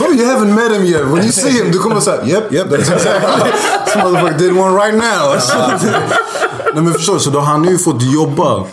Oh, 0.00 0.10
you 0.16 0.24
haven't 0.26 0.54
met 0.54 0.72
him 0.72 0.84
yet. 0.84 1.04
When 1.04 1.22
you 1.22 1.32
see 1.32 1.50
him, 1.50 1.72
du 1.72 1.78
kommer 1.78 2.00
säga 2.00 2.26
yep, 2.26 2.52
yep, 2.52 2.66
that's 2.70 2.92
exactly. 2.94 3.52
This 3.84 3.96
motherfucker 3.96 4.38
did 4.38 4.52
one 4.58 4.76
right 4.76 4.94
now. 4.94 5.36
Nej 6.74 6.82
men 6.82 6.94
förstår 6.94 7.14
du, 7.14 7.20
så 7.20 7.30
då 7.30 7.38
har 7.38 7.46
han 7.46 7.64
ju 7.64 7.78
fått 7.78 8.02
jobba 8.02 8.64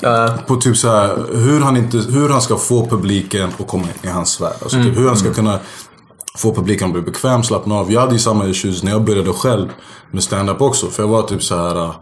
på 0.47 0.55
typ 0.55 0.77
så 0.77 0.89
här, 0.89 1.17
hur 1.33 1.61
han, 1.61 1.77
inte, 1.77 1.97
hur 1.97 2.29
han 2.29 2.41
ska 2.41 2.57
få 2.57 2.87
publiken 2.87 3.49
att 3.59 3.67
komma 3.67 3.83
in 3.83 4.09
i 4.09 4.13
hans 4.13 4.41
värld. 4.41 4.53
Alltså 4.61 4.77
typ 4.77 4.97
hur 4.97 5.07
han 5.07 5.17
ska 5.17 5.33
kunna 5.33 5.59
få 6.37 6.55
publiken 6.55 6.87
att 6.87 6.93
bli 6.93 7.01
bekväm, 7.01 7.43
slappna 7.43 7.75
av. 7.75 7.91
Jag 7.91 8.01
hade 8.01 8.13
ju 8.13 8.19
samma 8.19 8.47
issues 8.47 8.83
när 8.83 8.91
jag 8.91 9.03
började 9.03 9.33
själv 9.33 9.69
med 10.11 10.23
stand-up 10.23 10.61
också. 10.61 10.87
För 10.87 11.03
jag 11.03 11.07
var 11.07 11.23
typ 11.23 11.43
så 11.43 11.55
här. 11.55 11.75
Äh, 11.75 11.95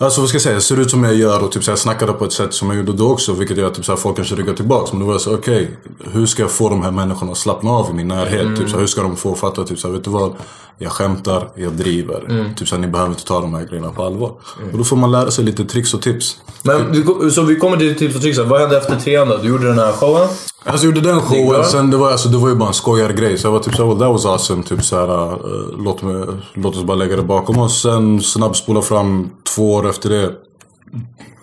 äh, 0.00 0.04
Alltså 0.04 0.20
vad 0.20 0.28
ska 0.28 0.36
jag 0.36 0.42
säga, 0.42 0.60
ser 0.60 0.80
ut 0.80 0.90
som 0.90 1.04
jag 1.04 1.14
gör 1.14 1.44
och 1.44 1.52
typ 1.52 1.64
så 1.64 1.70
här, 1.70 1.76
snackade 1.76 2.12
på 2.12 2.24
ett 2.24 2.32
sätt 2.32 2.54
som 2.54 2.68
jag 2.68 2.76
gjorde 2.76 2.92
då 2.92 3.10
också. 3.10 3.32
Vilket 3.32 3.56
gör 3.56 3.66
att 3.66 3.74
typ 3.74 3.84
så 3.84 3.92
här, 3.92 3.96
folk 3.96 4.16
kanske 4.16 4.34
ryggar 4.34 4.54
tillbaks. 4.54 4.92
Men 4.92 5.00
då 5.00 5.06
var 5.06 5.14
jag 5.14 5.20
så 5.20 5.34
okej, 5.34 5.76
hur 6.12 6.26
ska 6.26 6.42
jag 6.42 6.50
få 6.50 6.68
de 6.68 6.82
här 6.82 6.90
människorna 6.90 7.32
att 7.32 7.38
slappna 7.38 7.70
av 7.70 7.90
i 7.90 7.92
min 7.92 8.08
närhet? 8.08 8.56
Typ 8.56 8.68
så 8.68 8.72
här, 8.72 8.80
hur 8.80 8.86
ska 8.86 9.02
de 9.02 9.16
få 9.16 9.34
fatta 9.34 9.64
typ 9.64 9.78
så 9.78 9.88
här, 9.88 9.94
vet 9.94 10.04
du 10.04 10.10
vad? 10.10 10.34
Jag 10.78 10.92
skämtar, 10.92 11.48
jag 11.54 11.72
driver. 11.72 12.52
Typ 12.56 12.68
så 12.68 12.74
här, 12.74 12.82
ni 12.82 12.88
behöver 12.88 13.10
inte 13.10 13.24
ta 13.24 13.40
de 13.40 13.54
här 13.54 13.64
grejerna 13.64 13.90
på 13.90 14.02
allvar. 14.02 14.32
Och 14.72 14.78
då 14.78 14.84
får 14.84 14.96
man 14.96 15.12
lära 15.12 15.30
sig 15.30 15.44
lite 15.44 15.64
tricks 15.64 15.94
och 15.94 16.02
tips. 16.02 16.36
Men, 16.62 17.04
så 17.30 17.42
vi 17.42 17.56
kommer 17.56 17.76
till 17.76 17.98
tips 17.98 18.16
och 18.16 18.22
tricks. 18.22 18.38
Vad 18.38 18.60
hände 18.60 18.76
efter 18.76 18.96
trean 18.96 19.28
då? 19.28 19.36
Du 19.36 19.48
gjorde 19.48 19.66
den 19.66 19.78
här 19.78 19.92
showen. 19.92 20.28
Alltså 20.64 20.86
jag 20.86 20.96
gjorde 20.96 21.08
den 21.08 21.20
showen, 21.20 21.64
sen 21.64 21.90
det 21.90 21.96
var, 21.96 22.10
alltså, 22.10 22.28
det 22.28 22.38
var 22.38 22.48
ju 22.48 22.54
bara 22.54 22.68
en 22.68 22.74
skojargrej. 22.74 23.38
Så 23.38 23.46
jag 23.46 23.52
var 23.52 23.58
typ 23.58 23.74
såhär, 23.74 23.88
well, 23.88 23.98
that 23.98 24.12
was 24.12 24.26
awesome. 24.26 24.62
Typ 24.62 24.84
såhär, 24.84 25.08
uh, 25.08 25.38
låt, 25.78 26.02
mig, 26.02 26.26
låt 26.54 26.76
oss 26.76 26.82
bara 26.82 26.96
lägga 26.96 27.16
det 27.16 27.22
bakom 27.22 27.58
oss. 27.58 27.82
Sen 27.82 28.20
snabbspola 28.20 28.82
fram 28.82 29.30
två 29.54 29.74
år 29.74 29.85
efter 29.88 30.10
det. 30.10 30.32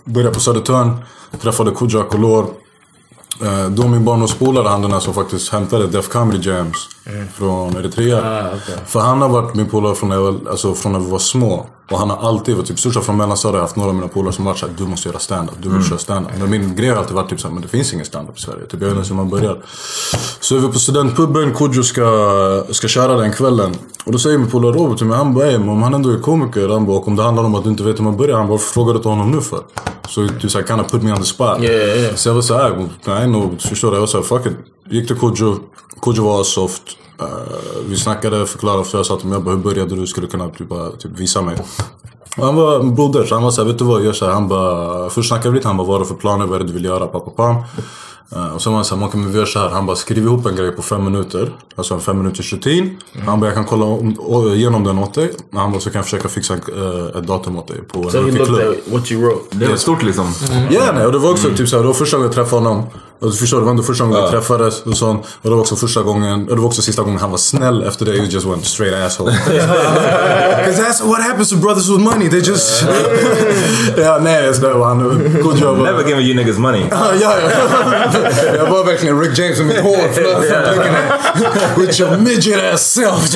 Började 0.06 0.34
på 0.34 0.40
Södertörn, 0.40 0.98
träffade 1.42 1.72
Kodjo 1.72 2.00
Akolor. 2.00 2.46
Uh, 3.42 3.60
eh, 3.60 3.70
då 3.70 3.88
min 3.88 4.06
barndomspolare, 4.06 4.68
han 4.68 4.82
den 4.82 4.92
här 4.92 5.00
som 5.00 5.14
faktiskt 5.14 5.52
hämtade 5.52 5.88
Def 5.88 6.10
Comedy 6.10 6.50
Jams 6.50 6.90
från 7.34 7.76
Eritrea. 7.78 8.18
För 8.86 9.00
han 9.00 9.22
har 9.22 9.30
varit 9.30 9.56
min 9.56 9.70
polare 9.70 9.96
från, 9.96 10.10
när 10.10 10.16
jag 10.16 10.24
var- 10.24 10.50
alltså, 10.50 10.74
från 10.74 10.92
när 10.92 11.00
vi 11.00 11.10
var 11.12 11.20
små. 11.20 11.66
Och 11.92 12.00
han 12.00 12.10
har 12.10 12.18
alltid 12.30 12.56
varit 12.56 12.68
typ, 12.68 12.80
största 12.80 13.02
från 13.02 13.18
mellanstadiet 13.18 13.54
har 13.54 13.60
jag 13.60 13.64
haft 13.64 13.76
några 13.76 13.90
av 13.90 13.96
mina 13.96 14.08
polare 14.08 14.34
som 14.34 14.46
varit 14.46 14.58
såhär, 14.58 14.74
du 14.78 14.84
måste 14.86 15.10
göra 15.10 15.20
stand-up, 15.20 15.56
du 15.62 15.70
måste 15.70 15.90
köra 15.90 16.00
stand-up. 16.00 16.32
Men 16.40 16.50
min 16.50 16.76
grej 16.76 16.90
har 16.90 16.98
alltid 16.98 17.16
varit 17.16 17.30
typ 17.30 17.40
såhär, 17.40 17.54
men 17.54 17.62
det 17.62 17.68
finns 17.68 17.94
ingen 17.94 18.06
stand-up 18.06 18.38
i 18.38 18.42
Sverige. 18.42 18.60
Typ, 18.66 18.72
jag 18.72 18.80
vet 18.80 18.88
inte 18.88 18.96
ens 18.96 19.10
hur 19.10 19.16
man 19.16 19.30
börjar. 19.30 19.58
Så 20.40 20.56
är 20.56 20.60
vi 20.60 20.68
på 20.68 20.80
studentpuben, 20.80 21.54
Kodjo 21.54 21.84
ska, 21.84 22.64
ska 22.72 22.88
köra 22.88 23.18
den 23.18 23.32
kvällen. 23.34 23.76
Och 24.06 24.12
då 24.12 24.18
säger 24.20 24.38
min 24.38 24.50
polare 24.50 24.72
Robert 24.72 24.98
till 24.98 25.08
mig, 25.08 25.18
han 25.18 25.34
bara, 25.34 25.46
"Ey, 25.46 25.58
men 25.58 25.70
om 25.70 25.84
han 25.84 25.94
ändå 25.94 26.10
är 26.10 26.20
komiker, 26.20 26.70
han 26.70 26.86
bara, 26.86 26.98
om 27.00 27.16
det 27.16 27.24
handlar 27.24 27.44
om 27.44 27.56
att 27.56 27.64
du 27.64 27.70
inte 27.70 27.84
vet 27.84 28.00
hur 28.00 28.04
man 28.04 28.18
börjar, 28.18 28.38
han 28.38 28.48
bara, 28.48 28.52
varför 28.52 28.74
frågar 28.74 28.94
du 28.94 29.00
till 29.00 29.10
honom 29.10 29.32
nu 29.32 29.42
för? 29.42 29.60
Så 30.10 30.28
du 30.42 30.50
såhär, 30.50 30.66
kind 30.68 30.82
of 30.82 30.92
put 30.92 31.04
me 31.04 31.12
on 31.12 31.18
the 31.18 31.24
spot. 31.26 31.48
Yeah, 31.60 31.64
yeah, 31.76 32.00
yeah. 32.00 32.16
Så 32.16 32.30
jag 32.30 32.34
var 32.36 32.42
såhär, 32.42 32.90
nej 33.06 33.28
nog, 33.28 33.62
förstår 33.62 33.90
du? 33.92 33.96
Jag 33.96 34.00
var 34.02 34.08
såhär, 34.08 34.24
fuck 34.24 34.46
it. 34.46 34.54
Gick 34.90 35.08
till 35.08 35.16
Kodjo, 35.16 35.60
Kodjo 36.00 36.24
var 36.24 36.44
soft. 36.44 36.84
Uh, 37.22 37.28
vi 37.90 37.96
snackade, 37.98 38.46
förklarade 38.46 38.84
för 38.84 38.98
jag 38.98 39.06
sa 39.06 39.18
till 39.18 39.30
jag 39.32 39.44
bara, 39.44 39.56
hur 39.56 39.62
började 39.64 39.96
du? 39.96 40.08
Skulle 40.08 40.28
kunna 40.28 40.50
typ, 40.50 40.70
bara, 40.70 40.90
typ 40.92 41.20
visa 41.20 41.42
mig. 41.42 41.56
Och 42.38 42.46
han 42.46 42.56
var 42.56 42.80
en 42.80 42.96
broder, 42.96 43.24
så 43.26 43.36
han 43.36 43.44
var 43.44 43.52
såhär, 43.52 43.68
vet 43.68 43.78
du 43.80 43.86
vad, 43.86 44.04
gör 44.04 44.14
såhär. 44.14 44.34
Han 44.34 44.48
bara, 44.48 45.10
först 45.10 45.28
snackade 45.28 45.50
vi 45.50 45.56
lite, 45.56 45.68
han 45.68 45.78
bara, 45.78 45.88
vad 45.88 45.96
har 45.96 46.00
du 46.00 46.06
för 46.06 46.16
planer? 46.16 46.46
Vad 46.46 46.56
är 46.56 46.60
det 46.60 46.68
du 46.68 46.74
vill 46.74 46.86
göra? 46.86 47.08
Pappa, 47.08 47.30
pam. 47.32 47.56
Uh, 48.36 48.56
och 48.56 48.62
sen 48.62 48.72
var 48.72 48.78
han 48.78 48.86
såhär, 48.86 49.00
man 49.00 49.10
kan 49.10 49.32
vi 49.32 49.38
gör 49.38 49.46
såhär. 49.46 49.70
Han 49.70 49.86
bara, 49.86 49.96
skriv 49.96 50.24
ihop 50.24 50.46
en 50.46 50.56
grej 50.56 50.72
på 50.72 50.82
fem 50.82 51.04
minuter. 51.04 51.54
Alltså 51.76 51.94
en 51.94 52.00
fem 52.00 52.18
minuters 52.18 52.54
rutin. 52.54 52.98
Han 53.26 53.40
bara, 53.40 53.46
jag 53.48 53.56
kan 53.56 53.66
kolla 53.66 53.86
om, 53.86 54.16
o- 54.20 54.50
igenom 54.54 54.84
den 54.84 55.00
åt 55.00 55.14
dig. 55.14 55.32
Han 55.54 55.72
bara, 55.72 55.82
så 55.82 55.90
kan 55.90 56.00
jag 56.00 56.06
försöka 56.06 56.28
fixa 56.30 56.54
uh, 56.54 57.18
ett 57.18 57.28
datum 57.28 57.58
åt 57.58 57.68
dig 57.68 57.82
på 57.82 58.00
en 58.00 58.12
So 58.12 58.18
he 58.22 58.32
looked 58.32 58.68
at 58.70 58.76
what 58.94 59.12
you 59.12 59.22
wrote. 59.22 59.58
Det 59.58 59.66
är 59.66 59.76
stort 59.76 60.04
liksom. 60.04 60.26
Ja, 60.70 60.92
nej, 60.94 61.06
och 61.06 61.12
det 61.12 61.18
var 61.18 61.32
också 61.32 61.50
typ 61.56 61.70
såhär, 61.70 61.84
det 61.84 61.88
var 61.88 61.94
första 61.94 62.18
gången 62.18 62.28
jag 62.28 62.36
träffade 62.36 62.62
honom. 62.68 62.84
Och 63.24 63.32
du 63.32 63.38
förstår, 63.38 63.60
det 63.60 63.66
var 63.66 63.72
inte 63.72 63.84
första 63.84 64.04
gången 64.04 64.24
vi 64.26 64.30
träffades. 64.32 64.82
Och, 64.82 64.98
så, 64.98 65.10
och 65.10 65.26
det 65.42 65.50
var 65.50 65.58
också 65.60 65.76
första 65.76 66.02
gången, 66.02 66.50
och 66.50 66.56
det 66.56 66.62
var 66.62 66.68
också 66.68 66.82
sista 66.82 67.02
gången 67.04 67.20
han 67.20 67.32
var 67.32 67.38
snäll. 67.38 67.84
Efter 67.84 68.06
det, 68.06 68.12
he 68.12 68.26
just 68.30 68.46
went 68.46 68.66
straight 68.66 68.96
asshole. 69.06 69.32
Cause 70.66 70.82
that's 70.82 71.04
what 71.08 71.22
happens 71.22 71.50
to 71.50 71.56
brothers 71.56 71.90
with 71.90 72.00
money. 72.00 72.30
They 72.30 72.40
just... 72.40 72.84
ja, 73.98 74.20
nej, 74.22 74.46
jag 74.46 74.56
skojar 74.56 74.74
bara. 74.74 74.88
Han 74.88 75.00
good 75.44 75.60
job. 75.60 75.78
Never 75.78 76.04
giving 76.08 76.26
you 76.26 76.36
niggas 76.36 76.58
money. 76.58 76.82
Ja, 76.92 77.12
ja. 77.22 77.34
Jag 78.56 78.70
var 78.70 78.84
verkligen 78.86 79.20
Rick 79.22 79.38
James 79.38 79.58
med 79.58 79.68
mitt 79.68 79.80
hår 79.80 80.14
flöt. 80.14 80.44
With 81.78 82.02
your 82.02 82.18
midget 82.18 82.74
ass 82.74 82.92
self. 82.94 83.36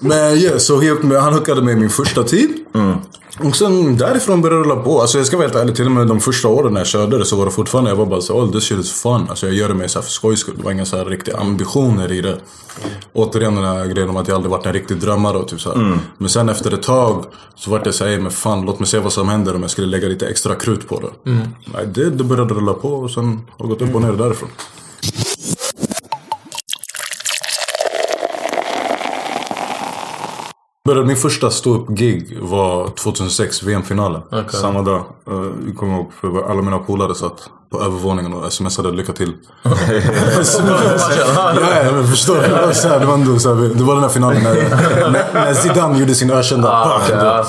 Men 0.00 0.34
yeah, 0.36 0.58
så 0.58 0.80
he- 0.80 1.18
han 1.20 1.34
hookade 1.34 1.62
mig 1.62 1.76
min 1.76 1.90
första 1.90 2.22
tid. 2.22 2.50
Och 3.40 3.56
sen 3.56 3.96
därifrån 3.96 4.42
började 4.42 4.62
det 4.62 4.64
rulla 4.64 4.82
på. 4.82 5.00
Alltså 5.00 5.18
jag 5.18 5.26
ska 5.26 5.36
vara 5.36 5.46
helt 5.46 5.58
ärlig, 5.58 5.76
till 5.76 5.86
och 5.86 5.92
med 5.92 6.06
de 6.06 6.20
första 6.20 6.48
åren 6.48 6.72
när 6.72 6.80
jag 6.80 6.86
körde 6.86 7.18
det 7.18 7.24
så 7.24 7.36
var 7.36 7.44
det 7.44 7.50
fortfarande, 7.50 7.90
jag 7.90 7.96
var 7.96 8.06
bara 8.06 8.20
så 8.20 8.34
oh 8.34 8.52
this 8.52 8.64
shit 8.64 8.78
is 8.78 9.02
fun. 9.02 9.26
Alltså 9.28 9.46
jag 9.46 9.54
gör 9.54 9.68
det 9.68 9.74
här 9.74 9.88
för 9.88 10.10
skojs 10.10 10.40
skull. 10.40 10.54
Det 10.56 10.64
var 10.64 10.72
inga 10.72 10.84
så 10.84 10.96
här 10.96 11.04
riktiga 11.04 11.36
ambitioner 11.36 12.12
i 12.12 12.20
det. 12.20 12.36
Återigen 13.12 13.54
den 13.54 13.64
här 13.64 13.86
grejen 13.86 14.10
om 14.10 14.16
att 14.16 14.28
jag 14.28 14.34
aldrig 14.34 14.50
varit 14.50 14.66
en 14.66 14.72
riktig 14.72 14.96
drömmare 14.96 15.38
och 15.38 15.48
typ 15.48 15.60
så 15.60 15.72
här. 15.74 15.98
Men 16.18 16.28
sen 16.28 16.48
efter 16.48 16.74
ett 16.74 16.82
tag 16.82 17.24
så 17.54 17.70
vart 17.70 17.86
jag 17.86 17.94
såhär, 17.94 18.18
men 18.18 18.30
fan 18.32 18.62
låt 18.62 18.78
mig 18.78 18.88
se 18.88 18.98
vad 18.98 19.12
som 19.12 19.28
händer 19.28 19.54
om 19.54 19.62
jag 19.62 19.70
skulle 19.70 19.86
lägga 19.86 20.08
lite 20.08 20.26
extra 20.26 20.54
krut 20.54 20.88
på 20.88 21.00
det. 21.00 21.30
Nej, 21.74 21.86
det, 21.94 22.10
det 22.10 22.24
började 22.24 22.54
rulla 22.54 22.72
på 22.72 22.88
och 22.88 23.10
sen 23.10 23.40
har 23.58 23.66
gått 23.66 23.82
upp 23.82 23.94
och 23.94 24.02
ner 24.02 24.12
därifrån. 24.12 24.48
Började, 30.84 31.06
min 31.06 31.16
första 31.16 31.50
ståupp-gig 31.50 32.38
var 32.40 32.88
2006, 32.88 33.62
VM-finalen. 33.62 34.22
Samma 34.48 34.82
dag. 34.82 35.04
Uh, 35.30 35.50
jag 35.66 35.76
kommer 35.76 35.94
ihåg, 35.94 36.12
för 36.20 36.50
alla 36.50 36.62
mina 36.62 36.78
polare 36.78 37.14
satt 37.14 37.50
på 37.70 37.82
övervåningen 37.82 38.32
och 38.34 38.52
smsade 38.52 38.92
lycka 38.92 39.12
till. 39.12 39.32
ja, 39.62 39.72
ja, 41.84 41.92
men 41.92 42.06
förstår 42.06 42.34
du? 42.34 42.40
Det 42.98 43.06
var, 43.06 43.14
ändå 43.14 43.38
så 43.38 43.54
det 43.54 43.84
var 43.84 43.94
den 43.94 44.02
här 44.02 44.10
finalen 44.10 44.42
när, 45.12 45.34
när, 45.34 45.54
Zidane 45.54 45.98
gjorde 45.98 46.14
sin 46.14 46.30
ökända 46.30 46.68
Ah. 46.68 47.44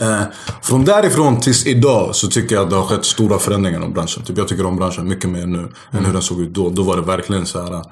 Eh, 0.00 0.22
från 0.62 0.84
därifrån 0.84 1.40
tills 1.40 1.66
idag 1.66 2.14
så 2.14 2.28
tycker 2.28 2.54
jag 2.54 2.64
att 2.64 2.70
det 2.70 2.76
har 2.76 2.84
skett 2.84 3.04
stora 3.04 3.38
förändringar 3.38 3.78
inom 3.78 3.92
branschen. 3.92 4.22
Typ 4.22 4.38
jag 4.38 4.48
tycker 4.48 4.66
om 4.66 4.76
branschen 4.76 5.08
mycket 5.08 5.30
mer 5.30 5.46
nu 5.46 5.72
än 5.90 6.04
hur 6.04 6.12
den 6.12 6.22
såg 6.22 6.40
ut 6.40 6.54
då. 6.54 6.70
Då 6.70 6.82
var 6.82 6.96
det 6.96 7.02
verkligen 7.02 7.46
så 7.46 7.62
här. 7.62 7.82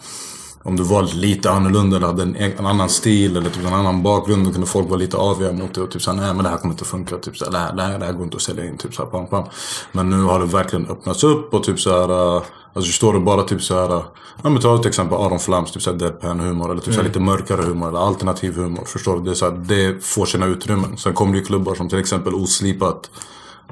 Eh, 0.64 0.68
Om 0.68 0.76
du 0.76 0.82
var 0.82 1.02
lite 1.02 1.50
annorlunda 1.50 1.96
eller 1.96 2.06
hade 2.06 2.22
en, 2.22 2.36
en 2.36 2.66
annan 2.66 2.88
stil 2.88 3.36
eller 3.36 3.50
typ 3.50 3.66
en 3.66 3.74
annan 3.74 4.02
bakgrund. 4.02 4.46
Då 4.46 4.52
kunde 4.52 4.66
folk 4.66 4.88
vara 4.88 4.98
lite 4.98 5.16
aviga 5.16 5.52
mot 5.52 5.74
det 5.74 5.80
och 5.82 5.90
typ 5.90 6.02
såhär, 6.02 6.18
nej 6.20 6.34
men 6.34 6.44
det 6.44 6.50
här 6.50 6.56
kommer 6.56 6.74
inte 6.74 6.84
funka. 6.84 7.16
Typ 7.16 7.36
såhär, 7.36 7.52
det, 7.52 7.58
här, 7.58 7.72
det, 7.72 7.82
här, 7.82 7.98
det 7.98 8.04
här 8.04 8.12
går 8.12 8.24
inte 8.24 8.36
att 8.36 8.42
sälja 8.42 8.64
in. 8.64 8.76
Typ 8.78 8.94
såhär, 8.94 9.10
pam, 9.10 9.26
pam. 9.26 9.44
Men 9.92 10.10
nu 10.10 10.22
har 10.22 10.40
det 10.40 10.46
verkligen 10.46 10.86
öppnats 10.90 11.24
upp 11.24 11.54
och 11.54 11.64
typ 11.64 11.80
såhär. 11.80 12.36
eh, 12.36 12.42
Alltså 12.76 12.92
står 12.92 13.12
det 13.12 13.20
bara 13.20 13.42
typ 13.42 13.62
såhär. 13.62 13.96
eh, 13.96 14.02
Ja 14.42 14.50
men 14.50 14.62
ta 14.62 14.78
till 14.78 14.88
exempel 14.88 15.18
Aron 15.18 15.38
Flams, 15.40 15.72
typ 15.72 15.82
såhär 15.82 15.98
deadpan 15.98 16.40
humor. 16.40 16.70
Eller 16.70 16.80
typ 16.82 16.94
såhär 16.94 17.06
lite 17.08 17.20
mörkare 17.20 17.62
humor. 17.62 17.88
Eller 17.88 17.98
alternativ 17.98 18.56
humor. 18.56 18.84
Förstår 18.86 19.16
du? 19.16 19.22
Det, 19.24 19.30
är 19.30 19.34
såhär, 19.34 19.52
det 19.52 20.04
får 20.04 20.26
sina 20.26 20.46
utrymmen. 20.46 20.96
Sen 20.96 21.14
kommer 21.14 21.32
det 21.32 21.38
ju 21.38 21.44
klubbar 21.44 21.74
som 21.74 21.88
till 21.88 21.98
exempel 21.98 22.34
Oslipat. 22.34 23.10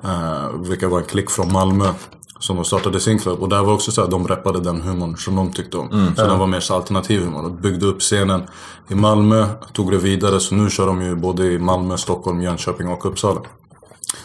Uh, 0.05 0.61
vilka 0.69 0.89
var 0.89 0.99
en 0.99 1.05
klick 1.05 1.31
från 1.31 1.53
Malmö. 1.53 1.89
Som 2.43 2.57
de 2.57 2.65
startade 2.65 3.01
sin 3.01 3.19
klubb. 3.19 3.43
Och 3.43 3.49
där 3.49 3.63
var 3.63 3.73
också 3.75 3.93
så 3.93 4.03
att 4.03 4.11
de 4.11 4.29
rappade 4.29 4.61
den 4.61 4.81
humorn 4.81 5.17
som 5.17 5.37
de 5.37 5.53
tyckte 5.53 5.77
om. 5.77 6.13
Så 6.17 6.27
den 6.27 6.39
var 6.39 6.47
mer 6.47 6.61
så 6.61 6.75
alternativ 6.75 7.21
humor. 7.25 7.45
Och 7.45 7.53
byggde 7.53 7.87
upp 7.87 8.01
scenen 8.01 8.43
i 8.89 8.95
Malmö. 8.95 9.47
Tog 9.73 9.91
det 9.91 9.99
vidare. 9.99 10.41
Så 10.41 10.55
nu 10.55 10.71
kör 10.71 10.87
de 10.87 11.03
ju 11.03 11.15
både 11.15 11.45
i 11.45 11.59
Malmö, 11.59 11.97
Stockholm, 11.97 12.43
Jönköping 12.43 12.89
och 12.89 13.07
Uppsala. 13.07 13.41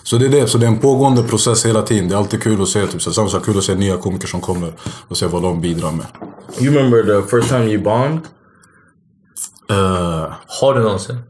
Så 0.03 0.17
det 0.17 0.25
är 0.25 0.29
det. 0.29 0.47
Så 0.47 0.57
det 0.57 0.65
är 0.65 0.67
en 0.67 0.79
pågående 0.79 1.23
process 1.23 1.65
hela 1.65 1.81
tiden. 1.81 2.09
Det 2.09 2.15
är 2.15 2.19
alltid 2.19 2.43
kul 2.43 2.61
att 2.61 2.67
se. 2.69 2.87
Typ, 2.87 3.01
så 3.01 3.13
samma 3.13 3.29
sak 3.29 3.45
kul 3.45 3.57
att 3.57 3.63
se 3.63 3.75
nya 3.75 3.97
komiker 3.97 4.27
som 4.27 4.41
kommer. 4.41 4.73
Och 5.07 5.17
se 5.17 5.25
vad 5.25 5.43
de 5.43 5.61
bidrar 5.61 5.91
med. 5.91 6.05
You 6.59 6.75
remember 6.75 7.21
the 7.21 7.27
first 7.27 7.49
time 7.49 7.65
you 7.65 7.83
bombed? 7.83 8.19
Uh, 9.71 10.33
Har 10.61 10.73
du 10.73 10.79
någonsin? 10.79 11.15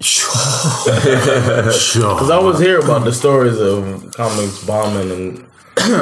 Because 0.85 2.33
I 2.39 2.43
was 2.43 2.59
here 2.59 2.77
about 2.77 3.05
the 3.05 3.13
stories 3.13 3.59
of 3.59 3.83
comics 4.15 4.65
bombing 4.65 5.11
and 5.11 5.43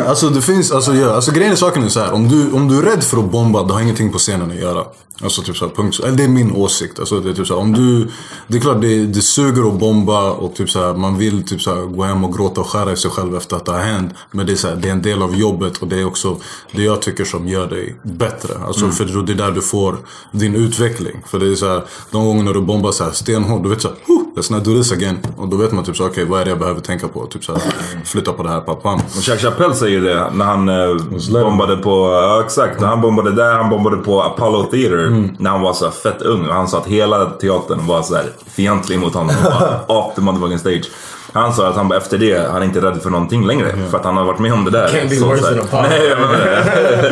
Alltså 0.08 0.30
det 0.30 0.42
finns, 0.42 0.72
alltså, 0.72 0.96
ja, 0.96 1.16
alltså 1.16 1.32
grejen 1.32 1.54
i 1.54 1.58
saken 1.58 1.84
är 1.84 1.90
så 1.90 2.00
här. 2.00 2.12
Om 2.12 2.30
du, 2.30 2.52
om 2.52 2.68
du 2.68 2.78
är 2.78 2.82
rädd 2.82 3.04
för 3.04 3.18
att 3.18 3.32
bomba, 3.32 3.64
det 3.64 3.74
har 3.74 3.82
ingenting 3.82 4.12
på 4.12 4.18
scenen 4.18 4.52
att 4.52 4.58
göra. 4.58 4.86
Alltså 5.24 5.42
typ 5.42 5.58
såhär, 5.58 5.72
punkt. 5.76 6.00
Eller 6.04 6.18
det 6.18 6.24
är 6.24 6.28
min 6.28 6.52
åsikt. 6.52 7.00
Alltså 7.00 7.20
det 7.20 7.30
är 7.30 7.34
typ 7.34 7.48
såhär, 7.48 7.62
om 7.62 7.74
du... 7.74 8.08
Det 8.48 8.58
är 8.58 8.62
klart 8.62 8.82
det, 8.82 9.06
det 9.06 9.22
suger 9.22 9.68
att 9.68 9.80
bomba 9.80 10.32
och 10.32 10.56
typ 10.56 10.70
såhär, 10.70 10.94
man 10.94 11.18
vill 11.18 11.44
typ 11.48 11.62
såhär, 11.62 11.82
gå 11.82 12.04
hem 12.04 12.24
och 12.24 12.34
gråta 12.34 12.62
och 12.62 12.68
skära 12.68 12.92
i 12.92 12.96
sig 12.98 13.12
själv 13.12 13.36
efter 13.36 13.56
att 13.56 13.66
det 13.66 13.72
har 13.72 13.80
hänt. 13.80 14.14
Men 14.32 14.46
det 14.46 14.52
är, 14.52 14.56
såhär, 14.56 14.76
det 14.76 14.88
är 14.88 14.92
en 14.92 15.02
del 15.02 15.22
av 15.22 15.36
jobbet 15.36 15.78
och 15.78 15.88
det 15.88 16.00
är 16.00 16.06
också 16.08 16.38
det 16.72 16.84
jag 16.84 17.02
tycker 17.02 17.26
som 17.26 17.48
gör 17.48 17.68
dig 17.68 17.96
bättre. 18.04 18.54
Alltså 18.68 18.86
Mm. 18.86 18.96
för 18.96 19.06
det 19.06 19.32
är 19.34 19.36
där 19.36 19.52
du 19.52 19.62
får 19.62 19.96
din 20.32 20.56
utveckling. 20.56 21.24
För 21.28 21.40
det 21.40 21.52
är 21.52 21.56
såhär, 21.56 21.82
de 22.12 22.26
gånger 22.26 22.54
du 22.54 22.62
bombar 22.62 22.92
såhär 22.92 23.12
stenhårt, 23.12 23.64
du 23.64 23.70
vet 23.70 23.82
såhär, 23.82 23.98
let's 24.36 24.52
not 24.54 24.64
do 24.64 24.78
this 24.78 24.92
again. 24.92 25.18
Och 25.38 25.48
då 25.48 25.58
vet 25.58 25.72
man 25.72 25.84
typ 25.84 25.98
såhär, 25.98 26.10
okej 26.10 26.26
vad 26.26 26.42
är 26.42 26.46
det 26.46 26.52
jag 26.52 26.60
behöver 26.60 26.82
tänka 26.82 27.08
på? 27.08 27.26
Typ 27.26 27.44
såhär, 27.44 27.62
flytta 28.06 28.34
på 28.34 28.44
det 28.44 28.50
här, 28.50 28.62
pappan. 28.62 28.96
Och 29.18 29.24
Chuck 29.24 29.40
Chappelle 29.40 29.76
säger 29.76 30.02
det 30.02 30.32
när 30.34 30.46
han 30.46 30.70
eh, 30.70 31.44
bombade 31.44 31.78
på, 31.78 31.90
ja 32.12 32.44
exakt, 32.46 32.80
när 32.80 32.88
han 32.88 33.02
bombade 33.02 33.32
där, 33.32 33.54
han 33.54 33.70
bombade 33.70 33.98
på 33.98 34.24
Apollo 34.24 34.64
Theater 34.64 35.05
när 35.38 35.50
han 35.50 35.62
var 35.62 35.74
så 35.74 35.92
fett 35.92 36.22
ung. 36.22 36.46
Han 36.50 36.68
sa 36.68 36.78
att 36.78 36.88
hela 36.88 37.26
teatern 37.26 37.88
var 37.88 38.02
så 38.04 38.16
här 38.16 38.26
fientlig 38.48 39.00
mot 39.00 39.14
honom. 39.14 39.36
Off 39.88 40.16
the 40.16 40.22
motherfucking 40.22 40.60
stage. 40.60 40.92
Han 41.34 41.54
sa 41.54 41.68
att 41.68 41.76
han 41.76 41.88
bara, 41.88 41.98
efter 42.00 42.18
det, 42.18 42.52
han 42.52 42.62
är 42.62 42.66
inte 42.66 42.82
rädd 42.82 43.02
för 43.02 43.10
någonting 43.10 43.48
längre. 43.48 43.76
För 43.92 43.98
att 43.98 44.06
han 44.06 44.18
har 44.18 44.26
varit 44.26 44.40
med 44.40 44.54
om 44.54 44.66
det 44.66 44.72
där. 44.72 44.88
Can't 44.88 45.10
be 45.10 45.20
worse 45.20 45.44
than 45.44 45.60
Apollo. 45.60 45.88
Nej. 45.90 46.16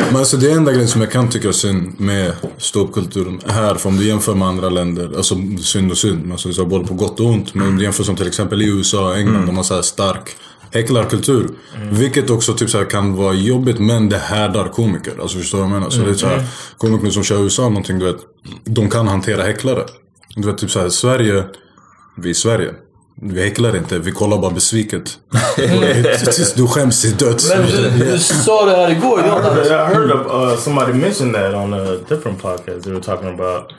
Men 0.10 0.16
alltså 0.16 0.36
det 0.36 0.50
är 0.50 0.56
enda 0.56 0.72
grejen 0.72 0.88
som 0.88 1.00
jag 1.00 1.12
kan 1.12 1.28
tycka 1.28 1.48
är 1.48 1.52
synd 1.52 2.00
med 2.00 2.32
ståuppkulturen 2.58 3.40
här. 3.46 3.74
För 3.74 3.88
om 3.88 3.96
du 3.96 4.06
jämför 4.06 4.34
med 4.34 4.48
andra 4.48 4.68
länder, 4.68 5.10
alltså 5.16 5.34
synd 5.62 5.90
och 5.90 5.98
synd. 5.98 6.32
Alltså 6.32 6.52
så 6.52 6.64
både 6.64 6.86
på 6.86 6.94
gott 6.94 7.20
och 7.20 7.26
ont. 7.26 7.54
Men 7.54 7.68
om 7.68 7.76
du 7.76 7.84
jämför 7.84 8.04
som 8.04 8.16
till 8.16 8.26
exempel 8.26 8.62
i 8.62 8.68
USA 8.68 9.08
och 9.08 9.16
England. 9.16 9.46
De 9.46 9.56
har 9.56 9.64
så 9.64 9.74
här 9.74 9.82
stark 10.74 10.84
häcklarkultur. 10.84 11.48
Vilket 11.90 12.30
också 12.30 12.54
typ 12.54 12.70
så 12.70 12.78
här 12.78 12.90
kan 12.90 13.16
vara 13.16 13.34
jobbigt 13.34 13.78
men 13.78 14.08
det 14.08 14.18
härdar 14.18 14.68
komiker. 14.68 15.12
Alltså 15.20 15.38
förstår 15.38 15.58
du 15.58 15.62
vad 15.64 15.70
jag 15.72 15.78
menar? 15.78 15.90
Så 15.90 16.02
det 16.02 16.10
är 16.10 16.14
så 16.14 16.26
här, 16.26 16.42
komiker 16.78 17.10
som 17.10 17.22
kör 17.24 17.42
USA 17.42 17.62
någonting, 17.62 17.98
du 17.98 18.04
vet. 18.04 18.16
De 18.64 18.90
kan 18.90 19.08
hantera 19.08 19.42
häcklare. 19.42 19.84
Du 20.36 20.46
vet 20.46 20.58
typ 20.58 20.70
så 20.70 20.80
här, 20.80 20.88
Sverige, 20.88 21.44
vi 22.16 22.30
är 22.30 22.34
Sverige. 22.34 22.74
Vi 23.22 23.42
häcklar 23.42 23.76
inte, 23.76 23.98
vi 23.98 24.12
kollar 24.12 24.38
bara 24.38 24.50
besviket. 24.50 25.18
Du 26.56 26.66
skäms 26.66 27.02
till 27.02 27.16
döds. 27.16 27.54
Men 27.54 27.66
du, 27.66 28.04
du 28.04 28.18
sa 28.18 28.64
det 28.66 28.76
här 28.76 28.90
igår, 28.90 29.20
I 29.20 29.28
Jonathan. 29.28 29.56
heard, 29.56 29.66
I 29.66 29.94
heard 29.94 30.10
of 30.10 30.26
uh, 30.26 30.56
somebody 30.56 30.92
mentioned 30.92 31.34
that 31.34 31.54
on 31.54 31.74
a 31.74 31.96
different 32.08 32.42
podcast. 32.42 32.84
They 32.84 32.92
were 32.92 33.02
talking 33.02 33.28
about 33.28 33.72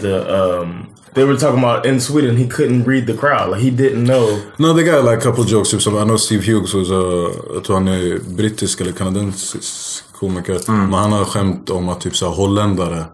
the. 0.00 0.60
Um, 0.60 0.86
they 1.14 1.24
were 1.24 1.36
talking 1.36 1.58
about 1.58 1.86
in 1.86 2.00
Sweden 2.00 2.36
he 2.36 2.46
couldn't 2.46 2.84
read 2.84 3.06
the 3.06 3.14
crowd. 3.14 3.50
Like 3.50 3.60
he 3.60 3.70
didn't 3.70 4.04
know. 4.04 4.40
No, 4.58 4.72
they 4.72 4.84
got 4.84 5.04
like 5.04 5.18
a 5.18 5.20
couple 5.20 5.44
jokes. 5.44 5.70
Typ 5.70 5.82
som, 5.82 5.96
I 5.96 6.04
know 6.04 6.16
Steve 6.16 6.42
Hughes, 6.42 6.74
was 6.74 6.90
a, 6.90 7.30
jag 7.54 7.64
tror 7.64 7.74
han 7.74 7.88
är 7.88 8.18
brittisk 8.36 8.80
eller 8.80 8.92
kanadensisk 8.92 10.04
komiker. 10.12 10.60
Men 10.66 10.94
han 10.94 11.12
har 11.12 11.24
skämt 11.24 11.70
om 11.70 11.88
att 11.88 12.00
typ 12.00 12.16
så 12.16 12.28
här, 12.28 12.32
holländare 12.32 13.04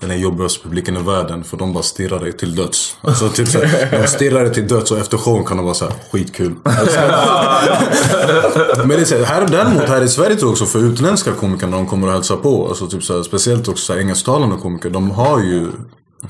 är 0.00 0.08
den 0.08 0.20
jobbigaste 0.20 0.62
publiken 0.62 0.96
i 0.96 1.02
världen. 1.02 1.44
För 1.44 1.56
de 1.56 1.72
bara 1.72 1.82
stirrar 1.82 2.20
dig 2.20 2.32
till 2.32 2.54
döds. 2.54 2.96
Alltså 3.00 3.28
typ 3.28 3.48
så 3.48 3.58
här, 3.58 4.00
de 4.00 4.06
stirrar 4.06 4.44
dig 4.44 4.54
till 4.54 4.68
döds 4.68 4.90
och 4.90 4.98
efter 4.98 5.16
showen 5.16 5.44
kan 5.44 5.56
de 5.56 5.64
vara 5.64 5.74
såhär, 5.74 5.94
skitkul. 6.12 6.54
Alltså, 6.64 7.00
Men 8.86 8.88
det 8.88 9.00
är 9.00 9.04
så 9.04 9.24
här, 9.24 9.46
däremot 9.48 9.88
här 9.88 10.02
i 10.02 10.08
Sverige 10.08 10.36
tror 10.36 10.48
jag 10.48 10.52
också 10.52 10.66
för 10.66 10.78
utländska 10.78 11.32
komiker 11.32 11.66
när 11.66 11.76
de 11.76 11.86
kommer 11.86 12.06
och 12.06 12.12
hälsar 12.12 12.36
på. 12.36 12.68
Alltså 12.68 12.86
typ 12.86 13.02
så 13.04 13.16
här, 13.16 13.22
speciellt 13.22 13.68
också 13.68 13.84
så 13.84 13.92
här, 13.92 14.00
engelsktalande 14.00 14.56
komiker. 14.56 14.90
De 14.90 15.10
har 15.10 15.40
ju 15.40 15.68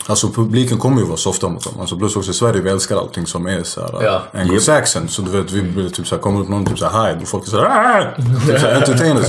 Alltså 0.07 0.28
publiken 0.28 0.78
kommer 0.78 1.01
ju 1.01 1.07
vara 1.07 1.16
softa 1.16 1.49
mot 1.49 1.64
dem. 1.64 1.80
Alltså 1.80 1.97
plus 1.99 2.16
också 2.16 2.30
i 2.30 2.34
Sverige, 2.34 2.61
vi 2.61 2.70
älskar 2.70 2.97
allting 2.97 3.26
som 3.26 3.47
är 3.47 3.62
såhär 3.62 4.03
Ja. 4.05 4.22
anglo-saxon. 4.41 5.09
Så 5.09 5.22
du 5.22 5.30
vet, 5.30 5.53
vi 5.53 5.62
blir 5.62 5.89
typ 5.89 6.07
såhär, 6.07 6.22
kommer 6.22 6.41
upp 6.41 6.49
någon 6.49 6.64
typ 6.66 6.78
såhär 6.78 7.14
hi, 7.14 7.22
och 7.24 7.28
folk 7.28 7.47
är 7.47 7.51
såhär 7.51 7.64
"Ah!" 7.64 8.14
typ 8.47 8.61
såhär 8.61 8.74
entertainers. 8.76 9.26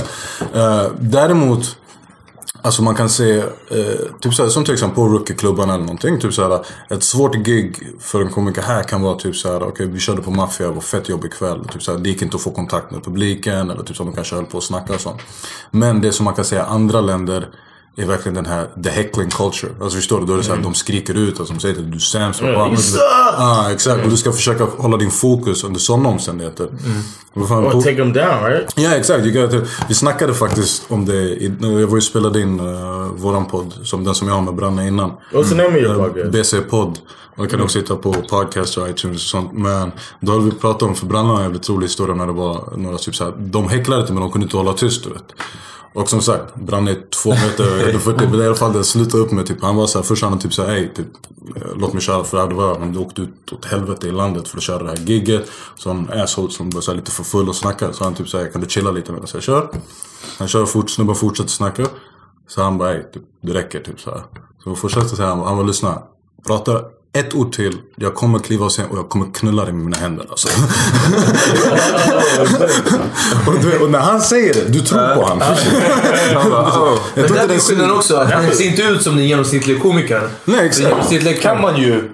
Eh, 0.54 0.86
däremot, 1.00 1.76
alltså 2.62 2.82
man 2.82 2.94
kan 2.94 3.08
se, 3.08 3.38
eh, 3.38 3.44
typ 4.20 4.34
såhär, 4.34 4.50
som 4.50 4.64
till 4.64 4.74
exempel 4.74 4.94
på 4.96 5.08
Rookie-klubban 5.08 5.70
eller 5.70 5.80
någonting. 5.84 6.20
Typ 6.20 6.34
såhär, 6.34 6.64
ett 6.90 7.02
svårt 7.02 7.34
gig 7.34 7.76
för 8.00 8.20
en 8.20 8.30
komiker 8.30 8.62
här 8.62 8.82
kan 8.82 9.02
vara 9.02 9.14
typ 9.18 9.36
såhär, 9.36 9.62
okej 9.62 9.86
vi 9.86 9.98
körde 10.00 10.22
på 10.22 10.30
Mafia, 10.30 10.66
det 10.68 10.74
var 10.74 10.80
fett 10.80 11.08
jobbig 11.08 11.32
kväll. 11.32 11.64
Typ 11.72 11.82
såhär, 11.82 11.98
det 11.98 12.08
gick 12.08 12.22
inte 12.22 12.36
att 12.36 12.42
få 12.42 12.50
kontakt 12.50 12.90
med 12.90 13.04
publiken. 13.04 13.70
Eller 13.70 13.82
typ 13.82 13.96
så 13.96 14.04
de 14.04 14.12
kanske 14.12 14.34
höll 14.34 14.44
på 14.46 14.58
att 14.58 14.64
snacka 14.64 14.94
och 14.94 15.00
sånt. 15.00 15.20
Men 15.70 16.00
det 16.00 16.12
som 16.12 16.24
man 16.24 16.34
kan 16.34 16.44
säga, 16.44 16.64
andra 16.64 17.00
länder 17.00 17.48
är 17.98 18.06
verkligen 18.06 18.34
den 18.34 18.46
här 18.46 18.66
the 18.84 18.90
heckling 18.90 19.30
culture. 19.30 19.72
Alltså 19.80 19.96
förstår 19.96 20.20
du? 20.20 20.26
Då 20.26 20.32
är 20.32 20.36
det 20.36 20.42
så 20.42 20.54
här, 20.54 20.62
de 20.62 20.74
skriker 20.74 21.14
ut 21.14 21.40
och 21.40 21.46
de 21.46 21.60
säger 21.60 21.74
att 21.78 21.90
du 21.90 21.96
är 21.96 22.00
sämst. 22.00 22.40
och 22.42 22.48
Mm! 22.48 22.76
Ja, 23.38 23.70
exakt. 23.72 24.04
Och 24.04 24.10
du 24.10 24.16
ska 24.16 24.32
försöka 24.32 24.64
hålla 24.64 24.96
din 24.96 25.10
fokus 25.10 25.64
under 25.64 25.80
sådana 25.80 26.08
omständigheter. 26.08 26.68
Vad 27.34 27.48
fan, 27.48 27.64
på- 27.70 27.82
take 27.82 27.96
them 27.96 28.12
down, 28.12 28.44
right? 28.44 28.72
Ja, 28.76 28.90
exakt. 28.94 29.26
You 29.26 29.32
gotta- 29.46 29.66
Vi 29.88 29.94
snackade 29.94 30.34
faktiskt 30.34 30.82
om 30.88 31.04
det. 31.04 31.34
Jag 31.60 31.86
var 31.86 31.96
ju 31.96 32.00
spelade 32.00 32.40
in 32.40 32.60
uh, 32.60 33.08
våran 33.16 33.44
podd, 33.46 33.72
som 33.84 34.04
den 34.04 34.14
som 34.14 34.28
jag 34.28 34.34
har 34.34 34.42
med 34.42 34.54
Branne 34.54 34.88
innan. 34.88 35.12
Name 35.32 35.66
of 35.66 35.74
your 35.76 35.90
Eh, 35.90 35.96
podcast? 36.06 36.30
BC-podd. 36.32 36.98
Och 37.36 37.50
kan 37.50 37.60
också 37.62 37.78
hitta 37.78 37.96
på 37.96 38.12
podcast 38.12 38.78
och 38.78 38.88
iTunes 38.88 39.16
och 39.16 39.20
sånt. 39.30 39.52
Men 39.52 39.92
då 40.20 40.32
hade 40.32 40.44
vi 40.44 40.50
pratat 40.50 40.82
om, 40.82 40.94
för 40.94 41.06
Branne 41.06 41.28
har 41.28 41.36
en 41.36 41.42
jävligt 41.42 41.68
rolig 41.68 41.86
historia 41.86 42.14
när 42.14 42.26
det 42.26 42.32
var 42.32 42.72
några 42.76 42.98
typ 42.98 43.14
såhär. 43.16 43.32
De 43.38 43.68
häcklade 43.68 44.00
inte 44.00 44.12
men 44.12 44.22
de 44.22 44.32
kunde 44.32 44.44
inte 44.44 44.56
hålla 44.56 44.72
tyst 44.72 45.04
du 45.04 45.10
vet. 45.10 45.24
Och 45.92 46.08
som 46.08 46.22
sagt, 46.22 46.54
Branne 46.54 46.90
är 46.90 47.10
två 47.22 47.30
meter 47.30 47.64
över 47.64 47.98
40. 47.98 48.26
Men 48.30 48.40
i 48.40 48.46
alla 48.46 48.54
fall 48.54 48.72
det 48.72 48.84
slutade 48.84 49.22
upp 49.22 49.32
med 49.32 49.46
typ, 49.46 49.62
han 49.62 49.76
var 49.76 49.86
såhär, 49.86 50.04
först 50.04 50.22
han 50.22 50.38
typ 50.38 50.54
såhär, 50.54 50.74
ey 50.74 50.88
typ, 50.88 51.06
låt 51.76 51.92
mig 51.92 52.02
köra. 52.02 52.24
För 52.24 52.48
det 52.48 52.54
var, 52.54 52.78
han 52.78 52.98
åkte 52.98 53.22
ut 53.22 53.52
åt 53.52 53.64
helvete 53.64 54.08
i 54.08 54.12
landet 54.12 54.48
för 54.48 54.56
att 54.56 54.62
köra 54.62 54.82
det 54.82 54.88
här 54.88 54.96
gigget. 54.96 55.50
Så 55.76 55.90
en 55.90 56.10
asshole 56.12 56.50
som 56.50 56.70
var 56.70 56.80
så 56.80 56.90
här 56.90 56.96
lite 56.96 57.10
för 57.10 57.24
full 57.24 57.48
och 57.48 57.56
snacka. 57.56 57.92
Så 57.92 58.04
han 58.04 58.14
typ 58.14 58.28
såhär, 58.28 58.52
kan 58.52 58.60
du 58.60 58.68
chilla 58.68 58.90
lite 58.90 59.12
med 59.12 59.20
mig? 59.20 59.30
Så 59.30 59.36
jag 59.36 59.44
kör. 59.44 59.70
Han 60.38 60.48
kör 60.48 60.66
fort, 60.66 60.90
snubben 60.90 61.14
fortsätter 61.14 61.50
snacka. 61.50 61.86
Så 62.48 62.62
han 62.62 62.78
bara, 62.78 62.94
ey 62.94 63.02
typ, 63.02 63.22
det 63.42 63.54
räcker 63.54 63.80
typ 63.80 64.00
såhär. 64.00 64.22
Så 64.64 64.74
fortsätter 64.74 65.16
säga, 65.16 65.28
han, 65.28 65.38
han 65.40 65.56
var 65.56 65.64
lyssna. 65.64 66.02
Prata 66.46 66.82
ett 67.18 67.34
ord 67.34 67.52
till, 67.52 67.76
jag 67.96 68.14
kommer 68.14 68.38
kliva 68.38 68.64
av 68.64 68.70
scen 68.70 68.86
och 68.90 68.98
jag 68.98 69.08
kommer 69.08 69.26
knulla 69.34 69.64
dig 69.64 69.72
med 69.72 69.84
mina 69.84 69.96
händer 69.96 70.26
alltså. 70.30 70.48
och, 73.46 73.54
du, 73.62 73.78
och 73.78 73.90
när 73.90 73.98
han 73.98 74.20
säger 74.20 74.54
det, 74.54 74.64
du 74.68 74.80
tror 74.80 75.14
på 75.14 75.22
honom. 75.22 75.42
Men 77.14 77.26
tror 77.26 77.36
där 77.36 77.44
är 77.44 77.48
det 77.48 77.54
är 77.54 77.58
skillnaden 77.58 77.96
också. 77.96 78.16
att 78.16 78.32
Han 78.32 78.50
ser 78.52 78.64
inte 78.64 78.82
ut 78.82 79.02
som 79.02 79.16
den 79.16 79.26
genomsnittliga 79.26 79.80
komikern. 79.80 80.30
Nej, 80.44 80.66
exakt. 80.66 80.82
Den 80.82 80.90
genomsnittliga 80.90 81.40
kan 81.40 81.60
man 81.60 81.76
ju... 81.76 82.10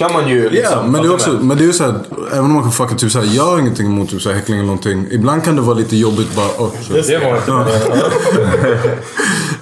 Kan 0.00 0.12
man 0.12 0.28
ju 0.28 0.42
Ja, 0.44 0.50
liksom... 0.50 0.92
men 0.92 1.02
det 1.02 1.08
är 1.08 1.12
också, 1.12 1.32
med. 1.32 1.44
men 1.44 1.56
det 1.56 1.62
är 1.62 1.66
ju 1.66 1.72
såhär, 1.72 1.94
även 2.32 2.44
om 2.44 2.52
man 2.52 2.62
kan 2.62 2.72
fucka 2.72 2.94
typ 2.94 3.12
såhär, 3.12 3.36
jag 3.36 3.44
har 3.44 3.58
ingenting 3.58 3.86
emot 3.86 4.10
typ 4.10 4.22
såhär 4.22 4.36
häckling 4.36 4.56
eller 4.58 4.66
någonting. 4.66 5.06
Ibland 5.10 5.44
kan 5.44 5.56
det 5.56 5.62
vara 5.62 5.74
lite 5.76 5.96
jobbigt 5.96 6.36
bara, 6.36 6.46
oh, 6.46 6.70
så. 6.82 6.92
Det 6.92 7.18
var 7.18 7.36
inte... 7.36 7.80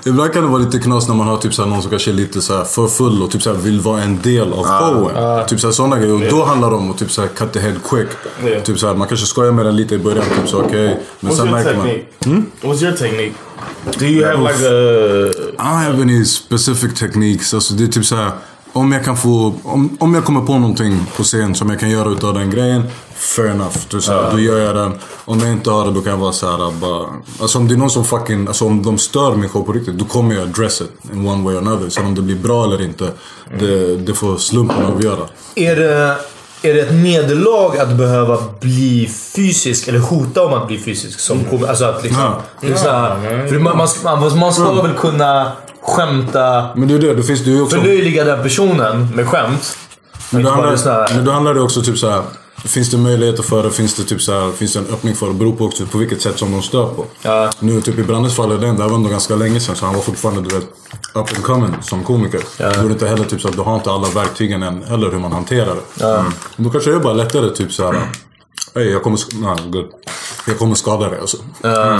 Ibland 0.08 0.32
kan 0.32 0.42
det 0.42 0.48
vara 0.48 0.62
lite 0.62 0.78
knas 0.78 1.08
när 1.08 1.14
man 1.14 1.28
har 1.28 1.36
typ 1.36 1.54
såhär, 1.54 1.68
någon 1.68 1.82
som 1.82 1.90
kanske 1.90 2.10
är 2.10 2.14
lite 2.14 2.40
såhär 2.40 2.64
för 2.64 2.88
full 2.88 3.22
och 3.22 3.30
typ 3.30 3.42
såhär, 3.42 3.56
vill 3.56 3.80
vara 3.80 4.02
en 4.02 4.22
del 4.22 4.52
av 4.52 4.64
showen. 4.64 5.46
Typ 5.48 5.60
såhär, 5.60 5.72
sådana 5.72 5.98
grejer. 5.98 6.14
Och 6.14 6.30
då 6.30 6.44
handlar 6.44 6.70
det 6.70 6.76
om 6.76 6.90
att 6.90 6.98
typ 6.98 7.10
såhär, 7.10 7.28
cut 7.28 7.52
the 7.52 7.60
head 7.60 7.74
quick. 7.90 8.08
Yeah. 8.44 8.62
Typ 8.62 8.78
såhär, 8.78 8.94
man 8.94 9.08
kanske 9.08 9.26
skojar 9.26 9.52
med 9.52 9.66
den 9.66 9.76
lite 9.76 9.94
i 9.94 9.98
början. 9.98 10.24
Typ 10.36 10.48
så 10.48 10.60
okej. 10.60 11.00
Men 11.20 11.32
What's 11.32 11.36
sen 11.36 11.50
märker 11.50 11.76
man. 11.76 11.86
technique? 11.86 12.46
What's 12.62 12.82
your 12.82 12.96
technique? 12.96 13.34
Do 13.98 14.04
you 14.06 14.26
have 14.26 14.38
like 14.38 14.64
a? 14.64 15.28
I 15.58 15.66
don't 15.66 15.84
have 15.84 16.02
any 16.02 16.24
specific 16.24 16.94
techniques. 16.98 17.54
Alltså 17.54 17.74
det 17.74 17.84
är 17.84 17.88
typ 17.88 18.04
såhär. 18.04 18.30
Om 18.78 18.92
jag 18.92 19.04
kan 19.04 19.16
få, 19.16 19.54
om, 19.62 19.96
om 20.00 20.14
jag 20.14 20.24
kommer 20.24 20.40
på 20.40 20.58
någonting 20.58 21.06
på 21.16 21.22
scen 21.22 21.54
som 21.54 21.70
jag 21.70 21.80
kan 21.80 21.90
göra 21.90 22.08
utav 22.08 22.34
den 22.34 22.50
grejen. 22.50 22.82
Fair 23.14 23.50
enough. 23.50 23.76
Du, 23.90 24.00
såhär, 24.00 24.32
Då 24.32 24.40
gör 24.40 24.58
jag 24.58 24.74
den. 24.76 24.98
Om 25.24 25.40
jag 25.40 25.52
inte 25.52 25.70
har 25.70 25.84
det 25.86 25.92
då 25.92 26.00
kan 26.00 26.10
jag 26.10 26.18
vara 26.18 26.32
såhär 26.32 26.72
bara. 26.80 27.06
Alltså 27.40 27.58
om 27.58 27.68
det 27.68 27.74
är 27.74 27.78
någon 27.78 27.90
som 27.90 28.04
fucking, 28.04 28.46
alltså 28.46 28.64
om 28.64 28.82
de 28.82 28.98
stör 28.98 29.36
min 29.36 29.48
show 29.48 29.62
på 29.62 29.72
riktigt. 29.72 29.98
Då 29.98 30.04
kommer 30.04 30.34
jag 30.34 30.48
address 30.48 30.80
it 30.80 30.90
in 31.12 31.26
one 31.28 31.44
way 31.44 31.54
or 31.54 31.58
another. 31.58 31.88
Sen 31.88 32.06
om 32.06 32.14
det 32.14 32.22
blir 32.22 32.36
bra 32.36 32.64
eller 32.64 32.82
inte. 32.82 33.10
Det, 33.58 33.96
det 33.96 34.14
får 34.14 34.36
slumpen 34.36 34.86
avgöra. 34.86 35.28
Är 35.54 35.76
det, 35.76 36.16
är 36.62 36.74
det 36.74 36.80
ett 36.80 36.94
nederlag 36.94 37.78
att 37.78 37.88
behöva 37.88 38.38
bli 38.60 39.10
fysisk 39.36 39.88
eller 39.88 39.98
hota 39.98 40.44
om 40.44 40.52
att 40.54 40.66
bli 40.66 40.78
fysisk 40.78 41.20
som 41.20 41.44
komiker? 41.44 41.68
Alltså 41.68 41.84
att 41.84 42.02
liksom... 42.02 42.22
Ja. 42.22 42.40
Det 42.60 42.72
är 42.72 42.74
så 42.76 42.90
här, 42.90 43.46
för 43.48 43.58
man, 43.58 43.76
man, 43.76 43.88
ska- 43.88 44.16
man, 44.16 44.38
man 44.38 44.52
ska 44.52 44.82
väl 44.82 44.92
kunna 44.94 45.52
skämta, 45.82 46.68
Men 46.76 46.88
det 46.88 46.94
är 46.94 46.98
det, 46.98 47.14
då 47.14 47.22
finns 47.22 47.44
det 47.44 47.50
ju 47.50 47.62
också. 47.62 47.76
förlöjliga 47.76 48.24
den 48.24 48.42
personen 48.42 49.08
med 49.14 49.26
skämt. 49.28 49.76
Men 50.30 50.42
då, 50.42 50.48
Inte 50.48 50.62
bara 50.62 50.70
lyssna. 50.70 50.92
handlar, 50.92 51.14
men 51.16 51.24
då 51.24 51.32
handlar 51.32 51.54
det 51.54 51.60
också 51.60 51.82
typ 51.82 51.98
så 51.98 52.10
här. 52.10 52.22
Finns 52.64 52.90
det 52.90 52.96
möjligheter 52.96 53.42
för 53.42 53.62
det? 53.62 53.70
Finns 53.70 53.94
det 53.94 54.04
typ 54.04 54.22
så 54.22 54.32
här, 54.32 54.52
Finns 54.52 54.72
det 54.72 54.78
en 54.78 54.86
öppning 54.92 55.14
för 55.14 55.26
det? 55.26 55.32
Beror 55.32 55.52
på 55.52 55.64
också 55.64 55.86
på 55.86 55.98
vilket 55.98 56.22
sätt 56.22 56.38
som 56.38 56.52
de 56.52 56.62
stör 56.62 56.86
på. 56.86 57.04
Ja. 57.22 57.50
Nu 57.60 57.80
typ 57.80 57.98
i 57.98 58.02
Brannes 58.02 58.36
fall 58.36 58.52
är 58.52 58.58
det, 58.58 58.66
det 58.72 58.82
här 58.82 58.88
var 58.88 58.96
ändå 58.96 59.08
ganska 59.10 59.36
länge 59.36 59.60
sedan 59.60 59.76
så 59.76 59.84
han 59.84 59.94
var 59.94 60.02
fortfarande 60.02 60.48
du 60.48 60.54
vet 60.54 60.64
up 61.18 61.28
and 61.36 61.44
coming 61.44 61.82
som 61.82 62.04
komiker. 62.04 62.40
Då 62.58 62.64
är 62.64 62.84
det 62.84 62.92
inte 62.92 63.08
heller 63.08 63.24
typ 63.24 63.40
så 63.40 63.48
att 63.48 63.54
du 63.56 63.62
har 63.62 63.74
inte 63.74 63.90
alla 63.90 64.08
verktygen 64.08 64.62
än 64.62 64.82
heller 64.82 65.10
hur 65.10 65.18
man 65.18 65.32
hanterar 65.32 65.74
det. 65.98 66.04
Mm. 66.04 66.32
Då 66.56 66.70
kanske 66.70 66.90
det 66.90 66.96
är 66.96 67.00
bara 67.00 67.12
lättare 67.12 67.50
typ 67.50 67.72
så 67.72 67.92
här. 67.92 68.02
Hey, 68.74 68.90
jag 68.90 69.02
kommer, 69.02 69.70
good. 69.70 69.86
jag 70.46 70.58
kommer 70.58 70.74
skada 70.74 71.08
dig 71.10 71.20
alltså. 71.20 71.36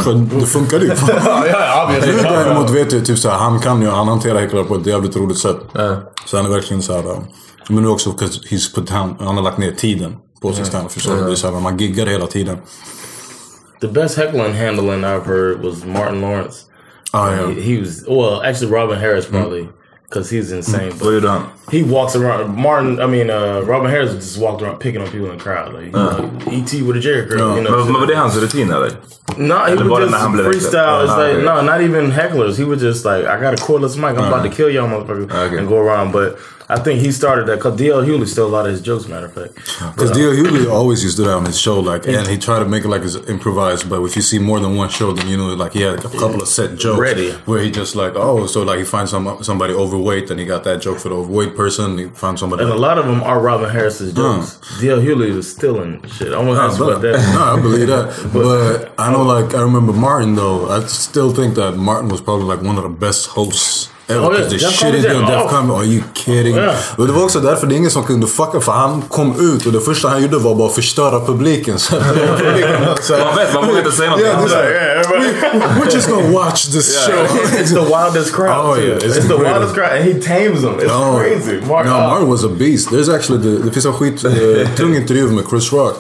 För 0.05 0.41
det 0.41 0.47
funkar 0.47 0.81
ju. 0.81 0.87
Ja, 1.09 1.47
ja, 1.47 1.47
ja, 1.47 1.93
däremot 2.23 2.71
vet 2.71 2.93
jag 2.93 3.07
typ 3.07 3.19
så 3.19 3.29
här, 3.29 3.39
han 3.39 3.61
kan 3.61 3.83
ju, 3.83 3.89
han 3.89 4.09
hanterar 4.09 4.41
häcklare 4.41 4.65
på 4.65 4.75
ett 4.75 4.87
jävligt 4.87 5.17
roligt 5.17 5.39
sätt. 5.39 5.57
Så 6.25 6.37
han 6.37 6.47
är 6.47 6.51
verkligen 6.51 6.83
så 6.83 6.93
här. 6.93 7.11
äh, 7.11 7.19
Men 7.69 7.83
nu 7.83 7.89
också, 7.89 8.11
he's 8.51 8.75
put 8.75 8.87
down, 8.87 9.17
han 9.21 9.37
har 9.37 9.43
lagt 9.43 9.59
ner 9.59 9.73
tiden 9.73 10.17
på 10.43 10.53
sin 10.53 10.65
stand 10.65 10.91
Förstår 10.91 11.17
du? 11.17 11.25
Det 11.25 11.31
är 11.33 11.35
så 11.35 11.51
här, 11.53 11.61
man 11.61 11.77
giggar 11.77 12.07
hela 12.07 12.27
tiden. 12.27 12.59
The 13.81 13.89
best 13.89 14.17
heckling 14.19 14.55
handling 14.55 15.05
I've 15.05 15.27
heard 15.27 15.63
was 15.65 15.85
Martin 15.85 16.21
Lawrence. 16.21 16.68
Ah, 17.15 17.31
yeah. 17.31 17.55
He, 17.55 17.61
he 17.63 17.79
was 17.79 18.05
well, 18.07 18.43
actually 18.43 18.71
Robin 18.71 18.99
Harris 18.99 19.27
probably. 19.27 19.69
because 20.05 20.31
he's 20.31 20.53
insane. 20.53 20.93
Gjorde 20.93 21.29
han? 21.29 21.51
He 21.71 21.83
walks 21.83 22.17
around. 22.17 22.55
Martin, 22.57 22.99
I 23.01 23.07
mean, 23.07 23.31
uh, 23.31 23.61
Robin 23.63 23.91
Harris 23.91 24.13
just 24.15 24.39
walked 24.39 24.63
around 24.63 24.79
picking 24.79 25.01
on 25.03 25.09
people 25.11 25.31
in 25.31 25.37
the 25.39 25.43
crowd. 25.45 25.73
Like, 25.75 25.95
Uh. 25.95 26.19
know, 26.19 26.41
E.T. 26.51 26.83
with 26.83 26.97
a 26.97 27.01
Jerry 27.01 27.27
curl. 27.29 27.57
You 27.57 27.63
know, 27.63 27.71
Men, 27.77 27.93
men 27.93 28.01
var 28.01 28.07
det 28.07 28.17
hans 28.17 28.37
rutin 28.37 28.71
eller? 28.71 28.91
No, 29.37 29.65
he 29.65 29.73
Eller 29.73 29.85
would 29.89 30.01
just 30.03 30.11
när 30.13 30.19
han 30.19 30.33
blev 30.33 30.45
freestyle. 30.47 31.05
It's 31.05 31.13
Ah, 31.13 31.19
like 31.29 31.45
no, 31.45 31.61
not 31.63 31.81
even 31.81 32.11
hecklers. 32.11 32.57
He 32.59 32.65
would 32.65 32.81
just 32.81 33.05
like, 33.05 33.25
I 33.27 33.41
got 33.41 33.53
a 33.55 33.63
cordless 33.67 33.97
mic. 33.97 34.17
I'm 34.19 34.25
about 34.33 34.43
to 34.43 34.51
kill 34.51 34.71
y'all 34.71 34.89
motherfuckers 34.89 35.31
Okay. 35.47 35.59
and 35.59 35.69
go 35.69 35.77
around. 35.79 36.13
But 36.13 36.39
I 36.71 36.79
think 36.81 37.01
he 37.01 37.13
started 37.13 37.47
that 37.47 37.57
because 37.57 37.77
D.L. 37.79 38.03
Hewley 38.03 38.27
stole 38.27 38.49
a 38.49 38.53
lot 38.53 38.67
of 38.67 38.73
his 38.73 38.83
jokes. 38.83 39.07
Matter 39.09 39.25
of 39.27 39.33
fact, 39.33 39.55
Because 39.95 40.11
D.L. 40.11 40.33
Hughley 40.33 40.67
uh, 40.67 40.71
always 40.75 41.03
used 41.03 41.17
to 41.17 41.23
do 41.23 41.29
that 41.29 41.35
on 41.37 41.47
his 41.47 41.59
show, 41.59 41.81
like, 41.81 42.07
and 42.07 42.27
he 42.27 42.37
tried 42.37 42.59
to 42.59 42.67
make 42.67 42.85
it 42.85 42.89
like 42.89 43.01
it's 43.03 43.17
improvised. 43.29 43.89
But 43.89 44.03
if 44.05 44.15
you 44.17 44.21
see 44.23 44.39
more 44.39 44.61
than 44.61 44.77
one 44.77 44.91
show, 44.91 45.13
then 45.13 45.29
you 45.29 45.39
know, 45.39 45.55
like, 45.55 45.73
he 45.73 45.81
had 45.81 45.99
a 46.05 46.09
couple 46.11 46.43
of 46.43 46.49
set 46.49 46.79
jokes 46.79 47.01
Ready. 47.01 47.33
where 47.47 47.63
he 47.63 47.71
just 47.71 47.97
like, 47.97 48.13
oh, 48.17 48.47
so 48.47 48.65
like 48.65 48.79
he 48.81 48.85
finds 48.85 49.11
some 49.13 49.43
somebody 49.43 49.73
overweight, 49.73 50.31
and 50.31 50.39
he 50.39 50.45
got 50.45 50.63
that 50.65 50.83
joke 50.83 50.99
for 50.99 51.09
the 51.09 51.15
overweight 51.17 51.57
person. 51.57 51.97
He 51.97 52.09
found 52.09 52.39
somebody. 52.39 52.65
and 52.65 52.73
a 52.73 52.77
lot 52.77 52.99
of 52.99 53.07
them 53.07 53.23
are 53.23 53.41
Robin 53.41 53.71
Harris's 53.71 54.13
jokes. 54.13 54.61
D.L. 54.81 54.99
Hewley 55.01 55.35
was 55.35 55.51
stealing 55.51 56.07
shit. 56.09 56.35
I 56.35 56.39
won't 56.43 56.59
ask 56.59 56.79
about 56.79 57.01
that. 57.01 57.17
no, 57.35 57.43
I 57.59 57.61
believe 57.63 57.87
that. 57.89 58.31
but 58.35 58.93
I 58.99 59.11
know, 59.11 59.23
like, 59.23 59.55
I 59.55 59.63
remember 59.63 59.95
Martin 59.95 60.35
though. 60.35 60.69
I 60.69 60.85
still 60.87 61.33
think 61.33 61.55
that 61.55 61.77
Martin 61.79 62.11
was 62.11 62.21
probably 62.21 62.45
like 62.45 62.61
one 62.61 62.77
of 62.77 62.83
the 62.83 62.91
best 62.91 63.29
hosts. 63.29 63.89
Ever, 64.11 64.21
Oh, 64.29 64.33
yeah. 64.35 64.49
the 64.49 64.59
shit 64.59 65.05
Jam. 65.05 65.27
Def 65.27 65.43
Oh. 65.43 65.49
Comedy, 65.51 65.79
are 65.79 65.85
you 65.85 66.03
kidding? 66.15 66.57
Ja. 66.57 66.73
Och 66.97 67.07
det 67.07 67.13
var 67.13 67.25
också 67.25 67.41
därför 67.41 67.67
det 67.67 67.75
är 67.75 67.77
ingen 67.77 67.91
som 67.91 68.05
kunde 68.05 68.27
fucka 68.27 68.61
för 68.61 68.73
han 68.73 69.03
kom 69.03 69.55
ut 69.55 69.67
och 69.67 69.73
det 69.73 69.81
första 69.81 70.09
han 70.09 70.23
gjorde 70.23 70.39
var 70.39 70.55
bara 70.55 70.69
att 70.69 70.75
förstöra 70.75 71.21
publiken. 71.27 71.79
Så 71.79 71.97
publiken 71.97 72.87
var 72.87 72.99
så 73.03 73.15
här- 73.15 73.25
Man 73.25 73.37
vet, 73.37 73.55
man 73.55 73.67
vågar 73.67 73.79
inte 73.79 73.93
säga 73.93 74.11
någonting. 74.11 74.27
Yeah, 74.33 74.41
bara, 74.49 74.71
Yeah, 74.71 75.01
everybody- 75.01 75.81
We're 75.81 75.95
just 75.95 76.09
gonna 76.11 76.29
watch 76.31 76.65
this 76.67 77.07
show. 77.07 77.15
it's 77.61 77.69
the 77.75 77.81
wildest 77.97 78.35
crowd. 78.35 78.67
Oh, 78.71 78.75
too. 78.77 78.83
yeah. 78.83 78.97
It's, 78.99 79.17
It's 79.19 79.29
the 79.29 79.37
wildest 79.45 79.75
crowd, 79.75 79.91
and 79.93 80.05
he 80.05 80.15
tames 80.15 80.61
them. 80.63 80.75
It's 80.81 80.93
Oh. 80.93 81.21
crazy. 81.21 81.57
Mark, 81.69 81.87
no, 81.87 81.93
Martin 81.93 82.31
was 82.31 82.45
a 82.45 82.49
beast. 82.59 82.89
There's 82.91 83.15
actually 83.15 83.43
the, 83.43 83.63
det 83.65 83.71
finns 83.73 83.87
en 83.87 83.93
skit 83.93 84.25
uh, 84.25 84.33
tung 84.77 84.97
intervju 84.97 85.27
med 85.29 85.45
Chris 85.51 85.73
Rock. 85.73 85.95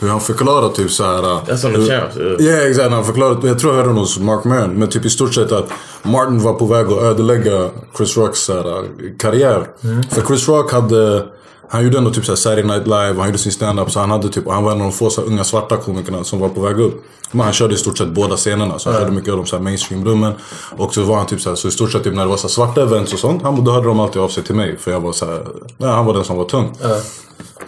Hur 0.00 0.08
han 0.08 0.20
förklarar 0.20 0.68
typ 0.68 0.90
såhär... 0.90 1.22
That's 1.22 1.66
on 1.66 1.72
the 1.74 1.90
champs, 1.92 2.16
yeah. 2.16 2.32
Ja, 2.38 2.44
yeah, 2.44 2.70
exakt. 2.70 2.90
Han 2.90 3.04
förklarar, 3.04 3.38
jag 3.48 3.58
tror 3.58 3.76
jag 3.76 3.84
hörde 3.84 4.00
hos 4.00 4.18
Mark 4.18 4.44
Maron. 4.44 4.70
Men 4.70 4.88
typ 4.88 5.04
i 5.04 5.10
stort 5.10 5.34
sett 5.34 5.52
att 5.52 5.68
Martin 6.04 6.42
var 6.42 6.52
på 6.52 6.66
väg 6.66 6.86
att 6.86 7.02
ödelägga 7.02 7.70
Chris 7.96 8.16
Rocks 8.16 8.48
här, 8.48 8.84
karriär. 9.18 9.68
För 10.10 10.22
Chris 10.22 10.48
Rock 10.48 10.72
hade... 10.72 11.26
Han 11.68 11.84
gjorde 11.84 11.98
ändå 11.98 12.10
typ 12.10 12.24
såhär 12.24 12.36
Saturday 12.36 12.64
Night 12.64 12.86
Live, 12.86 13.14
han 13.18 13.26
gjorde 13.26 13.38
sin 13.38 13.52
stand-up. 13.52 13.90
Så 13.90 14.00
han 14.00 14.10
hade 14.10 14.28
typ, 14.28 14.48
han 14.48 14.64
var 14.64 14.72
en 14.72 14.78
av 14.78 14.84
de 14.84 14.92
få 14.92 15.10
så 15.10 15.20
här, 15.20 15.28
unga 15.28 15.44
svarta 15.44 15.76
komikerna 15.76 16.24
som 16.24 16.40
var 16.40 16.48
på 16.48 16.60
väg 16.60 16.80
upp. 16.80 17.04
Men 17.30 17.40
han 17.40 17.52
körde 17.52 17.74
i 17.74 17.76
stort 17.76 17.98
sett 17.98 18.08
båda 18.08 18.36
scenerna. 18.36 18.78
Så 18.78 18.90
han 18.90 19.00
körde 19.00 19.12
mycket 19.12 19.32
av 19.32 19.46
de 19.50 19.58
mainstream-rummen. 19.58 20.32
Och 20.76 20.94
så 20.94 21.02
var 21.02 21.16
han 21.16 21.26
typ 21.26 21.40
såhär, 21.40 21.56
så 21.56 21.68
i 21.68 21.70
stort 21.70 21.92
sett 21.92 22.04
typ 22.04 22.14
när 22.14 22.22
det 22.22 22.28
var 22.28 22.36
så 22.36 22.46
här 22.46 22.52
svarta 22.52 22.82
events 22.82 23.12
och 23.12 23.18
sånt. 23.18 23.42
Han, 23.42 23.64
då 23.64 23.72
hörde 23.72 23.86
de 23.86 24.00
alltid 24.00 24.22
av 24.22 24.28
sig 24.28 24.42
till 24.42 24.54
mig. 24.54 24.76
För 24.78 24.90
jag 24.90 25.00
var 25.00 25.12
såhär, 25.12 25.46
ja, 25.78 25.92
han 25.92 26.06
var 26.06 26.14
den 26.14 26.24
som 26.24 26.36
var 26.36 26.44
tung. 26.44 26.76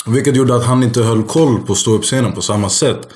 Vilket 0.07 0.37
gjorde 0.37 0.55
att 0.55 0.65
han 0.65 0.83
inte 0.83 1.03
höll 1.03 1.23
koll 1.23 1.59
på 1.67 1.75
ståuppscenen 1.75 2.33
på 2.33 2.43
samma 2.43 2.69
sätt. 2.69 3.09